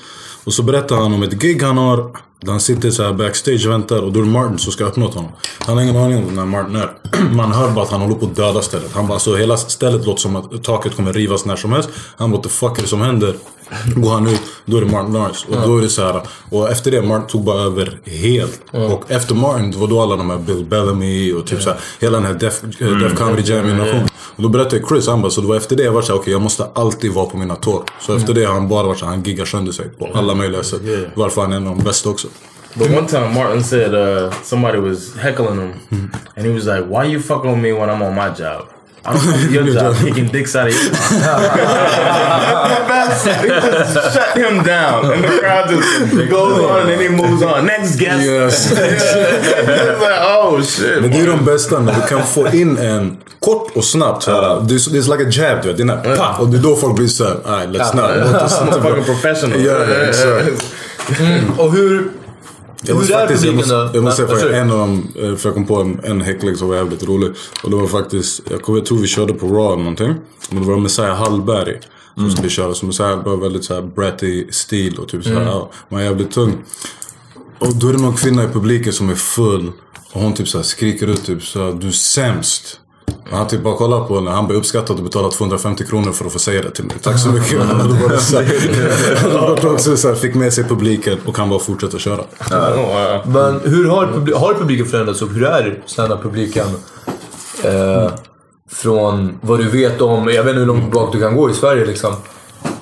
Och 0.43 0.53
så 0.53 0.63
berättar 0.63 0.95
han 0.95 1.13
om 1.13 1.23
ett 1.23 1.33
gig 1.33 1.63
han 1.63 1.77
har. 1.77 2.11
Han 2.47 2.59
sitter 2.59 2.91
så 2.91 3.03
här 3.03 3.13
backstage 3.13 3.65
och 3.65 3.71
väntar 3.71 4.01
och 4.01 4.11
då 4.11 4.19
är 4.19 4.23
det 4.23 4.29
Martin 4.29 4.57
som 4.57 4.71
ska 4.71 4.85
öppna 4.85 5.05
åt 5.05 5.13
honom. 5.13 5.31
Han 5.59 5.75
har 5.77 5.83
ingen 5.83 5.97
aning 5.97 6.17
om 6.17 6.35
när 6.35 6.45
Martin 6.45 6.75
är. 6.75 6.91
Man 7.31 7.51
hör 7.51 7.71
bara 7.71 7.85
att 7.85 7.91
han 7.91 8.01
håller 8.01 8.15
på 8.15 8.25
att 8.25 8.35
döda 8.35 8.61
stället. 8.61 8.91
Han 8.93 9.07
bara, 9.07 9.19
så 9.19 9.35
hela 9.35 9.57
stället 9.57 10.05
låter 10.05 10.21
som 10.21 10.35
att 10.35 10.63
taket 10.63 10.95
kommer 10.95 11.13
rivas 11.13 11.45
när 11.45 11.55
som 11.55 11.71
helst. 11.71 11.89
Han 12.17 12.31
bara, 12.31 12.37
what 12.37 12.43
the 12.43 12.49
fuck 12.49 12.77
är 12.77 12.81
det 12.81 12.87
som 12.87 13.01
händer? 13.01 13.35
Går 13.95 14.11
han 14.11 14.27
ut, 14.27 14.41
då 14.65 14.77
är 14.77 14.81
det 14.81 14.91
Martin 14.91 15.13
Lawrence. 15.13 15.47
Och 15.49 15.67
då 15.67 15.77
är 15.77 15.81
det 15.81 15.89
så 15.89 16.03
här. 16.03 16.21
Och 16.49 16.69
efter 16.69 16.91
det, 16.91 17.01
Martin 17.01 17.27
tog 17.27 17.43
bara 17.43 17.61
över 17.61 17.99
helt. 18.05 18.61
Och 18.71 19.11
efter 19.11 19.35
Martin, 19.35 19.71
det 19.71 19.77
var 19.77 19.87
då 19.87 20.01
alla 20.01 20.15
de 20.15 20.29
här 20.29 20.37
Bill 20.37 20.65
Bellamy 20.65 21.33
och 21.33 21.47
typ 21.47 21.61
så 21.61 21.69
här, 21.69 21.79
hela 21.99 22.17
den 22.17 22.25
här 22.25 22.33
Def, 22.33 22.63
mm. 22.79 22.99
Def 22.99 23.15
Comedy 23.17 23.41
Jam 23.41 23.65
generationen. 23.65 24.07
Och 24.35 24.43
då 24.43 24.49
berättade 24.49 24.83
Chris, 24.89 25.07
han 25.07 25.21
bara, 25.21 25.31
så 25.31 25.41
det 25.41 25.47
var 25.47 25.55
efter 25.55 25.75
det 25.75 25.83
jag 25.83 25.91
var 25.91 26.01
såhär, 26.01 26.15
okej 26.15 26.21
okay, 26.21 26.33
jag 26.33 26.41
måste 26.41 26.65
alltid 26.73 27.11
vara 27.11 27.25
på 27.25 27.37
mina 27.37 27.55
tår. 27.55 27.83
Så 28.01 28.15
efter 28.15 28.33
det 28.33 28.45
har 28.45 28.53
han 28.53 28.67
bara 28.67 28.83
varit 28.83 28.99
såhär, 28.99 29.11
han 29.11 29.23
giggar 29.23 29.45
sönder 29.45 29.71
sig 29.71 29.89
på 29.89 30.09
alla 30.13 30.35
möjliga 30.35 30.63
sätt. 30.63 30.81
Varför 31.15 31.41
han 31.41 31.51
är 31.51 31.57
en 31.57 31.67
av 31.67 31.77
de 31.77 31.83
bästa 31.83 32.09
också. 32.09 32.27
But 32.77 32.89
one 32.89 33.05
time 33.05 33.33
Martin 33.33 33.63
said 33.63 33.93
uh, 33.93 34.31
somebody 34.43 34.79
was 34.79 35.13
heckling 35.15 35.59
him, 35.59 36.11
and 36.35 36.45
he 36.45 36.51
was 36.51 36.67
like, 36.67 36.85
"Why 36.85 37.03
you 37.03 37.19
fuck 37.19 37.43
on 37.45 37.61
me 37.61 37.73
when 37.73 37.89
I'm 37.89 38.01
on 38.01 38.15
my 38.15 38.29
job? 38.29 38.69
I 39.03 39.13
don't 39.13 39.21
come 39.21 39.33
to 39.33 39.51
your 39.51 39.73
job 39.73 39.95
kicking 39.95 40.27
dicks 40.31 40.55
out 40.55 40.67
of 40.67 40.73
your 40.73 40.91
mouth." 40.91 41.01
he 43.23 43.47
just 43.47 44.13
shut 44.13 44.37
him 44.37 44.63
down, 44.63 45.11
and 45.11 45.23
the 45.23 45.39
crowd 45.39 45.69
just 45.69 46.29
goes 46.29 46.63
on, 46.63 46.81
and 46.81 46.89
then 46.89 46.99
he 47.01 47.09
moves 47.09 47.43
on. 47.43 47.65
Next 47.65 47.97
guest. 47.97 48.25
Yes. 48.25 48.71
it's 48.71 50.01
like, 50.01 50.19
oh 50.21 50.61
shit. 50.61 51.01
Men 51.01 51.11
det 51.11 51.19
är 51.19 51.27
de 51.27 51.45
bästa 51.45 51.79
när 51.79 51.93
du 51.93 52.01
kan 52.01 52.23
få 52.23 52.47
in 52.47 52.77
en 52.77 53.17
kort 53.39 53.71
och 53.75 53.83
snabbt. 53.83 54.23
såhär. 54.23 54.61
Det 54.61 54.73
är, 54.73 54.91
det 54.91 54.97
är 54.97 55.17
like 55.17 55.23
a 55.23 55.49
jab 55.49 55.61
du 55.61 55.67
vet. 55.67 55.77
Det 55.77 55.83
är 55.83 55.87
den 55.87 55.89
här, 55.89 56.15
pa! 56.15 56.37
Och 56.39 56.47
det 56.47 56.57
är 56.57 56.61
då 56.61 56.75
folk 56.75 56.95
blir 56.95 57.07
såhär, 57.07 57.35
nej 57.45 57.67
let's 57.67 57.95
not. 57.95 58.05
It's 58.05 58.81
fucking 58.81 59.03
professional. 59.03 59.61
Ja, 59.65 59.71
ja, 59.71 59.95
exakt. 59.95 60.73
Och 61.57 61.71
hur... 61.71 62.20
Jag 62.81 62.97
måste 62.97 63.13
faktiskt, 63.13 63.45
jag 63.45 63.55
måste, 63.55 63.89
jag 63.93 64.03
måste 64.03 64.27
säga 64.27 64.39
för 64.39 64.49
en 64.53 64.71
av 64.71 64.77
dem, 64.77 65.07
eh, 65.15 65.35
för 65.35 65.49
jag 65.49 65.53
kom 65.53 65.65
på 65.65 65.75
en, 65.75 65.99
en 66.03 66.21
häckling 66.21 66.55
som 66.55 66.69
var 66.69 66.75
jävligt 66.75 67.03
rolig. 67.03 67.31
Och 67.63 67.69
det 67.69 67.75
var 67.75 67.87
faktiskt, 67.87 68.41
jag, 68.49 68.77
jag 68.77 68.85
tror 68.85 68.97
vi 68.97 69.07
körde 69.07 69.33
på 69.33 69.45
Raw 69.47 69.65
eller 69.73 69.77
någonting. 69.83 70.15
Men 70.49 70.63
det 70.63 70.69
var 70.69 70.77
Messiah 70.77 71.15
Hallberg 71.15 71.79
som 72.15 72.31
skulle 72.31 72.49
köra. 72.49 72.73
Så 72.73 72.85
Messiah 72.85 73.23
var 73.23 73.37
väldigt 73.37 73.63
såhär 73.63 73.81
bratty 73.81 74.51
stil 74.51 74.97
och 74.99 75.07
typ 75.07 75.23
såhär, 75.23 75.41
ja, 75.41 75.71
man 75.89 75.99
är 75.99 76.03
jävligt 76.03 76.31
tung. 76.31 76.57
Och 77.59 77.75
då 77.75 77.87
är 77.87 77.93
det 77.93 78.01
någon 78.01 78.15
kvinna 78.15 78.43
i 78.43 78.47
publiken 78.47 78.93
som 78.93 79.09
är 79.09 79.15
full. 79.15 79.71
Och 80.11 80.21
hon 80.21 80.33
typ 80.33 80.47
såhär 80.47 80.63
skriker 80.63 81.07
ut 81.07 81.25
typ 81.25 81.43
såhär, 81.43 81.71
du 81.71 81.87
är 81.87 81.91
sämst. 81.91 82.79
Han 83.31 83.47
typ 83.47 83.63
bara 83.63 83.75
kollar 83.77 84.03
på 84.07 84.15
henne. 84.15 84.31
Han 84.31 84.47
blev 84.47 84.59
uppskattad 84.59 84.97
och 84.97 85.03
betalat 85.03 85.31
250 85.31 85.85
kronor 85.85 86.11
för 86.11 86.25
att 86.25 86.33
få 86.33 86.39
säga 86.39 86.61
det 86.61 86.71
till 86.71 86.83
mig. 86.85 86.95
Tack 87.01 87.19
så 87.19 87.29
mycket. 87.29 87.59
Då 87.59 88.07
var 88.09 88.17
så 88.17 88.37
här, 88.41 89.65
också 89.73 89.97
så 89.97 90.07
här, 90.07 90.15
fick 90.15 90.35
med 90.35 90.53
sig 90.53 90.63
publiken 90.63 91.17
och 91.25 91.35
kan 91.35 91.49
bara 91.49 91.59
fortsätta 91.59 91.97
köra. 91.99 92.21
Men 93.25 93.59
hur 93.63 93.89
har, 93.89 94.05
publi- 94.05 94.35
har 94.35 94.53
publiken 94.53 94.85
förändrats 94.85 95.21
och 95.21 95.29
hur 95.29 95.43
är 95.43 95.81
standup-publiken? 95.85 96.65
Eh, 97.63 98.11
från 98.71 99.37
vad 99.41 99.59
du 99.59 99.69
vet 99.69 100.01
om, 100.01 100.27
jag 100.27 100.43
vet 100.43 100.49
inte 100.49 100.59
hur 100.59 100.65
långt 100.65 100.91
bak 100.93 101.13
du 101.13 101.19
kan 101.19 101.35
gå 101.35 101.49
i 101.49 101.53
Sverige 101.53 101.85
liksom. 101.85 102.13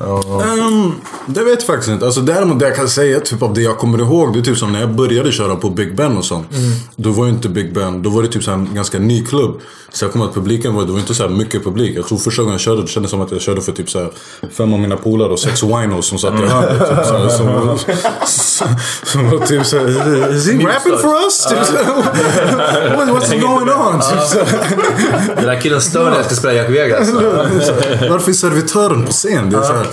Um, 0.01 0.95
det 1.25 1.43
vet 1.43 1.59
jag 1.59 1.67
faktiskt 1.67 1.89
inte. 1.89 2.05
Alltså 2.05 2.21
däremot 2.21 2.59
det 2.59 2.65
jag 2.65 2.75
kan 2.75 2.89
säga, 2.89 3.19
typ 3.19 3.41
av 3.41 3.53
det 3.53 3.61
jag 3.61 3.77
kommer 3.77 3.99
ihåg, 3.99 4.33
det 4.33 4.39
är 4.39 4.43
typ 4.43 4.57
som 4.57 4.71
när 4.71 4.79
jag 4.79 4.95
började 4.95 5.31
köra 5.31 5.55
på 5.55 5.69
Big 5.69 5.95
Ben 5.95 6.17
och 6.17 6.25
sånt. 6.25 6.47
Då 6.95 7.09
var 7.11 7.25
ju 7.25 7.31
inte 7.31 7.49
Big 7.49 7.73
Ben, 7.73 8.03
då 8.03 8.09
var 8.09 8.23
det 8.23 8.29
typ 8.29 8.43
så 8.43 8.51
en 8.51 8.73
ganska 8.73 8.99
ny 8.99 9.25
klubb. 9.25 9.61
Så 9.91 10.05
jag 10.05 10.11
kommer 10.11 10.25
att 10.25 10.33
publiken 10.33 10.75
var, 10.75 10.85
det 10.85 10.91
var 10.91 10.99
inte 10.99 11.15
så 11.15 11.27
mycket 11.29 11.63
publik. 11.63 11.97
Jag 11.97 12.07
tror 12.07 12.17
första 12.17 12.41
gången 12.41 12.53
jag 12.53 12.61
körde, 12.61 12.81
det 12.81 12.87
kändes 12.87 13.11
som 13.11 13.21
att 13.21 13.31
jag 13.31 13.41
körde 13.41 13.61
för 13.61 13.71
typ 13.71 13.89
så 13.89 14.11
fem 14.57 14.73
av 14.73 14.79
mina 14.79 14.97
polare 14.97 15.29
och 15.29 15.39
sex 15.39 15.63
winos 15.63 16.07
som 16.07 16.17
satt 16.19 16.33
i 16.33 16.37
hörnet. 16.37 16.89
Typ, 16.89 17.07
så 17.07 17.17
här, 17.17 17.29
som, 17.29 17.77
som, 18.25 18.67
som 19.03 19.29
var 19.29 19.45
typ 19.45 19.65
såhär, 19.65 20.35
is 20.35 20.51
he 20.51 20.53
rapping 20.53 20.97
for 20.97 21.23
us? 21.23 21.47
Typ, 21.49 21.65
så 21.65 21.73
What, 21.73 23.09
what's 23.23 23.41
going 23.41 23.69
on? 23.69 24.01
Typ, 24.01 24.21
så. 24.21 24.37
Den 25.35 25.45
där 25.45 25.61
killen 25.61 25.81
stör 25.81 26.09
när 26.09 26.17
jag 26.17 26.25
ska 26.25 26.35
spela 26.35 26.53
Jack 26.53 26.69
Vegas. 26.69 27.09
Varför 28.09 28.29
är 28.29 28.33
servitören 28.33 29.05
på 29.05 29.11
scen? 29.11 29.49
Det 29.49 29.57
är 29.57 29.61
så 29.61 29.73
här. 29.73 29.88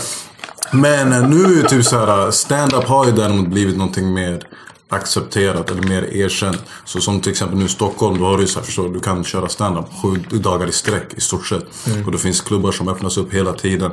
Men 0.72 1.12
eh, 1.12 1.28
nu 1.28 1.44
är 1.44 1.62
det 1.62 1.68
typ 1.68 1.84
så 1.84 1.98
här, 1.98 2.30
stand-up 2.30 2.84
har 2.84 3.06
ju 3.06 3.12
däremot 3.12 3.48
blivit 3.48 3.76
någonting 3.76 4.14
mer 4.14 4.46
accepterat 4.88 5.70
eller 5.70 5.82
mer 5.82 6.02
erkänt. 6.02 6.62
Så 6.84 7.00
som 7.00 7.20
till 7.20 7.32
exempel 7.32 7.58
nu 7.58 7.64
i 7.64 7.68
Stockholm, 7.68 8.18
då 8.18 8.24
har 8.24 8.38
du 8.38 8.46
så 8.46 8.58
här, 8.58 8.66
förstår 8.66 8.88
du, 8.88 9.00
kan 9.00 9.24
köra 9.24 9.48
stand-up 9.48 9.86
sju 10.02 10.38
dagar 10.38 10.66
i 10.66 10.72
sträck 10.72 11.14
i 11.16 11.20
stort 11.20 11.46
sett. 11.46 11.64
Och 12.06 12.12
det 12.12 12.18
finns 12.18 12.40
klubbar 12.40 12.72
som 12.72 12.88
öppnas 12.88 13.16
upp 13.16 13.34
hela 13.34 13.52
tiden. 13.52 13.90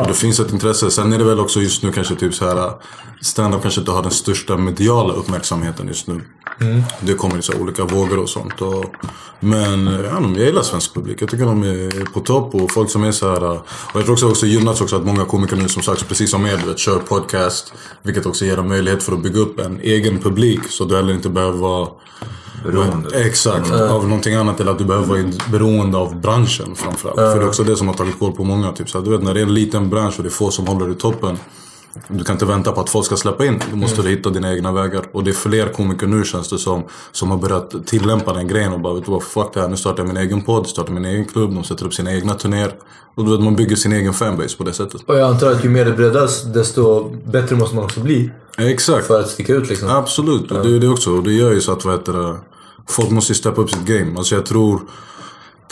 Och 0.00 0.06
det 0.06 0.14
finns 0.14 0.40
ett 0.40 0.52
intresse. 0.52 0.90
Sen 0.90 1.12
är 1.12 1.18
det 1.18 1.24
väl 1.24 1.40
också 1.40 1.60
just 1.60 1.82
nu 1.82 1.92
kanske 1.92 2.14
typ 2.14 2.34
så 2.34 2.44
här 2.44 2.72
stand-up 3.26 3.62
kanske 3.62 3.80
inte 3.80 3.92
har 3.92 4.02
den 4.02 4.10
största 4.10 4.56
mediala 4.56 5.14
uppmärksamheten 5.14 5.88
just 5.88 6.06
nu. 6.06 6.20
Det 7.00 7.14
kommer 7.14 7.38
i 7.38 7.42
så 7.42 7.52
här 7.52 7.62
olika 7.62 7.84
vågor 7.84 8.18
och 8.18 8.28
sånt. 8.28 8.62
Och, 8.62 8.84
men 9.40 9.86
ja, 9.86 10.20
jag 10.36 10.46
gillar 10.46 10.62
svensk 10.62 10.94
publik. 10.94 11.22
Jag 11.22 11.28
tycker 11.28 11.44
de 11.44 11.62
är 11.62 12.04
på 12.04 12.20
topp 12.20 12.54
och 12.54 12.72
folk 12.72 12.90
som 12.90 13.04
är 13.04 13.12
så 13.12 13.30
här. 13.30 13.44
Och 13.44 13.66
jag 13.94 14.04
tror 14.04 14.12
också 14.12 14.28
också 14.28 14.46
gynnats 14.46 14.80
också 14.80 14.96
att 14.96 15.04
många 15.04 15.24
komiker 15.24 15.56
nu 15.56 15.68
som 15.68 15.82
sagt, 15.82 16.08
precis 16.08 16.30
som 16.30 16.46
er, 16.46 16.56
vet, 16.66 16.78
kör 16.78 16.98
podcast. 16.98 17.72
Vilket 18.02 18.26
också 18.26 18.44
ger 18.44 18.56
dem 18.56 18.68
möjlighet 18.68 19.02
för 19.02 19.12
att 19.12 19.22
bygga 19.22 19.40
upp 19.40 19.60
en 19.60 19.80
egen 19.80 20.18
publik. 20.18 20.60
Så 20.68 20.84
du 20.84 20.96
heller 20.96 21.14
inte 21.14 21.28
behöver 21.28 21.58
vara 21.58 21.88
Beroende. 22.64 23.20
Exakt, 23.20 23.70
av 23.70 24.08
någonting 24.08 24.34
annat 24.34 24.60
eller 24.60 24.72
att 24.72 24.78
du 24.78 24.84
behöver 24.84 25.06
vara 25.06 25.32
beroende 25.50 25.98
av 25.98 26.20
branschen 26.20 26.74
framförallt. 26.74 27.16
För 27.16 27.36
det 27.36 27.44
är 27.44 27.48
också 27.48 27.64
det 27.64 27.76
som 27.76 27.88
har 27.88 27.94
tagit 27.94 28.18
koll 28.18 28.32
på 28.32 28.44
många. 28.44 28.72
Typ. 28.72 28.90
Så 28.90 28.98
att, 28.98 29.04
du 29.04 29.10
vet 29.10 29.22
när 29.22 29.34
det 29.34 29.40
är 29.40 29.42
en 29.42 29.54
liten 29.54 29.90
bransch 29.90 30.14
och 30.16 30.22
det 30.22 30.28
är 30.28 30.30
få 30.30 30.50
som 30.50 30.66
håller 30.66 30.92
i 30.92 30.94
toppen. 30.94 31.38
Du 32.08 32.24
kan 32.24 32.34
inte 32.34 32.44
vänta 32.44 32.72
på 32.72 32.80
att 32.80 32.90
folk 32.90 33.06
ska 33.06 33.16
släppa 33.16 33.46
in. 33.46 33.62
Du 33.70 33.76
måste 33.76 34.02
hitta 34.02 34.30
dina 34.30 34.54
egna 34.54 34.72
vägar. 34.72 35.04
Och 35.12 35.24
det 35.24 35.30
är 35.30 35.32
fler 35.32 35.68
komiker 35.68 36.06
nu 36.06 36.24
känns 36.24 36.48
det 36.48 36.58
som. 36.58 36.84
Som 37.12 37.30
har 37.30 37.38
börjat 37.38 37.86
tillämpa 37.86 38.32
den 38.32 38.48
grejen 38.48 38.72
och 38.72 38.80
bara 38.80 38.94
vet 38.94 39.04
du 39.04 39.10
vad, 39.10 39.22
fuck 39.22 39.54
det 39.54 39.60
här. 39.60 39.68
Nu 39.68 39.76
startar 39.76 39.98
jag 39.98 40.08
min 40.08 40.16
egen 40.16 40.42
podd, 40.42 40.66
startar 40.66 40.92
min 40.92 41.04
egen 41.04 41.24
klubb. 41.24 41.54
De 41.54 41.64
sätter 41.64 41.86
upp 41.86 41.94
sina 41.94 42.12
egna 42.12 42.34
turnéer. 42.34 42.74
Och 43.14 43.24
du 43.24 43.30
vet 43.30 43.40
man 43.40 43.56
bygger 43.56 43.76
sin 43.76 43.92
egen 43.92 44.12
fanbase 44.12 44.56
på 44.56 44.64
det 44.64 44.72
sättet. 44.72 45.00
Och 45.06 45.16
jag 45.16 45.28
antar 45.30 45.52
att 45.52 45.64
ju 45.64 45.68
mer 45.68 45.84
det 45.84 45.92
breddas, 45.92 46.42
desto 46.42 47.10
bättre 47.24 47.56
måste 47.56 47.76
man 47.76 47.84
också 47.84 48.00
bli. 48.00 48.30
Exakt. 48.58 49.06
För 49.06 49.20
att 49.20 49.28
sticka 49.28 49.54
ut 49.54 49.68
liksom. 49.68 49.88
Absolut, 49.90 50.50
och 50.50 50.66
det 50.66 50.76
är 50.76 50.80
det 50.80 50.88
också. 50.88 51.10
Och 51.10 51.22
det 51.22 51.32
gör 51.32 51.52
ju 51.52 51.60
så 51.60 51.72
att 51.72 51.84
vad 51.84 51.94
heter 51.94 52.12
det, 52.12 52.36
folk 52.88 53.10
måste 53.10 53.34
steppa 53.34 53.60
upp 53.60 53.70
sitt 53.70 53.86
game. 53.86 54.18
Alltså 54.18 54.34
jag 54.34 54.46
tror 54.46 54.80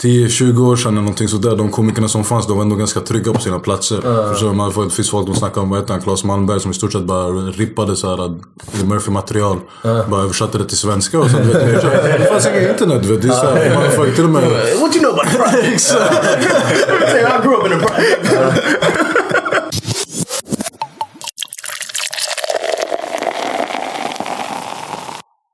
10-20 0.01 0.71
år 0.71 0.75
sedan 0.75 0.91
eller 0.91 1.01
någonting 1.01 1.27
sådär. 1.27 1.55
De 1.55 1.71
komikerna 1.71 2.07
som 2.07 2.23
fanns, 2.23 2.47
de 2.47 2.57
var 2.57 2.63
ändå 2.63 2.75
ganska 2.75 2.99
trygga 2.99 3.33
på 3.33 3.39
sina 3.39 3.59
platser. 3.59 4.29
Förstår 4.29 4.47
du? 4.49 4.53
Man, 4.53 4.83
det 4.83 4.89
finns 4.89 5.09
folk 5.09 5.27
de 5.27 5.35
snackar 5.35 5.61
om, 5.61 5.69
vad 5.69 5.79
heter 5.79 5.93
han, 5.93 6.01
Claes 6.01 6.23
Malmberg 6.23 6.59
som 6.59 6.71
i 6.71 6.73
stort 6.73 6.91
sett 6.91 7.03
bara 7.03 7.27
rippade 7.27 7.95
såhär 7.95 8.25
Eddie 8.25 8.85
Murphy-material. 8.85 9.59
Bara 9.83 10.23
översatte 10.23 10.57
det 10.57 10.65
till 10.65 10.77
svenska 10.77 11.19
och 11.19 11.29
sen 11.29 11.47
du 11.47 11.53
vet, 11.53 11.81
det, 11.81 12.27
fanns 12.31 12.47
inget 12.47 12.69
internet 12.69 13.03
du 13.03 13.09
vet. 13.09 13.21
Det 13.21 13.27
är 13.27 13.31
såhär, 13.31 13.75
man 13.75 13.83
har 13.83 14.15
till 14.15 14.23
och 14.23 14.29
med... 14.29 14.43
What 14.81 14.95
you 14.95 14.99
know 14.99 15.19
about? 15.19 15.53
Exakt. 15.73 16.13
I 17.15 17.41
grew 17.43 17.55
up 17.55 17.65
in 17.65 17.73
a 17.73 17.79
Pride. 17.79 18.65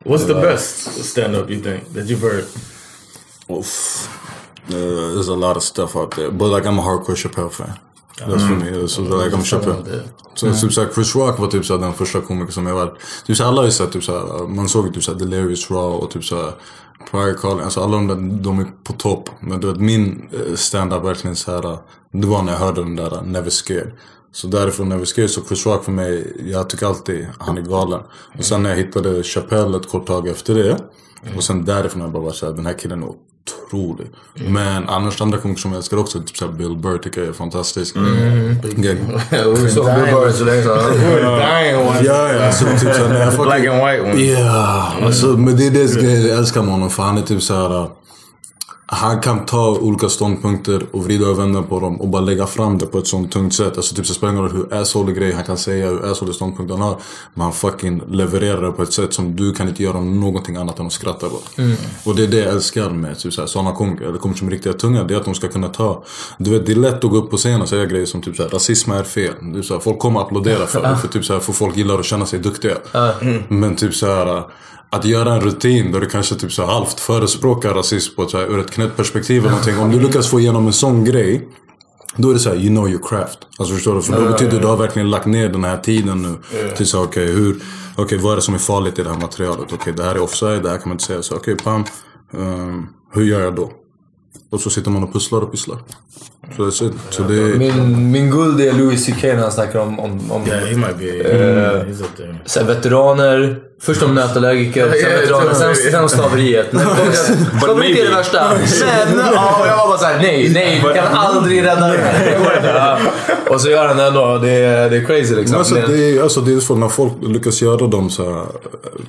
What's 0.04 0.26
the 0.26 0.34
best 0.34 1.04
stand-up 1.04 1.50
you 1.50 1.62
think 1.62 1.94
that 1.94 2.08
you've 2.08 2.22
heard? 2.22 2.46
Oof. 3.50 4.08
Uh, 4.70 5.14
there's 5.14 5.30
a 5.30 5.36
lot 5.36 5.58
of 5.58 5.64
stuff 5.64 5.96
out 5.96 6.12
there. 6.12 6.32
But 6.32 6.50
like 6.50 6.70
I'm 6.70 6.80
a 6.80 6.82
hardcore 6.82 7.16
Chappelle 7.16 7.52
fan. 7.52 7.74
That's 8.18 8.46
for 8.48 8.56
me. 8.56 8.88
So 8.88 9.02
like 9.02 9.34
I'm 9.36 9.44
Chappelle. 9.44 10.04
Så 10.34 10.54
typ 10.54 10.74
såhär 10.74 10.90
Chris 10.94 11.16
Rock 11.16 11.40
var 11.40 11.48
typ 11.48 11.66
såhär 11.66 11.82
den 11.82 11.94
första 11.94 12.22
komikern 12.22 12.52
som 12.52 12.68
jag 12.68 12.76
var. 12.76 12.98
Typ 13.26 13.38
såhär 13.38 13.50
alla 13.50 13.62
har 13.62 13.66
ju 13.66 13.72
sett 13.72 13.92
typ 13.92 14.04
såhär, 14.04 14.48
man 14.48 14.70
såg 14.70 14.86
ju 14.86 14.94
typ 14.94 15.04
såhär 15.04 15.20
Delirious 15.20 15.72
Raw 15.72 16.06
och 16.06 16.12
typ 16.12 16.24
såhär 16.24 16.54
Prior 17.12 17.34
Calling. 17.34 17.64
Alltså 17.64 17.82
alla 17.82 17.96
de 17.96 18.08
där, 18.08 18.44
de 18.44 18.60
är 18.60 18.66
på 18.84 18.94
topp. 18.94 19.30
Men 19.40 19.60
du 19.60 19.68
vet 19.68 19.80
min 19.80 20.30
eh, 20.34 20.56
stand-up 20.56 21.04
verkligen 21.04 21.36
såhär, 21.36 21.78
det 22.12 22.28
var 22.28 22.42
när 22.44 22.52
jag 22.52 22.60
hörde 22.60 22.82
den 22.82 22.96
där 22.96 23.22
Never 23.22 23.50
Scared. 23.50 23.92
Så 24.32 24.48
därifrån 24.48 24.90
Never 24.90 25.06
Scared, 25.06 25.30
så 25.30 25.42
Chris 25.42 25.66
Rock 25.66 25.84
för 25.84 25.92
mig, 25.92 26.34
jag 26.46 26.70
tycker 26.70 26.86
alltid 26.86 27.28
han 27.40 27.58
är 27.58 27.62
galen. 27.62 28.02
Och 28.38 28.46
sen 28.46 28.64
när 28.64 28.70
jag 28.70 28.78
hittade 28.78 29.24
Chappelle 29.24 29.78
ett 29.78 29.90
kort 29.90 30.08
tag 30.08 30.28
efter 30.28 30.56
det. 30.56 30.78
Och 31.36 31.44
sen 31.44 31.66
därifrån 31.66 32.02
har 32.02 32.08
jag 32.08 32.14
bara 32.14 32.24
varit 32.24 32.36
såhär, 32.36 32.54
den 32.54 32.66
här 32.66 32.74
killen 32.74 33.04
otrolig. 33.68 34.08
Men 34.34 34.90
annars 34.90 35.22
andra 35.22 35.38
komiker 35.38 35.62
som 35.62 35.72
jag 35.72 35.78
älskar 35.78 35.98
också, 35.98 36.20
typ 36.20 36.38
såhär 36.38 36.52
Bill 36.52 36.76
Burr 36.78 36.98
tycker 36.98 37.22
jag 37.22 37.30
är 37.30 37.34
fantastisk. 37.34 37.96
Mm. 37.96 38.56
Gay. 38.76 38.96
Vi 39.56 39.70
såg 39.72 39.86
Bill 39.86 40.14
Burr 40.14 40.32
så 40.32 40.44
länge 40.46 40.64
sedan. 40.64 40.78
Dying 40.94 41.88
one. 41.88 42.00
Ja, 42.04 42.34
ja. 42.34 42.46
Alltså, 42.46 42.66
typ 42.66 42.80
såhär, 42.80 43.10
när 43.10 43.20
jag 43.20 43.34
fucking- 43.34 43.44
Black 43.44 43.66
and 43.66 43.86
white 43.86 44.02
one. 44.02 44.22
Ja, 44.22 44.92
alltså, 45.06 45.26
men 45.28 45.58
det 45.58 45.68
är 45.68 45.72
det 45.72 46.28
jag 46.28 46.38
älskar 46.38 46.62
med 46.62 46.72
honom. 46.72 46.90
För 46.90 47.04
han 47.04 47.18
är 47.18 47.22
typ 47.22 47.42
såhär... 47.44 47.88
Han 48.94 49.20
kan 49.20 49.46
ta 49.46 49.78
olika 49.78 50.10
ståndpunkter 50.10 50.86
och 50.92 51.04
vrida 51.06 51.30
och 51.30 51.40
vända 51.40 51.62
på 51.62 51.80
dem 51.80 52.02
och 52.02 52.08
bara 52.08 52.22
lägga 52.22 52.48
fram 52.48 52.78
det 52.78 52.86
på 52.86 52.98
ett 52.98 53.08
sånt 53.08 53.32
tungt 53.32 53.54
sätt. 53.54 53.78
Alltså 53.78 53.96
typ 53.96 54.06
så 54.06 54.14
spelar 54.14 54.34
det 54.34 54.40
ingen 54.40 54.52
roll 54.52 54.68
hur 54.72 54.82
asshole 54.82 55.14
grej 55.14 55.34
han 55.34 55.44
kan 55.44 55.58
säga, 55.58 55.90
hur 55.90 56.12
asshole 56.12 56.34
ståndpunkt 56.34 56.72
han 56.72 56.82
har. 56.82 56.98
Men 57.34 57.44
han 57.44 57.54
fucking 57.54 58.02
levererar 58.08 58.62
det 58.62 58.72
på 58.72 58.84
ett 58.84 58.94
sätt 58.94 59.14
som 59.14 59.36
du 59.36 59.54
kan 59.54 59.68
inte 59.68 59.84
göra 59.84 60.02
någonting 60.02 60.56
annat 60.56 60.80
än 60.80 60.86
att 60.86 60.94
skratta 60.94 61.26
åt. 61.26 61.50
Och 62.04 62.16
det 62.16 62.24
är 62.24 62.28
det 62.28 62.38
jag 62.38 62.50
älskar 62.50 62.90
med 62.90 63.20
typ 63.20 63.34
såhär, 63.34 63.48
sådana 63.48 63.72
komiker, 63.72 64.06
eller 64.06 64.18
komiker 64.18 64.40
som 64.40 64.48
är 64.48 64.52
riktiga 64.52 64.74
tunga. 64.74 65.04
Det 65.04 65.14
är 65.14 65.18
att 65.18 65.26
de 65.26 65.36
ska 65.36 65.48
kunna 65.48 65.68
ta... 65.68 66.04
Du 66.38 66.50
vet, 66.52 66.66
det 66.66 66.72
är 66.72 66.76
lätt 66.76 67.04
att 67.04 67.12
gå 67.12 67.18
upp 67.18 67.32
på 67.32 67.38
scen 67.38 67.62
och 67.62 67.70
säga 67.70 67.86
grejer 67.86 68.06
som 68.06 68.22
typ 68.22 68.36
såhär, 68.36 68.50
rasism 68.50 68.92
är 68.92 69.04
fel. 69.04 69.34
Är 69.58 69.62
så 69.62 69.74
här, 69.74 69.82
folk 69.82 70.00
kommer 70.00 70.20
att 70.20 70.26
applådera 70.26 70.68
för 70.68 70.82
det. 70.82 70.98
För 71.02 71.08
typ 71.08 71.26
såhär, 71.26 71.40
för 71.40 71.54
folk 71.54 71.78
gillar 71.78 72.00
att 72.00 72.06
känna 72.06 72.26
sig 72.26 72.40
duktiga. 72.40 72.78
Men 73.48 73.76
typ 73.76 73.94
såhär 73.96 74.44
att 74.92 75.06
göra 75.06 75.34
en 75.34 75.42
rutin 75.42 75.92
där 75.92 76.00
du 76.00 76.06
kanske 76.06 76.36
typ 76.36 76.52
så 76.52 76.66
halvt 76.66 77.00
förespråkar 77.00 77.74
rasism 77.74 78.16
på 78.16 78.24
ett, 78.24 78.30
så 78.30 78.38
här, 78.38 78.46
ur 78.46 78.60
ett 78.60 78.72
knäppt 78.72 78.98
perspektiv 78.98 79.42
eller 79.42 79.50
någonting. 79.50 79.80
Om 79.80 79.92
du 79.92 80.00
lyckas 80.00 80.28
få 80.28 80.40
igenom 80.40 80.68
en 80.68 80.74
sån 80.74 81.06
grej. 81.06 81.50
Då 82.16 82.30
är 82.30 82.34
det 82.34 82.40
så 82.40 82.50
här, 82.50 82.56
you 82.56 82.68
know 82.68 82.90
your 82.90 83.08
craft. 83.08 83.40
Alltså 83.58 83.76
förstår 83.76 83.96
du? 83.96 84.02
För 84.02 84.14
då 84.22 84.32
betyder 84.32 84.52
det 84.52 84.56
att 84.56 84.62
du 84.62 84.68
har 84.68 84.78
verkligen 84.78 85.10
lagt 85.10 85.26
ner 85.26 85.50
den 85.50 85.64
här 85.64 85.78
tiden 85.78 86.22
nu. 86.22 86.36
Till 86.78 86.86
så 86.88 87.04
okej, 87.04 87.28
hur, 87.28 87.56
okej 87.98 88.18
vad 88.18 88.32
är 88.32 88.36
det 88.36 88.42
som 88.42 88.54
är 88.54 88.60
farligt 88.60 89.00
i 89.00 89.04
det 89.04 89.10
här 89.10 89.20
materialet? 89.20 89.74
Okej, 89.74 89.94
det 89.94 90.04
här 90.04 90.16
är 90.16 90.22
offside, 90.22 90.64
det 90.64 90.70
här 90.70 90.78
kan 90.78 90.90
man 90.90 90.96
inte 90.96 91.04
säga. 91.04 91.22
Så 91.22 91.36
okej, 91.36 91.56
pam. 91.56 91.84
ehm, 92.34 92.88
hur 93.14 93.24
gör 93.24 93.42
jag 93.42 93.56
då? 93.56 93.72
Och 94.52 94.62
så 94.62 94.70
sitter 94.70 94.92
man 94.92 95.04
och 95.04 95.14
pusslar 95.14 95.42
och 95.42 95.52
pysslar. 95.52 95.78
Så, 96.58 96.66
det, 96.66 96.72
så, 96.72 96.90
så 97.10 97.24
det 97.24 97.34
är... 97.34 97.56
Min, 97.58 98.12
min 98.12 98.32
guld 98.32 98.62
är 98.62 98.74
Louis 98.74 99.06
CK 99.06 99.24
när 99.24 99.36
han 99.36 99.52
snackar 99.52 99.80
om, 99.80 100.00
om, 100.00 100.32
om 100.32 100.48
Yeah, 100.48 100.66
he 100.66 100.76
might 100.76 100.98
be. 100.98 101.24
There. 101.24 101.96
så 102.46 102.60
här, 102.60 102.68
veteraner. 102.68 103.60
Först 103.82 104.04
om 104.04 104.16
nötallergiker, 104.16 104.92
sen 104.92 105.00
Yeah, 105.00 105.22
veteraner, 105.22 105.54
sen, 105.54 105.76
sen 105.76 106.04
om 106.04 106.10
slaveriet. 106.10 106.68
Slaveriet 107.64 108.00
är 108.00 108.04
det 108.04 108.16
värsta. 108.16 108.58
Sen, 108.66 108.88
ja, 109.34 109.68
jag 109.68 109.78
var 109.78 109.88
bara 109.88 109.98
såhär, 109.98 110.18
nej, 110.22 110.50
nej, 110.54 110.84
du 110.88 110.94
kan 110.94 111.08
aldrig 111.08 111.64
rädda 111.64 111.88
det 111.88 111.98
här. 111.98 113.00
Och 113.50 113.62
så 113.62 113.70
gör 113.70 113.88
han 113.88 113.98
det 113.98 114.04
ändå. 114.04 114.38
Det 114.38 114.52
är, 114.52 114.90
det 114.90 114.98
är 114.98 115.06
crazy 115.06 115.32
Men 115.32 115.40
liksom. 115.40 115.58
alltså, 115.58 115.76
det 115.76 116.18
är, 116.18 116.24
alltså 116.24 116.42
det 116.42 116.54
är 116.54 116.60
så 116.60 116.76
när 116.76 116.90
folk 116.90 117.14
lyckas 117.22 117.62
göra 117.62 117.88
de 117.88 118.10
så 118.10 118.34
här, 118.34 118.46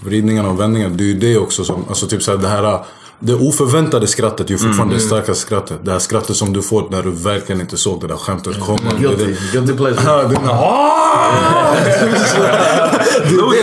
vridningarna 0.05 0.51
och 0.51 0.61
vändningarna. 0.61 0.95
Det 0.95 1.05
är 1.05 1.07
ju 1.07 1.19
det 1.19 1.39
också 1.39 1.65
som, 1.65 1.85
alltså 1.89 2.07
typ 2.07 2.23
så 2.23 2.31
här, 2.31 2.39
det 2.39 2.49
här 2.49 2.85
det 3.23 3.35
oförväntade 3.35 4.07
skrattet 4.07 4.47
är 4.47 4.51
ju 4.51 4.59
fortfarande 4.59 4.95
det 4.95 5.01
starkaste 5.01 5.47
skrattet. 5.47 5.79
Det 5.83 5.93
här 5.93 5.99
skrattet 5.99 6.37
som 6.37 6.53
du 6.53 6.63
får 6.63 6.87
när 6.91 7.03
du 7.03 7.11
verkligen 7.11 7.61
inte 7.61 7.77
såg 7.77 8.01
det 8.01 8.07
där 8.07 8.17
skämtet 8.17 8.61
komma. 8.61 8.79
Det 8.91 8.97
är 8.97 9.01
Guilty. 9.09 9.25
det- 9.27 9.37
Guilty 9.53 9.73
pleasure. 9.73 10.03
Ja, 10.07 10.23
det, 10.29 10.35
är 10.35 10.39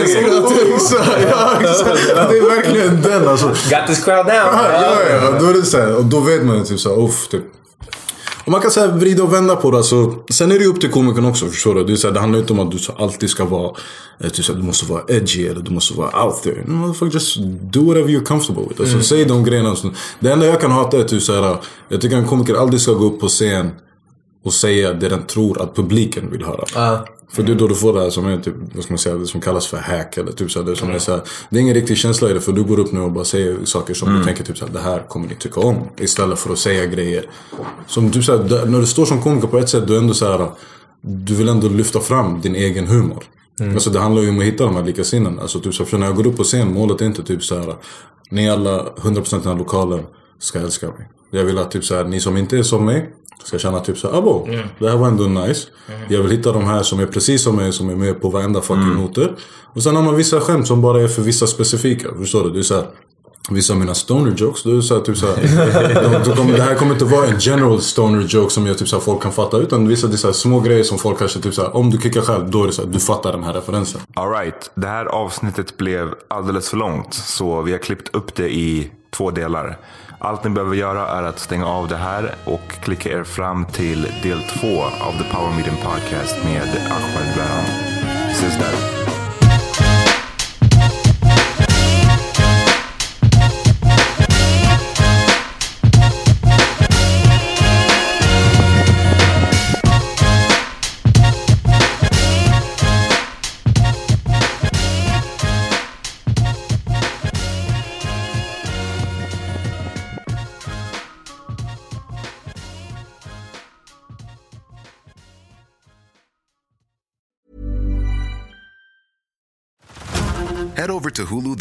det 0.00 0.08
skrattet 0.08 0.62
exakt. 1.60 2.30
Det 2.30 2.38
är 2.38 2.56
verkligen 2.56 3.02
den 3.02 3.28
alltså. 3.28 3.46
Got 3.48 3.86
this 3.86 4.04
crowd 4.04 4.26
down. 4.26 4.36
Ja, 4.36 4.94
ja. 5.10 5.30
Då 5.40 5.46
är 5.46 5.52
det 5.54 5.62
så 5.62 5.78
här, 5.78 5.96
och 5.96 6.04
då 6.04 6.20
vet 6.20 6.44
man 6.44 6.56
ju 6.58 6.64
typ 6.64 6.80
såhär, 6.80 7.04
uff, 7.04 7.28
typ. 7.28 7.44
Man 8.50 8.60
kan 8.60 8.70
säga 8.70 8.86
vrida 8.86 9.22
och 9.22 9.32
vända 9.32 9.56
på 9.56 9.70
det. 9.70 9.76
Alltså, 9.76 10.14
sen 10.30 10.52
är 10.52 10.58
det 10.58 10.64
upp 10.64 10.80
till 10.80 10.90
komikern 10.90 11.24
också, 11.24 11.46
förstår 11.46 11.74
du? 11.74 11.84
Det, 11.84 11.92
är 11.92 11.96
så 11.96 12.06
här, 12.06 12.14
det 12.14 12.20
handlar 12.20 12.38
inte 12.38 12.52
om 12.52 12.60
att 12.60 12.70
du 12.70 12.78
alltid 12.98 13.30
ska 13.30 13.44
vara, 13.44 13.76
eh, 14.20 14.28
typ 14.30 14.44
så 14.44 14.52
här, 14.52 14.60
du 14.60 14.66
måste 14.66 14.92
vara 14.92 15.02
edgy 15.08 15.46
eller 15.46 15.60
du 15.60 15.70
måste 15.70 15.94
vara 15.94 16.24
out 16.24 16.42
there. 16.42 16.64
No, 16.66 16.72
motherfucker, 16.72 17.14
just 17.14 17.36
do 17.60 17.84
whatever 17.84 18.08
you're 18.08 18.24
comfortable 18.24 18.62
with. 18.68 18.80
Alltså, 18.80 19.00
Säg 19.02 19.24
de 19.24 19.44
grejerna. 19.44 19.76
Det 20.20 20.32
enda 20.32 20.46
jag 20.46 20.60
kan 20.60 20.70
hata 20.70 20.98
är 20.98 21.04
typ 21.04 21.22
så 21.22 21.42
här, 21.42 21.56
jag 21.88 22.00
tycker 22.00 22.16
en 22.16 22.26
komiker 22.26 22.54
aldrig 22.54 22.80
ska 22.80 22.92
gå 22.92 23.04
upp 23.04 23.20
på 23.20 23.28
scen 23.28 23.70
och 24.44 24.52
säga 24.52 24.92
det 24.92 25.08
den 25.08 25.26
tror 25.26 25.62
att 25.62 25.76
publiken 25.76 26.30
vill 26.30 26.44
höra. 26.44 26.64
För 27.32 27.42
det 27.42 27.52
är 27.52 27.56
då 27.56 27.66
du 27.68 27.74
får 27.74 27.92
det 27.92 28.00
här 28.00 28.10
som 28.10 28.26
är 28.26 28.38
typ, 28.38 28.54
vad 28.74 28.84
ska 28.84 28.92
man 28.92 28.98
säga, 28.98 29.14
det 29.14 29.26
som 29.26 29.40
kallas 29.40 29.66
för 29.66 29.76
hack. 29.76 30.16
Eller 30.16 30.32
typ 30.32 30.50
så 30.50 30.58
här, 30.62 30.66
det, 30.70 30.76
som 30.76 30.90
är 30.90 30.98
så 30.98 31.12
här, 31.12 31.20
det 31.50 31.56
är 31.58 31.60
ingen 31.60 31.74
riktig 31.74 31.96
känsla 31.96 32.30
i 32.30 32.32
det 32.32 32.40
för 32.40 32.52
du 32.52 32.62
går 32.64 32.78
upp 32.78 32.92
nu 32.92 33.00
och 33.00 33.12
bara 33.12 33.24
säger 33.24 33.56
saker 33.64 33.94
som 33.94 34.14
du 34.18 34.24
tänker 34.24 34.44
typ 34.44 34.58
så 34.58 34.66
här, 34.66 34.72
det 34.72 34.80
här 34.80 35.08
kommer 35.08 35.28
ni 35.28 35.34
tycka 35.34 35.60
om. 35.60 35.76
Istället 35.98 36.38
för 36.38 36.52
att 36.52 36.58
säga 36.58 36.86
grejer. 36.86 37.24
Som 37.86 38.10
typ 38.10 38.24
så 38.24 38.36
här, 38.36 38.44
där- 38.44 38.66
när 38.66 38.80
du 38.80 38.86
står 38.86 39.04
som 39.04 39.22
komiker 39.22 39.48
på 39.48 39.58
ett 39.58 39.68
sätt, 39.68 39.86
du 39.86 39.94
är 39.94 39.98
ändå 39.98 40.14
så 40.14 40.26
här, 40.32 40.50
du 41.02 41.34
vill 41.34 41.48
ändå 41.48 41.68
lyfta 41.68 42.00
fram 42.00 42.40
din 42.40 42.54
egen 42.54 42.86
humor. 42.86 43.24
Alltså 43.74 43.90
det 43.90 43.98
handlar 44.00 44.22
ju 44.22 44.28
om 44.28 44.38
att 44.38 44.44
hitta 44.44 44.64
de 44.64 44.76
här 44.76 44.84
likasinnena. 44.84 45.42
Alltså 45.42 45.60
typ 45.60 45.74
så 45.74 45.84
för 45.84 45.98
när 45.98 46.06
jag 46.06 46.16
går 46.16 46.26
upp 46.26 46.36
på 46.36 46.44
scen, 46.44 46.72
målet 46.74 47.00
är 47.00 47.06
inte 47.06 47.22
typ 47.22 47.42
så 47.44 47.58
här, 47.58 47.74
ni 48.30 48.50
alla, 48.50 48.84
100% 48.96 49.36
i 49.36 49.42
den 49.42 49.52
här 49.52 49.58
lokalen 49.58 50.00
ska 50.38 50.58
älska 50.58 50.86
mig. 50.86 51.08
Jag 51.30 51.44
vill 51.44 51.58
att 51.58 51.70
typ 51.70 51.84
så 51.84 51.94
här, 51.94 52.04
ni 52.04 52.20
som 52.20 52.36
inte 52.36 52.58
är 52.58 52.62
som 52.62 52.84
mig 52.84 53.10
ska 53.44 53.58
känna 53.58 53.80
typ 53.80 53.98
såhär, 53.98 54.18
abo, 54.18 54.48
det 54.78 54.90
här 54.90 54.96
var 54.96 55.08
ändå 55.08 55.24
nice. 55.24 55.68
Jag 56.08 56.22
vill 56.22 56.30
hitta 56.30 56.52
de 56.52 56.64
här 56.64 56.82
som 56.82 57.00
är 57.00 57.06
precis 57.06 57.42
som 57.42 57.56
mig, 57.56 57.72
som 57.72 57.90
är 57.90 57.96
med 57.96 58.20
på 58.22 58.28
varenda 58.28 58.60
fucking 58.60 58.94
noter. 58.94 59.36
Och 59.74 59.82
sen 59.82 59.96
har 59.96 60.02
man 60.02 60.16
vissa 60.16 60.40
skämt 60.40 60.66
som 60.66 60.82
bara 60.82 61.02
är 61.02 61.08
för 61.08 61.22
vissa 61.22 61.46
specifika. 61.46 62.08
Förstår 62.18 62.44
du? 62.44 62.50
Det 62.50 62.58
är 62.58 62.62
såhär, 62.62 62.84
Vissa 63.50 63.72
av 63.72 63.78
mina 63.78 63.94
stoner 63.94 64.34
jokes, 64.36 64.62
då 64.62 64.70
är 64.70 64.74
det 64.74 64.82
såhär, 64.82 65.00
typ 65.02 65.16
såhär, 65.16 66.24
de, 66.24 66.34
de 66.34 66.52
Det 66.52 66.62
här 66.62 66.74
kommer 66.74 66.92
inte 66.92 67.04
vara 67.04 67.26
en 67.26 67.38
general 67.38 67.80
stoner 67.80 68.26
joke 68.28 68.50
som 68.50 68.66
jag 68.66 68.78
typ 68.78 68.88
såhär, 68.88 69.00
folk 69.00 69.22
kan 69.22 69.32
fatta. 69.32 69.56
Utan 69.56 69.88
vissa 69.88 70.06
det 70.06 70.14
är 70.14 70.16
såhär, 70.16 70.34
små 70.34 70.60
grejer 70.60 70.82
som 70.82 70.98
folk 70.98 71.18
kanske 71.18 71.40
typ 71.40 71.54
såhär, 71.54 71.76
om 71.76 71.90
du 71.90 71.98
kickar 71.98 72.20
själv, 72.20 72.50
då 72.50 72.62
är 72.62 72.66
det 72.66 72.72
såhär, 72.72 72.88
du 72.88 73.00
fattar 73.00 73.32
den 73.32 73.44
här 73.44 73.52
referensen. 73.52 74.00
Alright, 74.14 74.70
det 74.74 74.86
här 74.86 75.06
avsnittet 75.06 75.76
blev 75.76 76.14
alldeles 76.28 76.68
för 76.68 76.76
långt 76.76 77.14
så 77.14 77.62
vi 77.62 77.72
har 77.72 77.78
klippt 77.78 78.14
upp 78.14 78.34
det 78.34 78.48
i 78.54 78.90
två 79.10 79.30
delar. 79.30 79.78
Allt 80.22 80.44
ni 80.44 80.50
behöver 80.50 80.76
göra 80.76 81.08
är 81.08 81.22
att 81.22 81.38
stänga 81.38 81.66
av 81.66 81.88
det 81.88 81.96
här 81.96 82.34
och 82.44 82.68
klicka 82.68 83.08
er 83.08 83.24
fram 83.24 83.64
till 83.64 84.02
del 84.22 84.42
två 84.42 84.82
av 84.82 85.12
The 85.12 85.24
Power 85.34 85.54
Meeting 85.56 85.76
Podcast 85.82 86.44
med 86.44 86.68
Ahmed 86.90 87.36
Beran. 87.36 87.64
Ses 88.30 88.58
där. 88.58 89.19